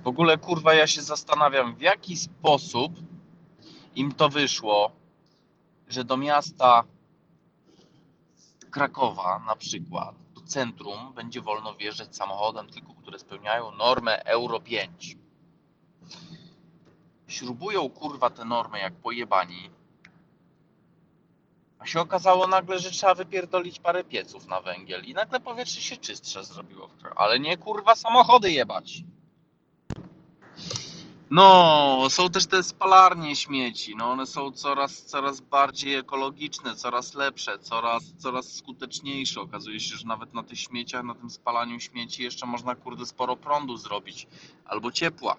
W 0.03 0.07
ogóle 0.07 0.37
kurwa 0.37 0.73
ja 0.73 0.87
się 0.87 1.01
zastanawiam 1.01 1.75
w 1.75 1.81
jaki 1.81 2.17
sposób 2.17 2.91
im 3.95 4.11
to 4.11 4.29
wyszło, 4.29 4.91
że 5.87 6.03
do 6.03 6.17
miasta 6.17 6.83
Krakowa 8.71 9.39
na 9.39 9.55
przykład, 9.55 10.15
do 10.33 10.41
centrum 10.41 11.13
będzie 11.13 11.41
wolno 11.41 11.73
wjeżdżać 11.73 12.15
samochodem 12.15 12.69
tylko, 12.69 12.93
które 12.93 13.19
spełniają 13.19 13.71
normę 13.71 14.25
Euro 14.25 14.59
5. 14.59 15.17
Śrubują 17.27 17.89
kurwa 17.89 18.29
te 18.29 18.45
normy 18.45 18.79
jak 18.79 18.93
pojebani 18.93 19.69
a 21.79 21.85
się 21.85 22.01
okazało 22.01 22.47
nagle, 22.47 22.79
że 22.79 22.91
trzeba 22.91 23.15
wypierdolić 23.15 23.79
parę 23.79 24.03
pieców 24.03 24.47
na 24.47 24.61
węgiel 24.61 25.03
i 25.05 25.13
nagle 25.13 25.39
powietrze 25.39 25.81
się 25.81 25.97
czystsze 25.97 26.43
zrobiło. 26.43 26.89
Ale 27.15 27.39
nie 27.39 27.57
kurwa 27.57 27.95
samochody 27.95 28.51
jebać. 28.51 29.03
No, 31.29 32.07
są 32.09 32.29
też 32.29 32.47
te 32.47 32.63
spalarnie 32.63 33.35
śmieci. 33.35 33.95
No, 33.95 34.11
one 34.11 34.25
są 34.25 34.51
coraz, 34.51 35.05
coraz 35.05 35.41
bardziej 35.41 35.95
ekologiczne, 35.95 36.75
coraz 36.75 37.13
lepsze, 37.13 37.59
coraz, 37.59 38.03
coraz 38.17 38.53
skuteczniejsze. 38.53 39.41
Okazuje 39.41 39.79
się, 39.79 39.95
że 39.95 40.07
nawet 40.07 40.33
na 40.33 40.43
tych 40.43 40.59
śmieciach, 40.59 41.03
na 41.03 41.15
tym 41.15 41.29
spalaniu 41.29 41.79
śmieci 41.79 42.23
jeszcze 42.23 42.45
można 42.45 42.75
kurde 42.75 43.05
sporo 43.05 43.35
prądu 43.35 43.77
zrobić 43.77 44.27
albo 44.65 44.91
ciepła. 44.91 45.35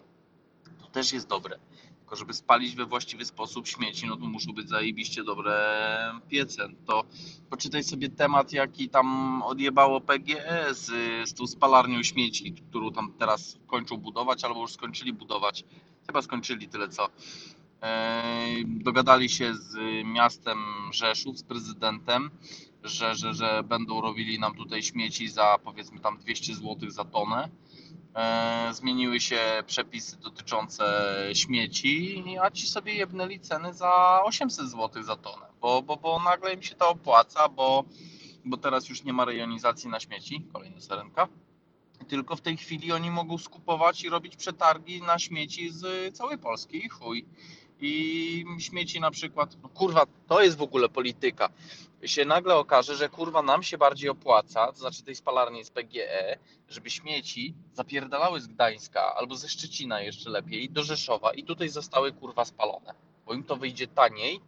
To 0.81 0.87
też 0.87 1.13
jest 1.13 1.29
dobre. 1.29 1.59
Tylko 2.09 2.17
żeby 2.17 2.35
spalić 2.35 2.75
we 2.75 2.87
właściwy 2.87 3.25
sposób 3.25 3.69
śmieci, 3.69 4.07
no 4.07 4.17
to 4.17 4.25
muszą 4.25 4.53
być 4.53 4.69
zajebiście 4.69 5.25
dobre 5.25 5.55
piece. 6.29 6.69
To 6.87 7.05
poczytaj 7.51 7.85
sobie 7.85 8.09
temat, 8.09 8.53
jaki 8.53 8.89
tam 8.89 9.43
odjebało 9.43 10.01
PGE 10.01 10.75
z, 10.75 10.87
z 11.29 11.35
tą 11.35 11.47
spalarnią 11.47 12.03
śmieci, 12.03 12.53
którą 12.53 12.93
tam 12.93 13.13
teraz 13.19 13.59
kończą 13.67 13.97
budować, 13.97 14.45
albo 14.45 14.61
już 14.61 14.73
skończyli 14.73 15.13
budować. 15.13 15.65
Chyba 16.07 16.23
skończyli 16.23 16.69
tyle 16.69 16.89
co. 16.89 17.09
Dogadali 18.65 19.29
się 19.29 19.55
z 19.55 19.77
miastem 20.05 20.59
Rzeszów, 20.93 21.39
z 21.39 21.43
prezydentem, 21.43 22.31
że, 22.85 23.15
że, 23.15 23.35
że 23.35 23.63
będą 23.65 24.01
robili 24.01 24.39
nam 24.39 24.55
tutaj 24.55 24.83
śmieci 24.83 25.29
za 25.29 25.59
powiedzmy 25.65 26.01
tam 26.01 26.19
200 26.19 26.55
zł 26.55 26.91
za 26.91 27.05
tonę 27.05 27.49
E, 27.49 27.68
zmieniły 28.73 29.21
się 29.21 29.63
przepisy 29.67 30.17
dotyczące 30.17 30.85
śmieci, 31.33 32.25
a 32.43 32.51
ci 32.51 32.67
sobie 32.67 32.95
jebnęli 32.95 33.41
ceny 33.41 33.75
za 33.75 34.21
800 34.25 34.71
zł 34.71 35.03
za 35.03 35.17
tonę, 35.17 35.47
bo, 35.61 35.83
bo, 35.83 35.97
bo 35.97 36.21
nagle 36.25 36.55
im 36.55 36.63
się 36.63 36.75
to 36.75 36.89
opłaca, 36.89 37.49
bo, 37.49 37.85
bo 38.45 38.57
teraz 38.57 38.89
już 38.89 39.05
nie 39.05 39.13
ma 39.13 39.25
rejonizacji 39.25 39.91
na 39.91 40.01
śmieci, 40.01 40.47
kolejna 40.53 40.81
serenka, 40.81 41.29
tylko 42.09 42.37
w 42.37 42.41
tej 42.41 42.57
chwili 42.57 42.93
oni 42.93 43.11
mogą 43.11 43.39
skupować 43.39 44.05
i 44.05 44.09
robić 44.09 44.37
przetargi 44.37 45.03
na 45.03 45.19
śmieci 45.19 45.71
z 45.71 46.17
całej 46.17 46.39
Polski 46.39 46.87
i 46.87 46.89
chuj 46.89 47.25
i 47.81 48.45
śmieci 48.59 49.01
na 49.01 49.11
przykład, 49.11 49.57
no 49.63 49.69
kurwa, 49.69 50.07
to 50.27 50.43
jest 50.43 50.57
w 50.57 50.63
ogóle 50.63 50.89
polityka. 50.89 51.49
Się 52.05 52.25
nagle 52.25 52.57
okaże, 52.57 52.97
że 52.97 53.09
kurwa 53.09 53.43
nam 53.43 53.63
się 53.63 53.79
bardziej 53.79 54.11
opłaca, 54.11 54.73
to 54.73 54.79
znaczy 54.79 55.03
tej 55.03 55.15
spalarni 55.15 55.65
z 55.65 55.71
PGE, 55.71 56.39
żeby 56.69 56.91
śmieci 56.91 57.55
zapierdalały 57.73 58.41
z 58.41 58.47
Gdańska 58.47 59.15
albo 59.15 59.37
ze 59.37 59.49
Szczecina 59.49 60.01
jeszcze 60.01 60.31
lepiej 60.31 60.71
do 60.71 60.83
Rzeszowa 60.83 61.33
i 61.33 61.45
tutaj 61.45 61.69
zostały 61.69 62.13
kurwa 62.13 62.45
spalone, 62.45 62.95
bo 63.27 63.35
im 63.35 63.45
to 63.45 63.57
wyjdzie 63.57 63.87
taniej, 63.87 64.41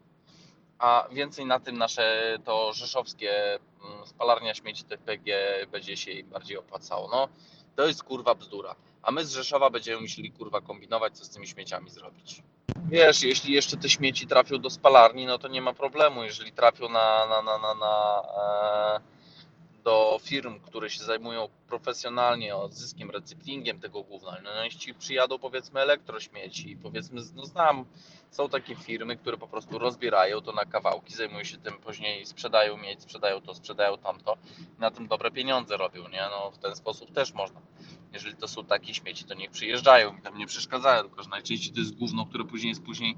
a 0.78 1.08
więcej 1.12 1.46
na 1.46 1.60
tym 1.60 1.78
nasze 1.78 2.38
to 2.44 2.72
rzeszowskie 2.72 3.54
mm, 3.54 4.06
spalarnia 4.06 4.54
śmieci 4.54 4.84
TPG 4.84 5.32
będzie 5.72 5.96
się 5.96 6.10
im 6.10 6.28
bardziej 6.28 6.56
opłacało. 6.56 7.08
No, 7.12 7.28
to 7.76 7.86
jest 7.86 8.02
kurwa 8.02 8.34
bzdura. 8.34 8.74
A 9.02 9.10
my 9.10 9.24
z 9.24 9.32
Rzeszowa 9.32 9.70
będziemy 9.70 10.00
musieli 10.00 10.32
kurwa 10.32 10.60
kombinować, 10.60 11.18
co 11.18 11.24
z 11.24 11.30
tymi 11.30 11.46
śmieciami 11.46 11.90
zrobić. 11.90 12.42
Wiesz, 12.90 13.22
jeśli 13.22 13.54
jeszcze 13.54 13.76
te 13.76 13.88
śmieci 13.88 14.26
trafią 14.26 14.59
do 14.59 14.70
spalarni, 14.70 15.26
no 15.26 15.38
to 15.38 15.48
nie 15.48 15.62
ma 15.62 15.72
problemu. 15.72 16.24
Jeżeli 16.24 16.52
trafią 16.52 16.88
na, 16.88 17.26
na, 17.26 17.42
na, 17.42 17.59
na, 17.59 17.74
na 17.74 18.22
e, 18.96 19.19
do 19.84 20.20
firm, 20.22 20.60
które 20.60 20.90
się 20.90 21.04
zajmują 21.04 21.48
profesjonalnie 21.68 22.56
odzyskiem, 22.56 23.10
recyklingiem 23.10 23.80
tego 23.80 24.02
gówna, 24.02 24.36
no, 24.44 24.50
no 24.54 24.64
jeśli 24.64 24.94
przyjadą 24.94 25.38
powiedzmy 25.38 25.80
elektrośmieci, 25.80 26.76
powiedzmy, 26.82 27.20
no 27.34 27.44
znam, 27.44 27.84
są 28.30 28.48
takie 28.48 28.76
firmy, 28.76 29.16
które 29.16 29.36
po 29.36 29.48
prostu 29.48 29.78
rozbierają 29.78 30.40
to 30.40 30.52
na 30.52 30.64
kawałki, 30.64 31.14
zajmują 31.14 31.44
się 31.44 31.58
tym 31.58 31.78
później, 31.78 32.26
sprzedają 32.26 32.76
miedź, 32.76 33.02
sprzedają 33.02 33.40
to, 33.40 33.54
sprzedają 33.54 33.98
tamto, 33.98 34.36
na 34.78 34.90
tym 34.90 35.08
dobre 35.08 35.30
pieniądze 35.30 35.76
robią, 35.76 36.08
nie? 36.08 36.22
No 36.30 36.50
w 36.50 36.58
ten 36.58 36.76
sposób 36.76 37.12
też 37.12 37.34
można 37.34 37.60
jeżeli 38.12 38.36
to 38.36 38.48
są 38.48 38.64
takie 38.64 38.94
śmieci, 38.94 39.24
to 39.24 39.34
niech 39.34 39.50
przyjeżdżają 39.50 40.16
i 40.16 40.22
tam 40.22 40.38
nie 40.38 40.46
przeszkadzają, 40.46 41.02
tylko 41.02 41.22
że 41.22 41.28
najczęściej 41.28 41.72
to 41.72 41.80
jest 41.80 41.94
gówno, 41.94 42.26
które 42.26 42.44
później 42.44 42.68
jest 42.68 42.82
później 42.82 43.16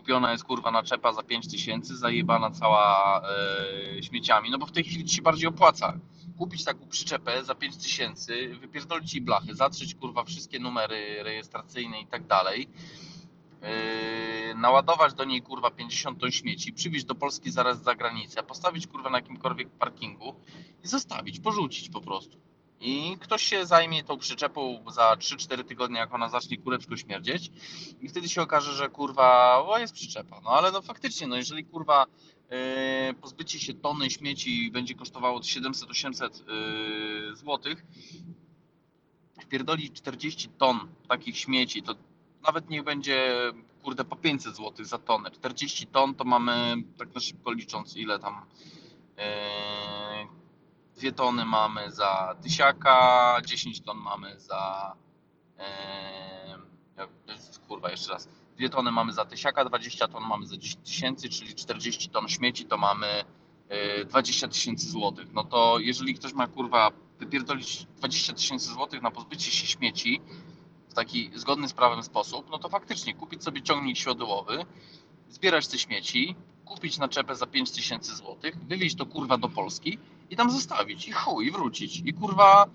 kupiona 0.00 0.32
jest 0.32 0.44
kurwa 0.44 0.70
naczepa 0.70 1.12
za 1.12 1.22
5 1.22 1.48
tysięcy, 1.48 1.96
zajebana 1.96 2.50
cała 2.50 3.22
e, 3.98 4.02
śmieciami, 4.02 4.50
no 4.50 4.58
bo 4.58 4.66
w 4.66 4.72
tej 4.72 4.84
chwili 4.84 5.04
ci 5.04 5.16
się 5.16 5.22
bardziej 5.22 5.48
opłaca. 5.48 5.98
Kupić 6.38 6.64
taką 6.64 6.86
przyczepę 6.88 7.44
za 7.44 7.54
5 7.54 7.76
tysięcy, 7.76 8.56
wypierdolić 8.60 9.14
jej 9.14 9.22
blachy, 9.22 9.54
zatrzeć 9.54 9.94
kurwa 9.94 10.24
wszystkie 10.24 10.58
numery 10.58 11.22
rejestracyjne 11.22 12.00
i 12.00 12.06
tak 12.06 12.26
dalej, 12.26 12.68
Yy, 13.62 14.54
naładować 14.54 15.14
do 15.14 15.24
niej 15.24 15.42
kurwa 15.42 15.70
50 15.70 16.20
ton 16.20 16.30
śmieci, 16.30 16.72
przywieźć 16.72 17.04
do 17.04 17.14
Polski 17.14 17.50
zaraz 17.50 17.82
za 17.82 17.94
granicę, 17.94 18.42
postawić 18.42 18.86
kurwa 18.86 19.10
na 19.10 19.18
jakimkolwiek 19.18 19.70
parkingu 19.70 20.34
i 20.84 20.88
zostawić, 20.88 21.40
porzucić 21.40 21.88
po 21.88 22.00
prostu 22.00 22.49
I 22.80 23.16
ktoś 23.20 23.42
się 23.42 23.66
zajmie 23.66 24.04
tą 24.04 24.18
przyczepą 24.18 24.84
za 24.90 25.14
3-4 25.14 25.64
tygodnie, 25.64 25.98
jak 25.98 26.14
ona 26.14 26.28
zacznie 26.28 26.58
kureczko 26.58 26.96
śmierdzieć. 26.96 27.50
I 28.00 28.08
wtedy 28.08 28.28
się 28.28 28.42
okaże, 28.42 28.72
że 28.72 28.88
kurwa, 28.88 29.58
o 29.64 29.78
jest 29.78 29.94
przyczepa. 29.94 30.40
No 30.44 30.50
ale 30.50 30.72
no 30.72 30.82
faktycznie, 30.82 31.26
no 31.26 31.36
jeżeli 31.36 31.64
kurwa 31.64 32.06
yy, 32.50 33.14
pozbycie 33.14 33.60
się 33.60 33.74
tony 33.74 34.10
śmieci 34.10 34.70
będzie 34.70 34.94
kosztowało 34.94 35.40
700-800 35.40 36.48
yy, 36.48 37.36
złotych, 37.36 37.86
wpierdolić 39.40 39.92
40 39.92 40.48
ton 40.48 40.78
takich 41.08 41.38
śmieci, 41.38 41.82
to 41.82 41.94
nawet 42.42 42.70
niech 42.70 42.84
będzie 42.84 43.36
kurde 43.82 44.04
po 44.04 44.16
500 44.16 44.56
zł 44.56 44.84
za 44.84 44.98
tonę. 44.98 45.30
40 45.30 45.86
ton 45.86 46.14
to 46.14 46.24
mamy, 46.24 46.76
tak 46.98 47.14
na 47.14 47.20
szybko 47.20 47.52
licząc, 47.52 47.96
ile 47.96 48.18
tam 48.18 48.46
yy, 51.00 51.00
dwie 51.00 51.12
tony 51.12 51.44
mamy 51.44 51.90
za 51.92 52.36
tysiaka, 52.42 53.36
10 53.46 53.80
ton 53.80 53.98
mamy 53.98 54.40
za 54.40 54.94
yy, 55.58 55.64
kurwa 57.68 57.90
jeszcze 57.90 58.12
raz, 58.12 58.28
dwie 58.56 58.68
tony 58.68 58.92
mamy 58.92 59.12
za 59.12 59.24
tysiaka, 59.24 59.64
20 59.64 60.08
ton 60.08 60.22
mamy 60.28 60.46
za 60.46 60.56
10 60.56 60.84
tysięcy, 60.84 61.28
czyli 61.28 61.54
40 61.54 62.10
ton 62.10 62.28
śmieci 62.28 62.64
to 62.64 62.76
mamy 62.76 63.24
yy, 63.98 64.04
20 64.04 64.48
tysięcy 64.48 64.90
złotych. 64.90 65.32
No 65.32 65.44
to 65.44 65.78
jeżeli 65.78 66.14
ktoś 66.14 66.32
ma 66.32 66.46
kurwa 66.46 66.90
wypierdolić 67.18 67.86
20 67.96 68.32
tysięcy 68.32 68.72
złotych 68.72 69.02
na 69.02 69.10
pozbycie 69.10 69.50
się 69.50 69.66
śmieci 69.66 70.20
w 70.88 70.94
taki 70.94 71.30
zgodny 71.34 71.68
z 71.68 71.72
prawem 71.72 72.02
sposób, 72.02 72.50
no 72.50 72.58
to 72.58 72.68
faktycznie 72.68 73.14
kupić 73.14 73.44
sobie 73.44 73.62
ciągnik 73.62 73.96
siodełowy, 73.96 74.64
zbierać 75.28 75.68
te 75.68 75.78
śmieci, 75.78 76.36
kupić 76.70 76.98
naczepę 76.98 77.36
za 77.36 77.46
5 77.46 77.70
tysięcy 77.70 78.16
złotych, 78.16 78.56
wywieźć 78.68 78.96
to 78.96 79.06
kurwa 79.06 79.38
do 79.38 79.48
Polski 79.48 79.98
i 80.30 80.36
tam 80.36 80.50
zostawić 80.50 81.08
i 81.08 81.12
chuj, 81.12 81.46
i 81.46 81.50
wrócić. 81.50 82.02
I 82.04 82.12
kurwa 82.12 82.66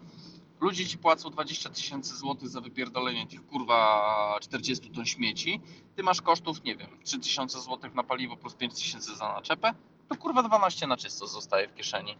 ludzie 0.61 0.85
ci 0.85 0.97
płacą 0.97 1.29
20 1.29 1.69
tysięcy 1.69 2.15
złotych 2.15 2.49
za 2.49 2.61
wypierdolenie 2.61 3.27
tych 3.27 3.47
kurwa 3.47 4.37
40 4.41 4.89
ton 4.89 5.05
śmieci, 5.05 5.61
ty 5.95 6.03
masz 6.03 6.21
kosztów, 6.21 6.63
nie 6.63 6.75
wiem, 6.75 6.89
3 7.03 7.19
tysiące 7.19 7.61
złotych 7.61 7.95
na 7.95 8.03
paliwo 8.03 8.37
plus 8.37 8.53
5 8.55 8.73
tysięcy 8.73 9.15
za 9.15 9.33
naczepę, 9.33 9.73
to 10.09 10.15
kurwa 10.15 10.43
12 10.43 10.87
na 10.87 10.97
czysto 10.97 11.27
zostaje 11.27 11.67
w 11.67 11.75
kieszeni. 11.75 12.17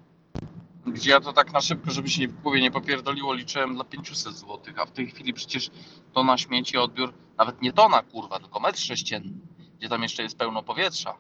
Gdzie 0.86 1.12
ja 1.12 1.20
to 1.20 1.34
tak 1.34 1.54
na 1.54 1.62
szybko, 1.62 1.92
żeby 1.92 2.10
się 2.10 2.28
w 2.28 2.42
głowie 2.42 2.62
nie 2.62 2.72
popierdoliło, 2.72 3.34
liczyłem 3.34 3.76
dla 3.76 3.84
500 3.84 4.34
zł, 4.34 4.60
a 4.78 4.86
w 4.86 4.92
tej 4.92 5.08
chwili 5.08 5.34
przecież 5.34 5.70
tona 6.14 6.38
śmieci 6.38 6.78
odbiór, 6.78 7.14
nawet 7.38 7.62
nie 7.62 7.74
tona 7.74 8.02
kurwa, 8.02 8.40
tylko 8.40 8.60
metr 8.60 8.80
sześcienny, 8.80 9.34
gdzie 9.80 9.90
tam 9.90 10.04
jeszcze 10.04 10.24
jest 10.24 10.38
pełno 10.38 10.64
powietrza. 10.64 11.18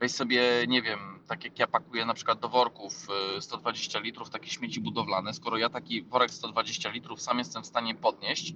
Weź 0.00 0.12
sobie, 0.12 0.42
nie 0.68 0.82
wiem, 0.82 0.98
tak 1.28 1.44
jak 1.44 1.58
ja 1.58 1.66
pakuję 1.66 2.04
na 2.04 2.14
przykład 2.14 2.40
do 2.40 2.48
worków 2.48 3.08
y, 3.38 3.40
120 3.42 3.98
litrów 3.98 4.30
takie 4.30 4.50
śmieci 4.50 4.80
budowlane, 4.80 5.34
skoro 5.34 5.56
ja 5.58 5.68
taki 5.68 6.02
worek 6.02 6.30
120 6.30 6.90
litrów 6.90 7.22
sam 7.22 7.38
jestem 7.38 7.62
w 7.62 7.66
stanie 7.66 7.94
podnieść, 7.94 8.54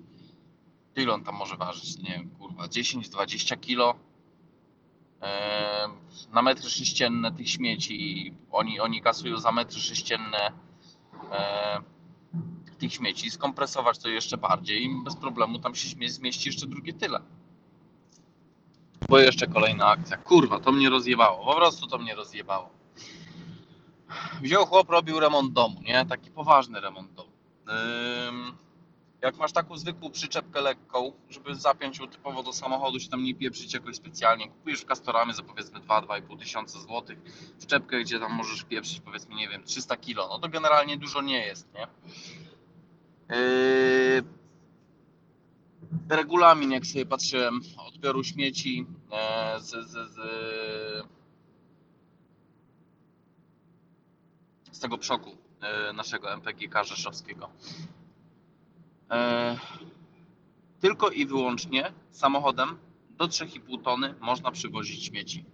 ile 0.97 1.13
on 1.13 1.25
tam 1.25 1.35
może 1.35 1.57
ważyć? 1.57 1.99
Nie 1.99 2.11
wiem, 2.11 2.31
kurwa, 2.31 2.65
10-20 2.65 3.61
kilo 3.61 3.95
na 6.33 6.43
metry 6.43 6.71
sześcienne 6.71 7.33
tych 7.33 7.51
śmieci. 7.51 8.35
Oni, 8.51 8.81
oni 8.81 9.03
kasują 9.03 9.39
za 9.39 9.53
metry 9.53 9.81
sześcienne 9.81 10.53
tych 12.79 12.95
śmieci. 12.95 13.31
Skompresować 13.31 13.99
to 13.99 14.09
jeszcze 14.09 14.37
bardziej 14.39 14.85
i 14.85 15.05
bez 15.05 15.17
problemu 15.17 15.59
tam 15.59 15.75
się 15.75 16.09
zmieści 16.09 16.49
jeszcze 16.49 16.67
drugie 16.67 16.93
tyle. 16.93 17.21
Bo 19.09 19.19
jeszcze 19.19 19.47
kolejna 19.47 19.87
akcja. 19.87 20.17
Kurwa, 20.17 20.61
to 20.61 20.73
mnie 20.73 20.91
rozjebało. 20.91 21.45
Po 21.45 21.55
prostu 21.55 21.87
to 21.87 21.99
mnie 21.99 22.15
rozjebało. 22.15 22.71
Wziął 24.43 24.67
chłop, 24.67 24.91
robił 24.91 25.21
remont 25.21 25.53
domu, 25.53 25.81
nie? 25.83 26.07
Taki 26.07 26.31
poważny 26.31 26.81
remont 26.81 27.13
domu. 27.13 27.31
Ym, 28.29 28.57
jak 29.23 29.37
masz 29.37 29.53
taką 29.53 29.77
zwykłą 29.77 30.11
przyczepkę 30.11 30.61
lekką, 30.61 31.13
żeby 31.31 31.55
zapiąć 31.55 31.99
ją 31.99 32.09
typowo 32.09 32.43
do 32.43 32.53
samochodu, 32.53 33.01
się 33.01 33.09
tam 33.09 33.25
nie 33.25 33.35
pieprzyć 33.35 33.75
jakoś 33.75 33.97
specjalnie, 33.97 34.49
kupujesz 34.49 34.81
w 34.81 34.85
Castoramy 34.85 35.35
za 35.35 35.43
powiedzmy 35.43 35.81
2-2,5 35.81 36.39
tysiąca 36.39 36.81
złotych, 36.81 37.19
wczepkę, 37.61 38.01
gdzie 38.01 38.21
tam 38.21 38.33
możesz 38.33 38.65
pieprzyć 38.65 39.01
powiedzmy, 39.01 39.35
nie 39.35 39.49
wiem, 39.49 39.65
300 39.65 39.97
kilo, 39.97 40.29
no 40.29 40.39
to 40.39 40.49
generalnie 40.49 40.97
dużo 40.97 41.23
nie 41.23 41.47
jest, 41.47 41.75
nie? 41.75 41.87
Yy, 43.37 44.40
regulamin, 46.09 46.71
jak 46.73 46.87
sobie 46.87 47.07
patrzyłem, 47.07 47.61
odbioru 47.77 48.25
śmieci 48.25 48.87
e, 49.13 49.61
z, 49.61 49.71
z, 49.71 49.91
z, 49.91 50.17
z 54.73 54.79
tego 54.81 54.99
przoku 54.99 55.37
e, 55.61 55.93
naszego 55.93 56.33
MPGK 56.33 56.85
rzeszowskiego. 56.85 57.49
E, 59.11 59.57
Tylko 60.81 61.11
i 61.11 61.27
wyłącznie 61.27 61.93
samochodem 62.11 62.79
do 63.11 63.25
3,5 63.25 63.83
tony 63.83 64.15
można 64.21 64.51
przywozić 64.51 65.05
śmieci. 65.05 65.45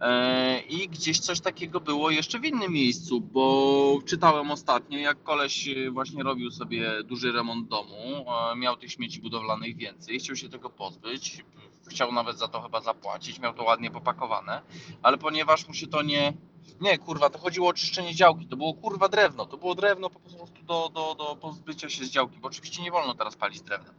E, 0.00 0.60
I 0.60 0.88
gdzieś 0.88 1.20
coś 1.20 1.40
takiego 1.40 1.80
było 1.80 2.10
jeszcze 2.10 2.38
w 2.38 2.44
innym 2.44 2.72
miejscu, 2.72 3.20
bo 3.20 3.98
czytałem 4.06 4.50
ostatnio, 4.50 4.98
jak 4.98 5.22
koleś 5.22 5.68
e, 5.68 5.90
właśnie 5.90 6.22
robił 6.22 6.50
sobie 6.50 7.02
duży 7.04 7.32
remont 7.32 7.68
domu, 7.68 8.26
e, 8.52 8.56
miał 8.56 8.76
tych 8.76 8.92
śmieci 8.92 9.20
budowlanych 9.20 9.76
więcej, 9.76 10.18
chciał 10.18 10.36
się 10.36 10.48
tego 10.48 10.70
pozbyć, 10.70 11.44
chciał 11.88 12.12
nawet 12.12 12.38
za 12.38 12.48
to 12.48 12.62
chyba 12.62 12.80
zapłacić, 12.80 13.38
miał 13.38 13.54
to 13.54 13.64
ładnie 13.64 13.90
popakowane, 13.90 14.62
ale 15.02 15.18
ponieważ 15.18 15.68
mu 15.68 15.74
się 15.74 15.86
to 15.86 16.02
nie... 16.02 16.32
Nie, 16.80 16.98
kurwa, 16.98 17.30
to 17.30 17.38
chodziło 17.38 17.68
o 17.68 17.72
czyszczenie 17.72 18.14
działki, 18.14 18.46
to 18.46 18.56
było 18.56 18.74
kurwa 18.74 19.08
drewno, 19.08 19.46
to 19.46 19.56
było 19.56 19.74
drewno 19.74 20.10
po 20.10 20.20
prostu 20.20 20.46
do, 20.62 20.90
do, 20.94 21.14
do 21.14 21.36
pozbycia 21.36 21.88
się 21.88 22.04
z 22.04 22.10
działki, 22.10 22.38
bo 22.38 22.48
oczywiście 22.48 22.82
nie 22.82 22.90
wolno 22.90 23.14
teraz 23.14 23.36
palić 23.36 23.60
drewnem. 23.60 23.94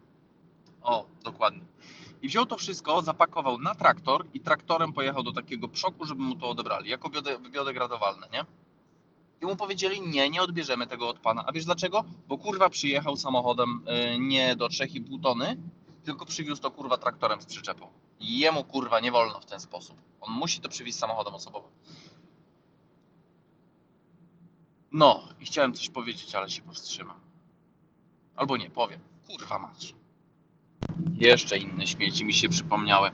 O, 0.81 1.05
dokładnie. 1.23 1.61
Wziął 2.27 2.45
to 2.45 2.57
wszystko, 2.57 3.01
zapakował 3.01 3.59
na 3.59 3.75
traktor 3.75 4.25
i 4.33 4.39
traktorem 4.39 4.93
pojechał 4.93 5.23
do 5.23 5.31
takiego 5.31 5.67
przoku, 5.67 6.05
żeby 6.05 6.21
mu 6.21 6.35
to 6.35 6.49
odebrali, 6.49 6.89
jako 6.89 7.09
biode, 7.09 7.39
biodegradowalne, 7.39 8.27
nie? 8.33 8.45
I 9.41 9.45
mu 9.45 9.55
powiedzieli, 9.55 10.01
nie, 10.01 10.29
nie 10.29 10.41
odbierzemy 10.41 10.87
tego 10.87 11.09
od 11.09 11.19
pana. 11.19 11.43
A 11.47 11.51
wiesz 11.51 11.65
dlaczego? 11.65 12.03
Bo 12.27 12.37
kurwa 12.37 12.69
przyjechał 12.69 13.17
samochodem 13.17 13.81
y, 14.15 14.19
nie 14.19 14.55
do 14.55 14.67
3,5 14.67 15.21
tony, 15.21 15.57
tylko 16.03 16.25
przywiózł 16.25 16.61
to 16.61 16.71
kurwa 16.71 16.97
traktorem 16.97 17.41
z 17.41 17.45
przyczepą. 17.45 17.87
I 18.19 18.39
jemu 18.39 18.63
kurwa 18.63 18.99
nie 18.99 19.11
wolno 19.11 19.39
w 19.39 19.45
ten 19.45 19.59
sposób. 19.59 19.97
On 20.21 20.33
musi 20.33 20.61
to 20.61 20.69
przywieźć 20.69 20.97
samochodem 20.97 21.33
osobowym. 21.33 21.71
No, 24.91 25.23
i 25.39 25.45
chciałem 25.45 25.73
coś 25.73 25.89
powiedzieć, 25.89 26.35
ale 26.35 26.49
się 26.49 26.61
powstrzymam. 26.61 27.19
Albo 28.35 28.57
nie, 28.57 28.69
powiem. 28.69 28.99
Kurwa 29.27 29.59
mać. 29.59 29.93
Jeszcze 31.17 31.57
inne 31.57 31.87
śmieci 31.87 32.25
mi 32.25 32.33
się 32.33 32.49
przypomniały. 32.49 33.11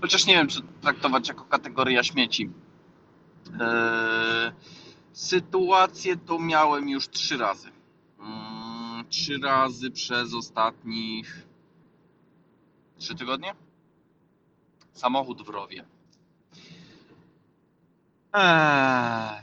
Chociaż 0.00 0.26
nie 0.26 0.34
wiem, 0.34 0.48
czy 0.48 0.62
traktować 0.80 1.28
jako 1.28 1.44
kategoria 1.44 2.02
śmieci. 2.02 2.50
Eee, 3.60 4.52
sytuację 5.12 6.16
to 6.16 6.38
miałem 6.38 6.88
już 6.88 7.08
trzy 7.08 7.36
razy. 7.36 7.70
Mm, 8.18 9.08
trzy 9.08 9.38
razy 9.38 9.90
przez 9.90 10.34
ostatnich 10.34 11.46
trzy 12.98 13.14
tygodnie. 13.14 13.54
Samochód 14.92 15.42
w 15.42 15.48
rowie. 15.48 15.84
Eee, 18.32 19.42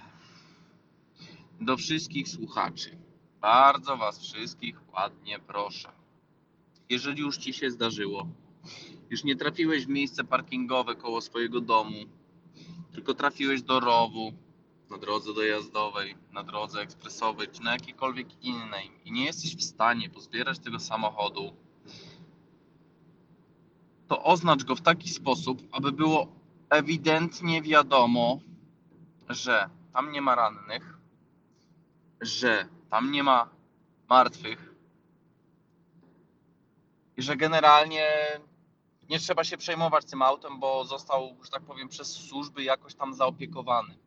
do 1.62 1.78
wszystkich 1.78 2.28
słuchaczy. 2.28 2.98
Bardzo 3.42 3.98
Was 3.98 4.20
wszystkich 4.20 4.94
ładnie 4.94 5.40
proszę 5.40 5.99
jeżeli 6.90 7.22
już 7.22 7.38
ci 7.38 7.54
się 7.54 7.72
zdarzyło, 7.72 8.28
już 9.10 9.24
nie 9.24 9.36
trafiłeś 9.36 9.86
w 9.86 9.90
miejsce 9.90 10.24
parkingowe 10.24 10.96
koło 10.96 11.22
swojego 11.22 11.62
domu, 11.62 12.06
tylko 12.94 13.14
trafiłeś 13.14 13.62
do 13.62 13.80
rowu, 13.80 14.34
na 14.90 14.98
drodze 14.98 15.34
dojazdowej, 15.34 16.16
na 16.32 16.44
drodze 16.44 16.82
ekspresowej, 16.82 17.48
czy 17.48 17.64
na 17.64 17.74
jakiejkolwiek 17.74 18.44
innej 18.44 18.92
i 19.06 19.12
nie 19.12 19.26
jesteś 19.26 19.56
w 19.56 19.64
stanie 19.64 20.10
pozbierać 20.10 20.60
tego 20.60 20.80
samochodu, 20.80 21.54
to 24.08 24.24
oznacz 24.24 24.64
go 24.64 24.76
w 24.76 24.82
taki 24.82 25.10
sposób, 25.10 25.62
aby 25.72 25.92
było 25.92 26.28
ewidentnie 26.70 27.62
wiadomo, 27.62 28.40
że 29.30 29.70
tam 29.94 30.12
nie 30.12 30.22
ma 30.22 30.36
rannych, 30.36 30.98
że 32.22 32.68
tam 32.90 33.12
nie 33.12 33.24
ma 33.24 33.50
martwych, 34.10 34.69
że 37.22 37.38
generalnie 37.38 38.08
nie 39.10 39.20
trzeba 39.20 39.44
się 39.44 39.58
przejmować 39.58 40.06
tym 40.06 40.22
autem, 40.22 40.60
bo 40.60 40.86
został, 40.86 41.36
że 41.44 41.52
tak 41.52 41.64
powiem, 41.64 41.90
przez 41.90 42.12
służby 42.12 42.64
jakoś 42.64 42.96
tam 42.96 43.14
zaopiekowany. 43.14 43.98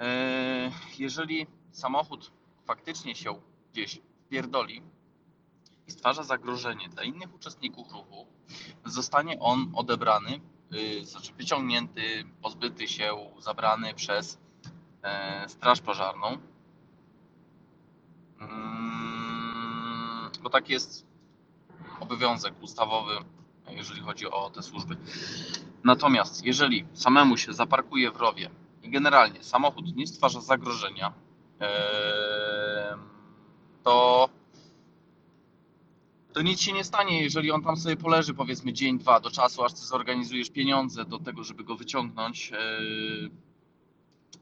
E, 0.00 0.70
jeżeli 0.98 1.46
samochód 1.72 2.32
faktycznie 2.64 3.14
się 3.14 3.40
gdzieś 3.72 4.00
pierdoli 4.28 4.82
i 5.86 5.90
stwarza 5.90 6.22
zagrożenie 6.22 6.88
dla 6.88 7.02
innych 7.02 7.34
uczestników 7.34 7.92
ruchu, 7.92 8.26
zostanie 8.84 9.40
on 9.40 9.72
odebrany, 9.74 10.40
y, 10.74 11.04
znaczy 11.04 11.32
wyciągnięty, 11.32 12.24
pozbyty 12.42 12.88
się, 12.88 13.30
zabrany 13.38 13.94
przez 13.94 14.38
e, 15.02 15.48
Straż 15.48 15.80
Pożarną. 15.80 16.38
Mm, 18.40 20.30
bo 20.42 20.50
tak 20.50 20.68
jest 20.68 21.09
obowiązek 22.00 22.54
ustawowy, 22.62 23.12
jeżeli 23.68 24.00
chodzi 24.00 24.30
o 24.30 24.50
te 24.50 24.62
służby. 24.62 24.96
Natomiast 25.84 26.44
jeżeli 26.44 26.86
samemu 26.92 27.36
się 27.36 27.52
zaparkuje 27.52 28.10
w 28.10 28.16
rowie 28.16 28.50
i 28.82 28.90
generalnie 28.90 29.42
samochód 29.42 29.96
nie 29.96 30.06
stwarza 30.06 30.40
zagrożenia, 30.40 31.12
to 33.84 34.28
to 36.32 36.42
nic 36.42 36.60
się 36.60 36.72
nie 36.72 36.84
stanie, 36.84 37.22
jeżeli 37.22 37.50
on 37.50 37.62
tam 37.62 37.76
sobie 37.76 37.96
poleży 37.96 38.34
powiedzmy 38.34 38.72
dzień, 38.72 38.98
dwa 38.98 39.20
do 39.20 39.30
czasu, 39.30 39.64
aż 39.64 39.72
ty 39.72 39.80
zorganizujesz 39.80 40.50
pieniądze 40.50 41.04
do 41.04 41.18
tego, 41.18 41.44
żeby 41.44 41.64
go 41.64 41.76
wyciągnąć. 41.76 42.52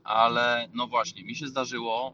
Ale 0.05 0.69
no 0.75 0.87
właśnie, 0.87 1.25
mi 1.25 1.35
się 1.35 1.47
zdarzyło 1.47 2.13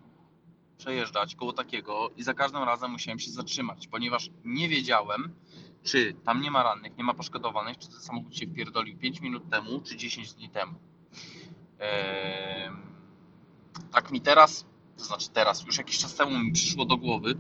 przejeżdżać 0.79 1.35
koło 1.35 1.53
takiego 1.53 2.11
i 2.17 2.23
za 2.23 2.35
każdym 2.35 2.63
razem 2.63 2.91
musiałem 2.91 3.19
się 3.19 3.31
zatrzymać, 3.31 3.87
ponieważ 3.89 4.31
nie 4.45 4.69
wiedziałem, 4.69 5.35
czy 5.83 6.15
tam 6.25 6.41
nie 6.41 6.51
ma 6.51 6.63
rannych, 6.63 6.97
nie 6.97 7.05
ma 7.05 7.15
poszkodowanych, 7.15 7.79
czy 7.79 7.89
ten 7.89 8.01
samochód 8.01 8.37
się 8.37 8.47
wpierdolił 8.47 8.99
5 8.99 9.21
minut 9.21 9.51
temu, 9.51 9.81
czy 9.81 9.97
10 9.97 10.33
dni 10.35 10.49
temu. 10.49 10.75
Em, 11.79 12.95
Tak 13.93 14.11
mi 14.11 14.21
teraz, 14.21 14.67
to 14.99 15.05
znaczy 15.05 15.31
teraz, 15.31 15.67
już 15.67 15.79
jakiś 15.79 15.99
czas 15.99 16.15
temu 16.15 16.39
mi 16.39 16.53
przyszło 16.53 16.85
do 16.85 16.97
głowy, 16.97 17.35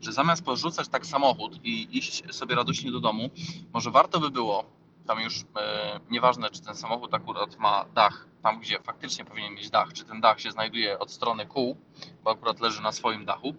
że 0.00 0.12
zamiast 0.12 0.44
porzucać 0.44 0.88
tak 0.88 1.06
samochód 1.06 1.60
i 1.64 1.98
iść 1.98 2.34
sobie 2.34 2.54
radośnie 2.54 2.92
do 2.92 3.00
domu, 3.00 3.30
może 3.72 3.90
warto 3.90 4.20
by 4.20 4.30
było, 4.30 4.79
tam 5.06 5.20
już 5.20 5.40
e, 5.56 6.00
nieważne 6.10 6.50
czy 6.50 6.62
ten 6.62 6.74
samochód 6.74 7.14
akurat 7.14 7.58
ma 7.58 7.84
dach, 7.94 8.26
tam 8.42 8.60
gdzie 8.60 8.78
faktycznie 8.82 9.24
powinien 9.24 9.54
mieć 9.54 9.70
dach, 9.70 9.92
czy 9.92 10.04
ten 10.04 10.20
dach 10.20 10.40
się 10.40 10.50
znajduje 10.50 10.98
od 10.98 11.10
strony 11.12 11.46
kół, 11.46 11.76
bo 12.24 12.30
akurat 12.30 12.60
leży 12.60 12.82
na 12.82 12.92
swoim 12.92 13.24
dachu, 13.24 13.54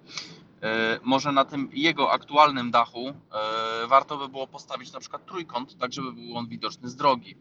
e, 0.61 0.99
może 1.03 1.31
na 1.31 1.45
tym 1.45 1.69
jego 1.73 2.11
aktualnym 2.11 2.71
dachu 2.71 3.07
e, 3.09 3.87
warto 3.87 4.17
by 4.17 4.29
było 4.29 4.47
postawić 4.47 4.93
na 4.93 4.99
przykład 4.99 5.25
trójkąt, 5.25 5.77
tak 5.77 5.93
żeby 5.93 6.13
był 6.13 6.37
on 6.37 6.47
widoczny 6.47 6.89
z 6.89 6.95
drogi. 6.95 7.35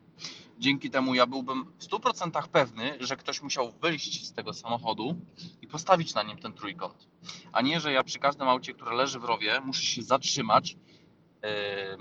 Dzięki 0.59 0.91
temu 0.91 1.15
ja 1.15 1.27
byłbym 1.27 1.65
w 1.79 1.85
100% 1.89 2.49
pewny, 2.49 2.97
że 3.01 3.17
ktoś 3.17 3.43
musiał 3.43 3.73
wyjść 3.73 4.27
z 4.27 4.33
tego 4.33 4.55
samochodu 4.55 5.15
i 5.63 5.67
postawić 5.67 6.15
na 6.15 6.23
nim 6.23 6.39
ten 6.39 6.53
trójkąt. 6.53 7.09
A 7.53 7.61
nie, 7.63 7.81
że 7.81 7.93
ja 7.93 8.05
przy 8.05 8.19
każdym 8.19 8.49
aucie, 8.49 8.75
które 8.75 8.95
leży 8.97 9.19
w 9.21 9.25
rowie, 9.25 9.61
muszę 9.65 9.83
się 9.83 10.03
zatrzymać, 10.03 10.77
s- 11.43 11.99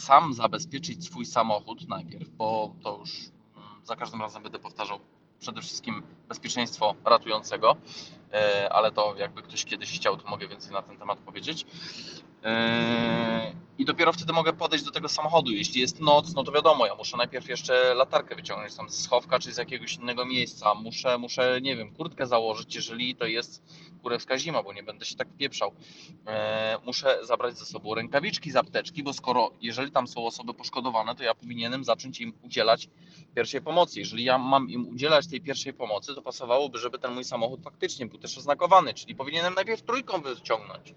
sam 0.00 0.34
zabezpieczyć 0.34 1.04
swój 1.04 1.26
samochód 1.26 1.88
najpierw, 1.88 2.28
bo 2.28 2.74
to 2.82 2.98
już 2.98 3.10
mm, 3.56 3.68
za 3.84 3.96
każdym 3.96 4.20
razem 4.20 4.42
będę 4.42 4.58
powtarzał 4.58 4.98
przede 5.40 5.62
wszystkim 5.62 6.02
bezpieczeństwo 6.28 6.94
ratującego, 7.04 7.76
e, 8.32 8.72
ale 8.72 8.92
to 8.92 9.14
jakby 9.16 9.42
ktoś 9.42 9.64
kiedyś 9.64 9.92
chciał, 9.92 10.16
to 10.16 10.28
mogę 10.28 10.48
więcej 10.48 10.72
na 10.72 10.82
ten 10.82 10.96
temat 10.96 11.18
powiedzieć. 11.18 11.66
E, 12.44 13.52
I 13.78 13.84
dopiero 13.84 14.12
wtedy 14.12 14.32
mogę 14.32 14.52
podejść 14.52 14.84
do 14.84 14.90
tego 14.90 15.08
samochodu. 15.08 15.50
Jeśli 15.50 15.80
jest 15.80 16.00
noc, 16.00 16.34
no 16.34 16.44
to 16.44 16.52
wiadomo, 16.52 16.86
ja 16.86 16.94
muszę 16.94 17.16
najpierw 17.16 17.48
jeszcze 17.48 17.94
latarkę 17.94 18.34
wyciągnąć 18.34 18.74
tam 18.74 18.88
ze 18.88 19.02
schowka 19.02 19.38
czy 19.38 19.52
z 19.52 19.56
jakiegoś 19.56 19.94
innego 19.94 20.24
miejsca. 20.24 20.74
Muszę, 20.74 21.18
muszę, 21.18 21.60
nie 21.62 21.76
wiem, 21.76 21.94
kurtkę 21.94 22.26
założyć, 22.26 22.74
jeżeli 22.74 23.16
to 23.16 23.26
jest 23.26 23.62
kurewska 24.02 24.38
zima, 24.38 24.62
bo 24.62 24.72
nie 24.72 24.82
będę 24.82 25.04
się 25.04 25.16
tak 25.16 25.28
pieprzał. 25.38 25.72
E, 26.26 26.78
muszę 26.86 27.18
zabrać 27.22 27.58
ze 27.58 27.64
sobą 27.64 27.94
rękawiczki 27.94 28.50
z 28.50 28.56
apteczki, 28.56 29.02
bo 29.02 29.12
skoro, 29.12 29.50
jeżeli 29.60 29.90
tam 29.90 30.08
są 30.08 30.26
osoby 30.26 30.54
poszkodowane, 30.54 31.14
to 31.14 31.22
ja 31.22 31.34
powinienem 31.34 31.84
zacząć 31.84 32.20
im 32.20 32.32
udzielać 32.42 32.88
pierwszej 33.34 33.62
pomocy. 33.62 34.00
Jeżeli 34.00 34.24
ja 34.24 34.38
mam 34.38 34.70
im 34.70 34.88
udzielać 34.88 35.26
tej 35.26 35.40
pierwszej 35.40 35.72
pomocy, 35.72 36.14
to 36.14 36.22
pasowałoby, 36.22 36.78
żeby 36.78 36.98
ten 36.98 37.14
mój 37.14 37.24
samochód 37.24 37.60
faktycznie 37.64 38.06
był 38.06 38.18
też 38.18 38.38
oznakowany, 38.38 38.94
czyli 38.94 39.14
powinienem 39.14 39.54
najpierw 39.54 39.82
trójką 39.82 40.20
wyciągnąć. 40.20 40.94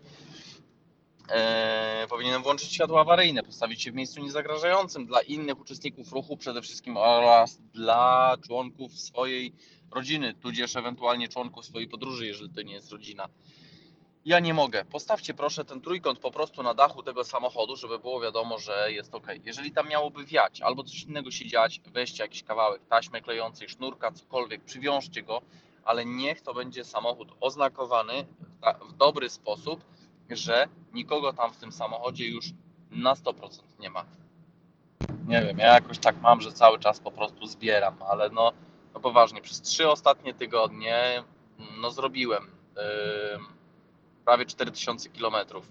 Eee, 1.29 2.07
powinienem 2.07 2.43
włączyć 2.43 2.73
światło 2.73 2.99
awaryjne, 2.99 3.43
postawić 3.43 3.81
się 3.81 3.91
w 3.91 3.95
miejscu 3.95 4.21
niezagrażającym 4.21 5.05
dla 5.05 5.21
innych 5.21 5.59
uczestników 5.59 6.11
ruchu 6.11 6.37
przede 6.37 6.61
wszystkim 6.61 6.97
oraz 6.97 7.57
dla 7.73 8.35
członków 8.47 8.99
swojej 8.99 9.53
rodziny, 9.91 10.33
tudzież 10.33 10.75
ewentualnie 10.75 11.29
członków 11.29 11.65
swojej 11.65 11.87
podróży, 11.87 12.27
jeżeli 12.27 12.49
to 12.49 12.61
nie 12.61 12.73
jest 12.73 12.91
rodzina. 12.91 13.29
Ja 14.25 14.39
nie 14.39 14.53
mogę. 14.53 14.85
Postawcie 14.85 15.33
proszę 15.33 15.65
ten 15.65 15.81
trójkąt 15.81 16.19
po 16.19 16.31
prostu 16.31 16.63
na 16.63 16.73
dachu 16.73 17.03
tego 17.03 17.23
samochodu, 17.23 17.75
żeby 17.75 17.99
było 17.99 18.21
wiadomo, 18.21 18.59
że 18.59 18.91
jest 18.91 19.15
ok. 19.15 19.27
Jeżeli 19.43 19.71
tam 19.71 19.89
miałoby 19.89 20.25
wiać 20.25 20.61
albo 20.61 20.83
coś 20.83 21.03
innego 21.03 21.31
się 21.31 21.47
dziać, 21.47 21.81
weźcie 21.85 22.23
jakiś 22.23 22.43
kawałek 22.43 22.81
taśmy 22.89 23.21
klejącej, 23.21 23.69
sznurka, 23.69 24.11
cokolwiek, 24.11 24.63
przywiążcie 24.63 25.23
go, 25.23 25.41
ale 25.85 26.05
niech 26.05 26.41
to 26.41 26.53
będzie 26.53 26.83
samochód 26.83 27.27
oznakowany 27.39 28.25
w 28.89 28.93
dobry 28.93 29.29
sposób, 29.29 29.83
że 30.29 30.67
nikogo 30.93 31.33
tam 31.33 31.53
w 31.53 31.57
tym 31.57 31.71
samochodzie 31.71 32.27
już 32.27 32.45
na 32.91 33.13
100% 33.13 33.33
nie 33.79 33.89
ma. 33.89 34.05
Nie 35.27 35.41
wiem, 35.41 35.57
ja 35.57 35.73
jakoś 35.73 35.99
tak 35.99 36.21
mam, 36.21 36.41
że 36.41 36.51
cały 36.51 36.79
czas 36.79 36.99
po 36.99 37.11
prostu 37.11 37.45
zbieram, 37.47 37.95
ale 38.09 38.29
no, 38.29 38.51
no 38.93 38.99
poważnie, 38.99 39.41
przez 39.41 39.61
trzy 39.61 39.89
ostatnie 39.89 40.33
tygodnie 40.33 41.23
no 41.81 41.91
zrobiłem 41.91 42.43
yy, 42.75 42.81
prawie 44.25 44.45
4000 44.45 45.09
kilometrów. 45.09 45.67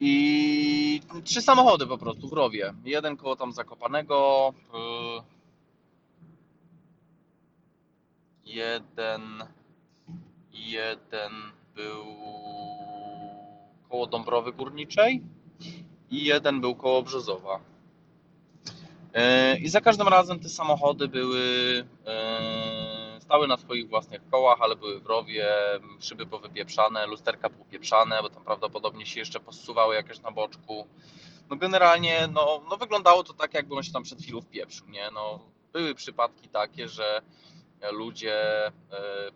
I 0.00 1.00
trzy 1.24 1.42
samochody 1.42 1.86
po 1.86 1.98
prostu 1.98 2.28
w 2.28 2.32
rowie. 2.32 2.74
Jeden 2.84 3.16
koło 3.16 3.36
tam 3.36 3.52
Zakopanego, 3.52 4.52
yy, 4.72 5.22
jeden 8.44 9.44
jeden 10.52 11.32
był 11.74 12.04
koło 13.88 14.06
Dąbrowy 14.06 14.52
Górniczej 14.52 15.22
i 16.10 16.24
jeden 16.24 16.60
był 16.60 16.74
koło 16.74 17.02
Brzozowa. 17.02 17.60
Yy, 19.14 19.58
I 19.58 19.68
za 19.68 19.80
każdym 19.80 20.08
razem 20.08 20.40
te 20.40 20.48
samochody 20.48 21.08
były 21.08 21.40
yy, 21.40 23.20
stały 23.20 23.48
na 23.48 23.56
swoich 23.56 23.88
własnych 23.88 24.28
kołach, 24.30 24.58
ale 24.60 24.76
były 24.76 25.00
w 25.00 25.06
rowie, 25.06 25.48
szyby 26.00 26.26
powypieprzane, 26.26 27.06
lusterka 27.06 27.50
popieprzane, 27.50 28.22
bo 28.22 28.30
tam 28.30 28.44
prawdopodobnie 28.44 29.06
się 29.06 29.20
jeszcze 29.20 29.40
posuwały 29.40 29.94
jakieś 29.94 30.20
na 30.20 30.30
boczku. 30.30 30.86
No 31.50 31.56
generalnie 31.56 32.28
no, 32.32 32.62
no 32.70 32.76
wyglądało 32.76 33.24
to 33.24 33.32
tak, 33.32 33.54
jakby 33.54 33.74
on 33.74 33.82
się 33.82 33.92
tam 33.92 34.02
przed 34.02 34.22
chwilą 34.22 34.40
wpieprzył, 34.40 34.88
nie? 34.88 35.10
No, 35.14 35.40
były 35.72 35.94
przypadki 35.94 36.48
takie, 36.48 36.88
że 36.88 37.22
ludzie 37.90 38.66
e, 38.66 38.72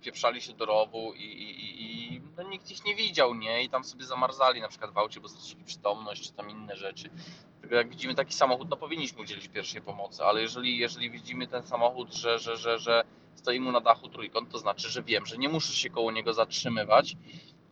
pieprzali 0.00 0.40
się 0.40 0.52
do 0.52 0.66
rowu 0.66 1.12
i, 1.14 1.22
i, 1.22 1.82
i- 2.14 2.20
no, 2.36 2.42
nikt 2.42 2.70
ich 2.70 2.84
nie 2.84 2.94
widział, 2.94 3.34
nie? 3.34 3.62
I 3.62 3.68
tam 3.68 3.84
sobie 3.84 4.04
zamarzali 4.04 4.60
na 4.60 4.68
przykład 4.68 4.90
w 4.92 4.98
aucie, 4.98 5.20
bo 5.20 5.28
stracili 5.28 5.64
przytomność, 5.64 6.22
czy 6.22 6.32
tam 6.32 6.50
inne 6.50 6.76
rzeczy. 6.76 7.10
Tylko 7.60 7.76
jak 7.76 7.88
widzimy 7.88 8.14
taki 8.14 8.34
samochód, 8.34 8.68
no 8.70 8.76
powinniśmy 8.76 9.22
udzielić 9.22 9.48
pierwszej 9.48 9.82
pomocy, 9.82 10.24
ale 10.24 10.40
jeżeli, 10.42 10.78
jeżeli 10.78 11.10
widzimy 11.10 11.46
ten 11.46 11.62
samochód, 11.62 12.14
że, 12.14 12.38
że, 12.38 12.56
że, 12.56 12.78
że 12.78 13.04
stoi 13.34 13.60
mu 13.60 13.72
na 13.72 13.80
dachu 13.80 14.08
trójkąt, 14.08 14.50
to 14.50 14.58
znaczy, 14.58 14.88
że 14.88 15.02
wiem, 15.02 15.26
że 15.26 15.36
nie 15.38 15.48
muszę 15.48 15.72
się 15.72 15.90
koło 15.90 16.12
niego 16.12 16.32
zatrzymywać, 16.34 17.16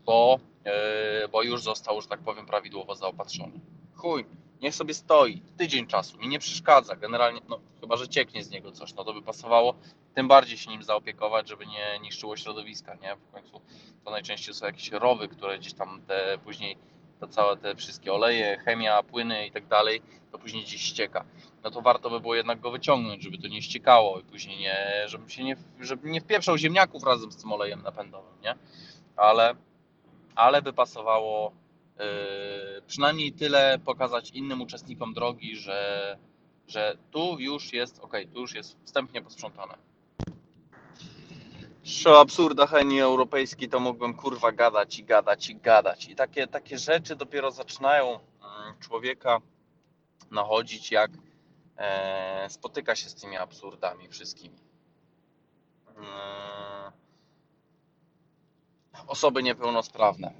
bo, 0.05 0.39
e, 0.64 1.29
bo 1.29 1.43
już 1.43 1.62
został, 1.62 2.01
że 2.01 2.09
tak 2.09 2.20
powiem, 2.20 2.47
prawidłowo 2.47 2.95
zaopatrzony. 2.95 3.61
Chuj, 3.95 4.25
niech 4.62 4.75
sobie 4.75 4.95
stoi, 4.95 5.43
tydzień 5.57 5.87
czasu, 5.87 6.18
mi 6.18 6.29
nie 6.29 6.39
przeszkadza, 6.39 6.97
generalnie, 6.97 7.41
no 7.49 7.61
chyba, 7.85 7.97
że 7.97 8.09
cieknie 8.09 8.45
z 8.45 8.51
niego 8.51 8.72
coś, 8.72 8.95
no 8.95 9.05
to 9.05 9.14
by 9.14 9.22
pasowało 9.22 9.74
tym 10.14 10.28
bardziej 10.28 10.59
się 10.59 10.70
nim 10.70 10.82
zaopiekować, 10.82 11.49
żeby 11.49 11.66
nie 11.66 11.99
niszczyło 12.03 12.37
środowiska, 12.37 12.95
nie? 12.95 13.16
W 13.16 13.32
końcu 13.32 13.61
to 14.05 14.11
najczęściej 14.11 14.55
są 14.55 14.66
jakieś 14.66 14.91
rowy, 14.93 15.28
które 15.28 15.59
gdzieś 15.59 15.74
tam 15.74 16.03
te 16.07 16.39
później 16.45 16.76
to 17.20 17.28
całe 17.28 17.57
te 17.57 17.76
wszystkie 17.76 18.12
oleje, 18.12 18.59
chemia, 18.59 19.03
płyny 19.03 19.47
i 19.47 19.51
tak 19.51 19.66
dalej, 19.66 20.03
to 20.32 20.39
później 20.39 20.64
gdzieś 20.64 20.82
ścieka. 20.82 21.24
No 21.64 21.70
to 21.70 21.82
warto 21.82 22.11
by 22.11 22.20
było 22.20 22.35
jednak 22.35 22.61
go 22.61 22.70
wyciągnąć, 22.70 23.22
żeby 23.22 23.39
to 23.39 23.49
nie 23.49 23.62
ściekało 23.62 24.20
i 24.20 24.22
później 24.22 24.59
nie, 24.59 25.05
żebym 25.07 25.28
się 25.28 25.45
nie, 25.45 25.57
żeby 25.80 26.11
nie 26.11 26.20
wpieprzał 26.20 26.59
ziemniaków 26.59 27.05
razem 27.05 27.32
z 27.32 27.37
tym 27.37 27.53
olejem 27.53 27.82
napędowym, 27.82 28.41
nie? 28.43 28.55
Ale, 29.16 29.55
ale 30.35 30.62
by 30.62 30.72
pasowało 30.72 31.53
yy, 31.99 32.05
przynajmniej 32.87 33.32
tyle 33.32 33.78
pokazać 33.85 34.30
innym 34.30 34.62
uczestnikom 34.62 35.14
drogi, 35.14 35.57
że, 35.57 36.18
że 36.69 36.97
tu 37.11 37.37
już 37.39 37.73
jest 37.73 37.99
ok, 37.99 38.12
tu 38.35 38.41
już 38.41 38.55
jest 38.55 38.77
wstępnie 38.85 39.23
posprzątane. 39.23 39.79
Jeszcze 41.85 42.11
o 42.11 42.21
absurdach 42.21 42.73
Unii 42.73 43.01
Europejskiej 43.01 43.69
to 43.69 43.81
mógłbym 43.81 44.15
kurwa 44.15 44.53
gadać 44.53 44.99
i 44.99 45.05
gadać 45.05 45.51
i 45.51 45.57
gadać. 45.57 46.09
I 46.09 46.15
takie, 46.17 46.47
takie 46.47 46.79
rzeczy 46.79 47.17
dopiero 47.17 47.51
zaczynają 47.51 48.09
mm, 48.11 48.79
człowieka 48.81 49.41
nachodzić, 50.31 50.91
jak 50.91 51.11
e, 51.77 52.47
spotyka 52.51 52.97
się 52.97 53.09
z 53.09 53.15
tymi 53.15 53.37
absurdami 53.37 54.09
wszystkimi. 54.09 54.59
Mm, 55.97 56.93
osoby 59.07 59.43
niepełnosprawne. 59.43 60.33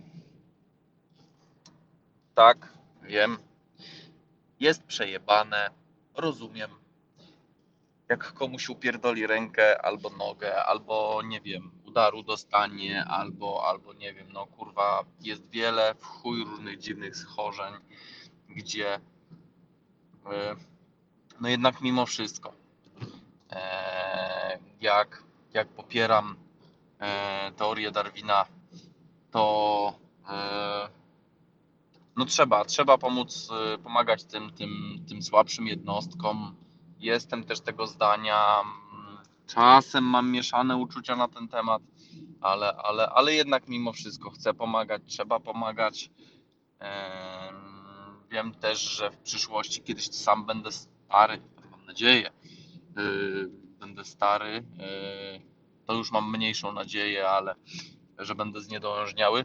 Tak, 2.35 2.69
wiem. 3.03 3.39
Jest 4.61 4.83
przejebane, 4.83 5.71
rozumiem. 6.15 6.71
Jak 8.09 8.33
komuś 8.33 8.69
upierdoli 8.69 9.27
rękę 9.27 9.85
albo 9.85 10.11
nogę, 10.11 10.65
albo 10.65 11.23
nie 11.25 11.41
wiem, 11.41 11.71
udaru 11.87 12.23
dostanie, 12.23 13.05
albo, 13.05 13.69
albo 13.69 13.93
nie 13.93 14.15
wiem, 14.15 14.33
no 14.33 14.47
kurwa, 14.47 15.05
jest 15.21 15.51
wiele 15.51 15.95
w 15.95 16.05
chuj 16.05 16.45
różnych 16.45 16.79
dziwnych 16.79 17.17
schorzeń, 17.17 17.75
gdzie 18.49 18.95
e, 18.95 20.57
no 21.41 21.49
jednak 21.49 21.81
mimo 21.81 22.07
wszystko, 22.07 22.53
e, 23.51 24.59
jak, 24.81 25.23
jak 25.53 25.69
popieram 25.69 26.37
e, 27.01 27.53
teorię 27.53 27.91
Darwina, 27.91 28.47
to 29.31 30.05
no 32.17 32.25
trzeba, 32.25 32.65
trzeba 32.65 32.99
pomóc, 32.99 33.49
e, 33.75 33.79
pomagać 33.79 34.25
tym, 34.25 34.51
tym, 34.53 35.05
tym 35.09 35.23
słabszym 35.23 35.67
jednostkom. 35.67 36.57
Jestem 36.99 37.45
też 37.45 37.61
tego 37.61 37.87
zdania. 37.87 38.61
mm, 38.61 39.19
Czasem 39.47 40.05
mam 40.05 40.31
mieszane 40.31 40.77
uczucia 40.77 41.17
na 41.17 41.29
ten 41.29 41.49
temat, 41.49 41.83
ale, 42.41 42.77
ale, 42.77 43.09
ale 43.11 43.35
jednak 43.35 43.69
mimo 43.69 43.93
wszystko 43.93 44.31
chcę 44.31 44.55
pomagać, 44.55 45.03
trzeba 45.07 45.41
pomagać. 45.41 46.11
Em, 46.79 47.75
Wiem 48.31 48.55
też, 48.55 48.81
że 48.81 49.11
w 49.11 49.19
przyszłości 49.19 49.83
kiedyś 49.83 50.11
sam 50.11 50.47
będę 50.47 50.73
stary, 50.73 51.43
mam 51.71 51.87
nadzieję, 51.87 52.31
yy, 52.97 53.51
będę 53.81 54.05
stary. 54.05 54.53
yy, 54.53 55.43
To 55.87 55.95
już 55.95 56.13
mam 56.13 56.33
mniejszą 56.37 56.73
nadzieję, 56.73 57.29
ale 57.29 57.55
że 58.19 58.35
będę 58.35 58.61
zniedołężniały. 58.61 59.45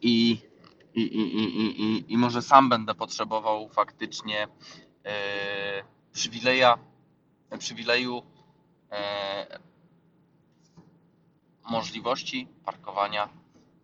I, 0.00 0.38
i, 0.94 1.00
i, 1.00 1.36
i, 1.38 1.82
i, 1.82 2.12
i, 2.12 2.16
może 2.16 2.42
sam 2.42 2.68
będę 2.68 2.94
potrzebował 2.94 3.68
faktycznie 3.68 4.48
e, 5.04 5.84
przywileja, 6.12 6.78
przywileju 7.58 8.22
e, 8.90 9.60
możliwości 11.70 12.48
parkowania 12.64 13.28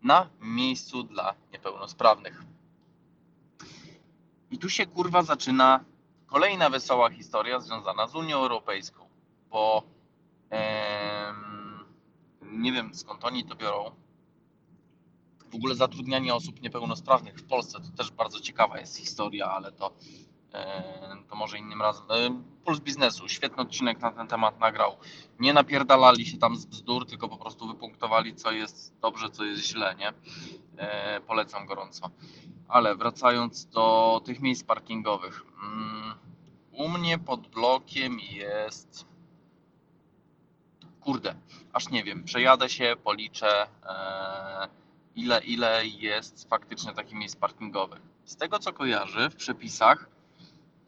na 0.02 0.28
miejscu 0.40 1.02
dla 1.02 1.34
niepełnosprawnych. 1.52 2.42
I 4.50 4.58
tu 4.58 4.68
się 4.70 4.86
kurwa 4.86 5.22
zaczyna 5.22 5.84
kolejna 6.26 6.70
wesoła 6.70 7.10
historia 7.10 7.60
związana 7.60 8.06
z 8.06 8.14
Unią 8.14 8.36
Europejską, 8.36 9.08
bo 9.50 9.82
em, 10.50 11.84
nie 12.42 12.72
wiem 12.72 12.94
skąd 12.94 13.24
oni 13.24 13.44
to 13.44 13.54
biorą, 13.54 13.90
w 15.50 15.54
ogóle 15.54 15.74
zatrudnianie 15.74 16.34
osób 16.34 16.62
niepełnosprawnych 16.62 17.38
w 17.38 17.44
Polsce 17.44 17.80
to 17.80 17.96
też 17.96 18.10
bardzo 18.10 18.40
ciekawa 18.40 18.78
jest 18.78 18.96
historia, 18.96 19.46
ale 19.46 19.72
to, 19.72 19.92
e, 20.54 21.16
to 21.28 21.36
może 21.36 21.58
innym 21.58 21.82
razem. 21.82 22.04
E, 22.10 22.42
Puls 22.64 22.80
Biznesu, 22.80 23.28
świetny 23.28 23.62
odcinek 23.62 24.00
na 24.00 24.10
ten 24.12 24.26
temat 24.26 24.60
nagrał. 24.60 24.96
Nie 25.40 25.52
napierdalali 25.52 26.26
się 26.26 26.38
tam 26.38 26.56
z 26.56 26.66
bzdur, 26.66 27.06
tylko 27.06 27.28
po 27.28 27.36
prostu 27.36 27.68
wypunktowali, 27.68 28.34
co 28.34 28.52
jest 28.52 28.98
dobrze, 29.00 29.30
co 29.30 29.44
jest 29.44 29.62
źle, 29.66 29.94
nie? 29.98 30.12
E, 30.76 31.20
Polecam 31.20 31.66
gorąco. 31.66 32.10
Ale 32.68 32.96
wracając 32.96 33.66
do 33.66 34.20
tych 34.24 34.40
miejsc 34.40 34.64
parkingowych. 34.64 35.42
Mm, 35.62 36.14
U 36.72 36.88
mnie 36.88 37.18
pod 37.18 37.46
blokiem 37.48 38.20
jest. 38.20 39.06
Kurde, 41.00 41.34
aż 41.72 41.88
nie 41.88 42.04
wiem. 42.04 42.24
Przejadę 42.24 42.68
się, 42.68 42.96
policzę. 43.04 43.66
E, 43.84 44.68
ile, 45.18 45.44
ile 45.44 45.86
jest 45.86 46.48
faktycznie 46.48 46.92
takich 46.92 47.14
miejsc 47.14 47.36
parkingowych. 47.36 48.02
Z 48.24 48.36
tego 48.36 48.58
co 48.58 48.72
kojarzę 48.72 49.30
w 49.30 49.36
przepisach 49.36 50.10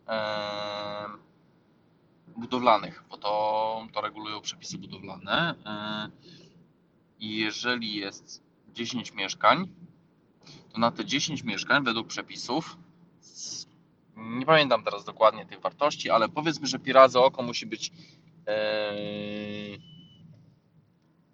e, 0.08 1.06
budowlanych, 2.36 3.04
bo 3.10 3.18
to, 3.18 3.86
to 3.92 4.00
regulują 4.00 4.40
przepisy 4.40 4.78
budowlane. 4.78 5.54
E, 5.66 6.10
I 7.20 7.36
jeżeli 7.36 7.94
jest 7.94 8.42
10 8.74 9.12
mieszkań, 9.12 9.68
to 10.72 10.78
na 10.78 10.90
te 10.90 11.04
10 11.04 11.42
mieszkań 11.42 11.84
według 11.84 12.06
przepisów 12.06 12.76
nie 14.16 14.46
pamiętam 14.46 14.84
teraz 14.84 15.04
dokładnie 15.04 15.46
tych 15.46 15.60
wartości, 15.60 16.10
ale 16.10 16.28
powiedzmy, 16.28 16.66
że 16.66 16.78
pi 16.78 16.92
razy 16.92 17.18
oko 17.18 17.42
musi 17.42 17.66
być 17.66 17.92
e, 18.46 18.92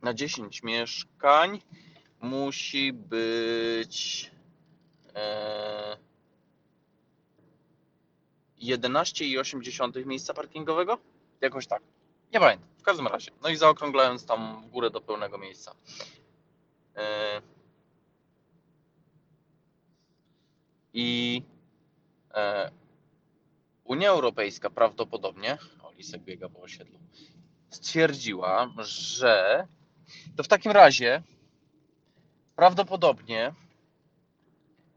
na 0.03 0.15
10 0.15 0.63
mieszkań 0.63 1.61
musi 2.21 2.93
być 2.93 4.31
e, 5.15 5.97
11,8 8.63 10.07
miejsca 10.07 10.35
parkingowego? 10.35 10.99
Jakoś 11.41 11.67
tak. 11.67 11.83
Nie 12.33 12.41
pamiętam. 12.41 12.69
W 12.79 12.83
każdym 12.83 13.07
razie. 13.07 13.31
No 13.43 13.49
i 13.49 13.57
zaokrąglając 13.57 14.27
tam 14.27 14.63
w 14.63 14.69
górę 14.71 14.91
do 14.91 15.01
pełnego 15.01 15.39
miejsca. 15.39 15.75
E, 16.97 17.43
I 20.95 21.43
e, 22.35 22.71
Unia 23.85 24.11
Europejska 24.11 24.71
prawdopodobnie, 24.71 25.59
o 25.83 25.93
Lisek 25.93 26.23
biega 26.23 26.49
po 26.49 26.61
osiedlu, 26.61 26.99
stwierdziła, 27.71 28.73
że 28.79 29.67
to 30.37 30.43
w 30.43 30.49
takim 30.49 30.73
razie 30.73 31.23
prawdopodobnie 32.57 33.55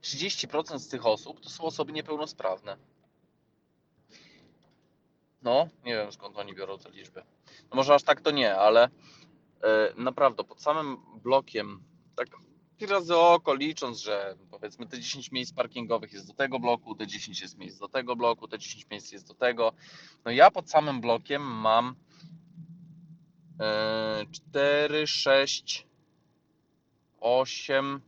30% 0.02 0.80
z 0.80 0.88
tych 0.88 1.06
osób 1.06 1.40
to 1.42 1.50
są 1.50 1.64
osoby 1.64 1.92
niepełnosprawne. 1.92 2.78
No, 5.42 5.68
nie 5.86 5.96
wiem 5.96 6.12
skąd 6.12 6.38
oni 6.38 6.54
biorą 6.54 6.78
te 6.78 6.90
liczby. 6.90 7.24
No 7.70 7.76
może 7.76 7.96
aż 7.96 8.04
tak 8.04 8.22
to 8.22 8.32
nie, 8.32 8.56
ale 8.56 8.84
e, 9.64 9.94
naprawdę 9.96 10.44
pod 10.44 10.62
samym 10.62 10.98
blokiem, 11.24 11.84
tak 12.16 12.28
razy 12.88 13.16
oko 13.16 13.56
licząc, 13.56 13.98
że 14.00 14.36
powiedzmy 14.52 14.88
te 14.88 15.00
10 15.00 15.32
miejsc 15.32 15.54
parkingowych 15.54 16.14
jest 16.14 16.28
do 16.28 16.34
tego 16.34 16.60
bloku, 16.60 16.96
te 16.96 17.08
10 17.08 17.42
jest 17.42 17.58
miejsc 17.58 17.80
do 17.80 17.88
tego 17.88 18.16
bloku, 18.16 18.48
te 18.48 18.60
10 18.60 18.88
miejsc 18.92 19.12
jest 19.12 19.28
do 19.28 19.34
tego. 19.34 19.74
No 20.26 20.32
ja 20.32 20.52
pod 20.52 20.70
samym 20.70 21.02
blokiem 21.02 21.42
mam 21.42 21.96
e, 23.60 24.26
4, 24.32 25.08
6, 25.08 25.88
8, 27.22 28.02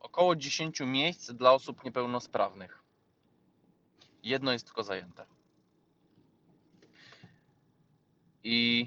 około 0.00 0.36
10 0.36 0.80
miejsc 0.80 1.30
dla 1.30 1.52
osób 1.52 1.84
niepełnosprawnych. 1.84 2.82
Jedno 4.22 4.52
jest 4.52 4.64
tylko 4.64 4.82
zajęte. 4.82 5.26
I 8.44 8.86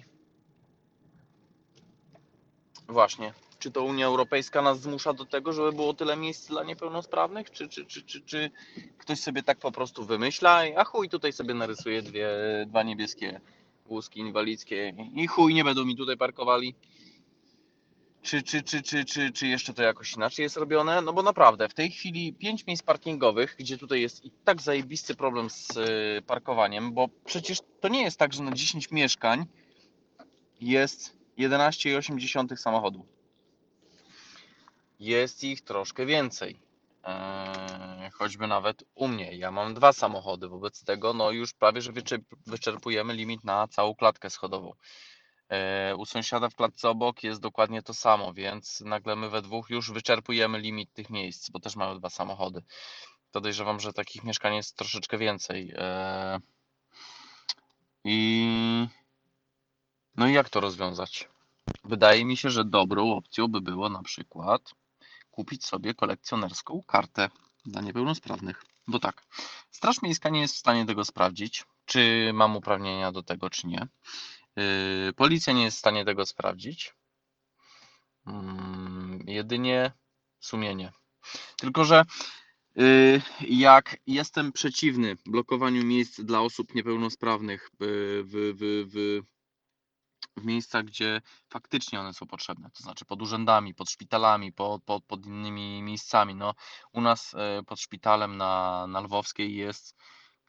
właśnie, 2.87 3.33
czy 3.59 3.71
to 3.71 3.83
Unia 3.83 4.05
Europejska 4.05 4.61
nas 4.61 4.81
zmusza 4.81 5.13
do 5.13 5.25
tego, 5.25 5.53
żeby 5.53 5.71
było 5.71 5.93
tyle 5.93 6.17
miejsc 6.17 6.47
dla 6.47 6.63
niepełnosprawnych, 6.63 7.51
czy, 7.51 7.69
czy, 7.69 7.85
czy, 7.85 8.01
czy, 8.03 8.21
czy 8.21 8.51
ktoś 8.97 9.19
sobie 9.19 9.43
tak 9.43 9.57
po 9.57 9.71
prostu 9.71 10.05
wymyśla, 10.05 10.65
i 10.65 10.75
a 10.75 10.83
chuj, 10.83 11.09
tutaj 11.09 11.33
sobie 11.33 11.53
narysuję 11.53 12.01
dwie, 12.01 12.29
dwa 12.67 12.83
niebieskie 12.83 13.41
wózki 13.85 14.19
inwalidzkie 14.19 14.93
i 15.15 15.27
chuj, 15.27 15.53
nie 15.53 15.63
będą 15.63 15.85
mi 15.85 15.95
tutaj 15.95 16.17
parkowali. 16.17 16.75
Czy, 18.21 18.43
czy, 18.43 18.63
czy, 18.63 18.81
czy, 18.81 19.05
czy, 19.05 19.31
czy 19.31 19.47
jeszcze 19.47 19.73
to 19.73 19.83
jakoś 19.83 20.13
inaczej 20.13 20.43
jest 20.43 20.57
robione? 20.57 21.01
No 21.01 21.13
bo 21.13 21.23
naprawdę, 21.23 21.69
w 21.69 21.73
tej 21.73 21.91
chwili 21.91 22.33
5 22.33 22.67
miejsc 22.67 22.83
parkingowych, 22.83 23.55
gdzie 23.59 23.77
tutaj 23.77 24.01
jest 24.01 24.25
i 24.25 24.31
tak 24.31 24.61
zajebisty 24.61 25.15
problem 25.15 25.49
z 25.49 25.77
y, 25.77 26.21
parkowaniem, 26.27 26.93
bo 26.93 27.07
przecież 27.25 27.59
to 27.79 27.87
nie 27.87 28.01
jest 28.01 28.19
tak, 28.19 28.33
że 28.33 28.43
na 28.43 28.51
10 28.51 28.91
mieszkań 28.91 29.45
jest 30.61 31.17
11,8 31.37 32.57
samochodu. 32.57 33.05
Jest 34.99 35.43
ich 35.43 35.61
troszkę 35.61 36.05
więcej. 36.05 36.59
Eee, 37.03 38.11
choćby 38.11 38.47
nawet 38.47 38.83
u 38.95 39.07
mnie. 39.07 39.35
Ja 39.37 39.51
mam 39.51 39.73
dwa 39.73 39.93
samochody, 39.93 40.47
wobec 40.47 40.83
tego 40.83 41.13
no 41.13 41.31
już 41.31 41.53
prawie, 41.53 41.81
że 41.81 41.91
wyczerp- 41.91 42.35
wyczerpujemy 42.47 43.13
limit 43.13 43.43
na 43.43 43.67
całą 43.67 43.95
klatkę 43.95 44.29
schodową. 44.29 44.73
E, 45.51 45.95
U 45.95 46.05
sąsiada 46.05 46.49
w 46.49 46.55
klatce 46.55 46.89
obok 46.89 47.23
jest 47.23 47.41
dokładnie 47.41 47.81
to 47.81 47.93
samo, 47.93 48.33
więc 48.33 48.81
nagle 48.81 49.15
my 49.15 49.29
we 49.29 49.41
dwóch 49.41 49.69
już 49.69 49.91
wyczerpujemy 49.91 50.59
limit 50.59 50.93
tych 50.93 51.09
miejsc, 51.09 51.49
bo 51.49 51.59
też 51.59 51.75
mamy 51.75 51.99
dwa 51.99 52.09
samochody. 52.09 52.63
Podejrzewam, 53.31 53.79
że 53.79 53.93
takich 53.93 54.23
mieszkań 54.23 54.55
jest 54.55 54.77
troszeczkę 54.77 55.17
więcej. 55.17 55.73
E, 55.75 56.39
I 58.03 58.87
no 60.15 60.27
i 60.27 60.33
jak 60.33 60.49
to 60.49 60.59
rozwiązać? 60.59 61.29
Wydaje 61.83 62.25
mi 62.25 62.37
się, 62.37 62.49
że 62.49 62.65
dobrą 62.65 63.11
opcją 63.11 63.47
by 63.47 63.61
było 63.61 63.89
na 63.89 64.03
przykład 64.03 64.71
kupić 65.31 65.65
sobie 65.65 65.93
kolekcjonerską 65.93 66.81
kartę 66.87 67.29
dla 67.65 67.81
niepełnosprawnych. 67.81 68.65
Bo 68.87 68.99
tak, 68.99 69.23
Straż 69.71 70.01
Miejska 70.01 70.29
nie 70.29 70.41
jest 70.41 70.55
w 70.55 70.59
stanie 70.59 70.85
tego 70.85 71.05
sprawdzić, 71.05 71.65
czy 71.85 72.31
mam 72.33 72.55
uprawnienia 72.55 73.11
do 73.11 73.23
tego, 73.23 73.49
czy 73.49 73.67
nie. 73.67 73.87
Yy, 74.55 75.13
Policja 75.13 75.53
nie 75.53 75.63
jest 75.63 75.77
w 75.77 75.79
stanie 75.79 76.05
tego 76.05 76.25
sprawdzić. 76.25 76.95
Mm, 78.27 79.19
Jedynie 79.27 79.91
sumienie. 80.39 80.91
Tylko, 81.57 81.85
że 81.85 82.05
yy, 82.75 83.21
jak 83.41 83.97
jestem 84.07 84.51
przeciwny 84.51 85.15
blokowaniu 85.25 85.83
miejsc 85.83 86.21
dla 86.21 86.41
osób 86.41 86.75
niepełnosprawnych 86.75 87.69
w, 87.79 88.23
w, 88.25 88.57
w, 88.57 88.91
w 88.93 89.31
w 90.37 90.45
miejscach, 90.45 90.85
gdzie 90.85 91.21
faktycznie 91.49 91.99
one 91.99 92.13
są 92.13 92.27
potrzebne, 92.27 92.69
to 92.73 92.83
znaczy 92.83 93.05
pod 93.05 93.21
urzędami, 93.21 93.73
pod 93.73 93.89
szpitalami, 93.89 94.53
pod, 94.53 94.83
pod, 94.83 95.05
pod 95.05 95.25
innymi 95.25 95.81
miejscami. 95.81 96.35
No, 96.35 96.53
u 96.93 97.01
nas 97.01 97.35
pod 97.67 97.79
szpitalem 97.79 98.37
na, 98.37 98.85
na 98.87 98.99
Lwowskiej 99.01 99.55
jest, 99.55 99.95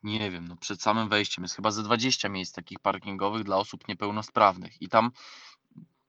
nie 0.03 0.31
wiem, 0.31 0.49
no, 0.49 0.57
przed 0.57 0.83
samym 0.83 1.09
wejściem 1.09 1.45
jest 1.45 1.57
chyba 1.57 1.71
ze 1.71 1.83
20 1.83 2.29
miejsc 2.29 2.55
takich 2.55 2.79
parkingowych 2.79 3.45
dla 3.45 3.57
osób 3.57 3.89
niepełnosprawnych 3.89 4.83
i 4.83 4.89
tam 4.89 5.11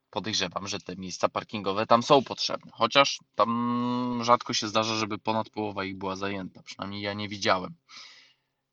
podejrzewam, 0.10 0.68
że 0.68 0.80
te 0.80 0.96
miejsca 0.96 1.30
parkingowe 1.30 1.86
tam 1.86 2.04
są 2.04 2.24
potrzebne, 2.24 2.72
chociaż 2.74 3.20
tam 3.36 4.20
rzadko 4.24 4.54
się 4.54 4.68
zdarza, 4.68 4.96
żeby 4.96 5.18
ponad 5.18 5.50
połowa 5.50 5.84
ich 5.84 5.98
była 5.98 6.16
zajęta, 6.16 6.64
przynajmniej 6.64 7.02
ja 7.02 7.14
nie 7.14 7.30
widziałem. 7.30 7.76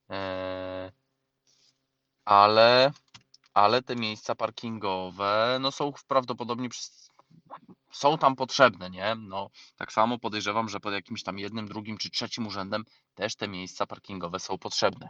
Eee, 0.08 0.90
ale, 2.24 2.92
ale 3.54 3.82
te 3.82 3.96
miejsca 3.96 4.34
parkingowe 4.34 5.58
no 5.60 5.72
są 5.72 5.92
prawdopodobnie 6.08 6.68
przez, 6.68 7.09
są 7.92 8.18
tam 8.18 8.36
potrzebne, 8.36 8.90
nie? 8.90 9.14
No, 9.14 9.50
tak 9.76 9.92
samo 9.92 10.18
podejrzewam, 10.18 10.68
że 10.68 10.80
pod 10.80 10.92
jakimś 10.92 11.22
tam 11.22 11.38
jednym, 11.38 11.68
drugim 11.68 11.98
czy 11.98 12.10
trzecim 12.10 12.46
urzędem 12.46 12.84
też 13.14 13.36
te 13.36 13.48
miejsca 13.48 13.86
parkingowe 13.86 14.40
są 14.40 14.58
potrzebne. 14.58 15.08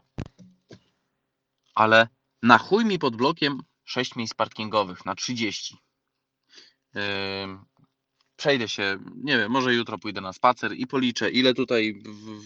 Ale 1.75 2.09
na 2.43 2.59
chuj 2.59 2.85
mi 2.85 2.99
pod 2.99 3.17
blokiem 3.17 3.63
6 3.85 4.17
miejsc 4.17 4.35
parkingowych 4.35 5.05
na 5.05 5.15
30. 5.15 5.77
Ym, 6.97 7.65
Przejdę 8.41 8.69
się, 8.69 8.99
nie 9.17 9.39
wiem, 9.39 9.53
może 9.53 9.75
jutro 9.75 9.99
pójdę 9.99 10.21
na 10.21 10.33
spacer 10.33 10.73
i 10.73 10.87
policzę, 10.87 11.31
ile 11.31 11.55
tutaj 11.55 12.03
w, 12.05 12.41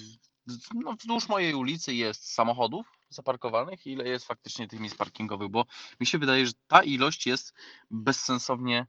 no, 0.75 0.93
wzdłuż 0.93 1.29
mojej 1.29 1.55
ulicy 1.55 1.95
jest 1.95 2.33
samochodów 2.33 2.87
zaparkowanych 3.09 3.87
i 3.87 3.91
ile 3.93 4.09
jest 4.09 4.27
faktycznie 4.27 4.69
tych 4.69 4.81
miejsc 4.81 4.97
parkingowych, 4.97 5.49
bo 5.49 5.65
mi 6.01 6.07
się 6.07 6.19
wydaje, 6.19 6.47
że 6.47 6.53
ta 6.67 6.83
ilość 6.83 7.27
jest 7.27 7.55
bezsensownie 7.91 8.87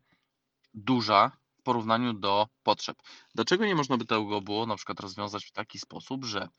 duża 0.76 1.32
w 1.60 1.62
porównaniu 1.62 2.14
do 2.14 2.48
potrzeb. 2.64 2.98
Dlaczego 3.36 3.66
nie 3.66 3.76
można 3.76 3.98
by 3.98 4.06
tego 4.06 4.42
było 4.42 4.66
na 4.66 4.76
przykład 4.76 5.00
rozwiązać 5.00 5.46
w 5.46 5.52
taki 5.52 5.80
sposób, 5.80 6.26
że 6.26 6.50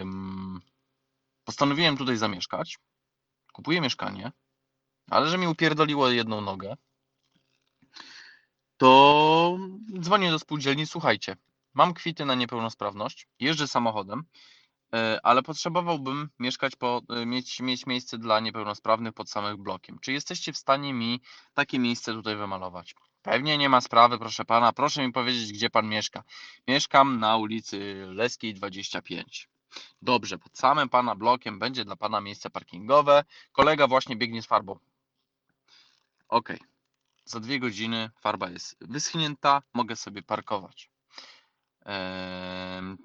ym, 0.00 0.60
postanowiłem 1.44 1.96
tutaj 1.96 2.16
zamieszkać, 2.16 2.78
kupuję 3.52 3.80
mieszkanie, 3.80 4.32
ale 5.10 5.28
że 5.28 5.38
mi 5.38 5.48
upierdoliło 5.48 6.08
jedną 6.08 6.40
nogę, 6.40 6.76
to 8.76 9.58
dzwonię 10.00 10.30
do 10.30 10.38
spółdzielni, 10.38 10.86
słuchajcie, 10.86 11.36
mam 11.74 11.94
kwity 11.94 12.24
na 12.24 12.34
niepełnosprawność, 12.34 13.28
jeżdżę 13.40 13.68
samochodem, 13.68 14.24
ale 15.22 15.42
potrzebowałbym 15.42 16.28
mieszkać 16.38 16.76
po, 16.76 17.02
e, 17.08 17.26
mieć, 17.26 17.60
mieć 17.60 17.86
miejsce 17.86 18.18
dla 18.18 18.40
niepełnosprawnych 18.40 19.14
pod 19.14 19.30
samym 19.30 19.62
blokiem. 19.62 19.98
Czy 19.98 20.12
jesteście 20.12 20.52
w 20.52 20.56
stanie 20.56 20.94
mi 20.94 21.20
takie 21.54 21.78
miejsce 21.78 22.12
tutaj 22.12 22.36
wymalować? 22.36 22.94
Pewnie 23.22 23.58
nie 23.58 23.68
ma 23.68 23.80
sprawy, 23.80 24.18
proszę 24.18 24.44
pana. 24.44 24.72
Proszę 24.72 25.06
mi 25.06 25.12
powiedzieć, 25.12 25.52
gdzie 25.52 25.70
pan 25.70 25.88
mieszka. 25.88 26.22
Mieszkam 26.68 27.20
na 27.20 27.36
ulicy 27.36 28.06
Leskiej 28.08 28.54
25. 28.54 29.48
Dobrze, 30.02 30.38
pod 30.38 30.58
samym 30.58 30.88
pana 30.88 31.14
blokiem 31.14 31.58
będzie 31.58 31.84
dla 31.84 31.96
pana 31.96 32.20
miejsce 32.20 32.50
parkingowe. 32.50 33.24
Kolega 33.52 33.86
właśnie 33.86 34.16
biegnie 34.16 34.42
z 34.42 34.46
farbą. 34.46 34.78
Okej. 36.28 36.58
Za 37.24 37.40
dwie 37.40 37.60
godziny 37.60 38.10
farba 38.20 38.50
jest 38.50 38.76
wyschnięta, 38.80 39.62
mogę 39.74 39.96
sobie 39.96 40.22
parkować. 40.22 40.90
Em, 41.84 42.98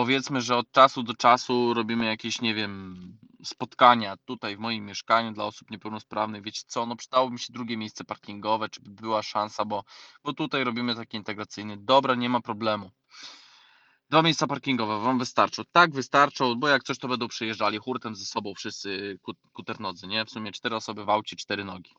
powiedzmy, 0.00 0.40
że 0.40 0.56
od 0.56 0.70
czasu 0.72 1.02
do 1.02 1.14
czasu 1.14 1.74
robimy 1.74 2.04
jakieś, 2.04 2.40
nie 2.40 2.54
wiem, 2.54 2.96
spotkania 3.44 4.16
tutaj 4.24 4.56
w 4.56 4.58
moim 4.58 4.86
mieszkaniu 4.86 5.32
dla 5.32 5.44
osób 5.44 5.70
niepełnosprawnych. 5.70 6.42
Wiecie 6.42 6.62
co, 6.66 6.86
no 6.86 6.96
przydało 6.96 7.30
mi 7.30 7.38
się 7.38 7.52
drugie 7.52 7.76
miejsce 7.76 8.04
parkingowe, 8.04 8.68
czy 8.68 8.80
by 8.80 8.90
była 8.90 9.22
szansa, 9.22 9.64
bo, 9.64 9.84
bo 10.24 10.32
tutaj 10.32 10.64
robimy 10.64 10.94
taki 10.94 11.16
integracyjny. 11.16 11.76
Dobra, 11.76 12.14
nie 12.14 12.28
ma 12.28 12.40
problemu. 12.40 12.90
Dwa 14.10 14.22
miejsca 14.22 14.46
parkingowe 14.46 15.00
Wam 15.00 15.18
wystarczą. 15.18 15.62
Tak, 15.72 15.92
wystarczą, 15.92 16.54
bo 16.54 16.68
jak 16.68 16.82
coś 16.82 16.98
to 16.98 17.08
będą 17.08 17.28
przyjeżdżali 17.28 17.78
hurtem 17.78 18.16
ze 18.16 18.24
sobą 18.24 18.54
wszyscy 18.54 19.18
kut- 19.22 19.50
kuternodzy, 19.52 20.06
nie? 20.06 20.24
W 20.24 20.30
sumie 20.30 20.52
cztery 20.52 20.76
osoby 20.76 21.04
w 21.04 21.10
aucie, 21.10 21.36
cztery 21.36 21.64
nogi. 21.64 21.92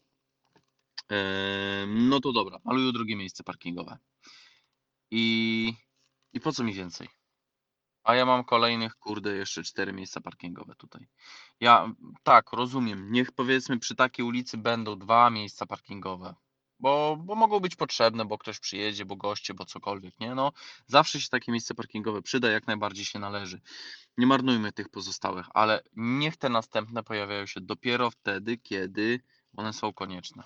Em, 1.10 2.10
No 2.10 2.20
to 2.20 2.32
dobra, 2.32 2.58
maluję 2.66 2.92
drugie 2.92 3.16
miejsce 3.16 3.44
parkingowe. 3.44 3.98
I, 5.12 5.74
I 6.34 6.40
po 6.40 6.52
co 6.52 6.64
mi 6.64 6.74
więcej? 6.74 7.21
A 8.04 8.16
ja 8.16 8.26
mam 8.26 8.44
kolejnych, 8.44 8.96
kurde, 8.96 9.36
jeszcze 9.36 9.64
cztery 9.64 9.94
miejsca 9.94 10.22
parkingowe 10.22 10.76
tutaj. 10.76 11.08
Ja 11.60 11.92
tak, 12.24 12.54
rozumiem. 12.54 13.12
Niech 13.12 13.32
powiedzmy 13.32 13.80
przy 13.80 13.96
takiej 13.96 14.26
ulicy 14.26 14.58
będą 14.58 15.00
dwa 15.00 15.30
miejsca 15.30 15.66
parkingowe. 15.66 16.36
Bo, 16.80 17.18
bo 17.20 17.36
mogą 17.36 17.60
być 17.60 17.76
potrzebne, 17.76 18.26
bo 18.26 18.38
ktoś 18.38 18.60
przyjedzie, 18.60 19.06
bo 19.06 19.16
goście, 19.16 19.54
bo 19.54 19.66
cokolwiek, 19.66 20.20
nie? 20.20 20.36
No, 20.36 20.52
zawsze 20.88 21.22
się 21.22 21.30
takie 21.30 21.52
miejsce 21.52 21.76
parkingowe 21.76 22.22
przyda, 22.22 22.52
jak 22.52 22.68
najbardziej 22.68 23.06
się 23.06 23.20
należy. 23.20 23.62
Nie 24.18 24.28
marnujmy 24.28 24.72
tych 24.72 24.90
pozostałych, 24.90 25.46
ale 25.54 25.82
niech 25.96 26.38
te 26.38 26.50
następne 26.50 27.04
pojawiają 27.04 27.46
się 27.46 27.62
dopiero 27.62 28.12
wtedy, 28.12 28.58
kiedy 28.58 29.20
one 29.58 29.74
są 29.74 29.94
konieczne. 29.94 30.44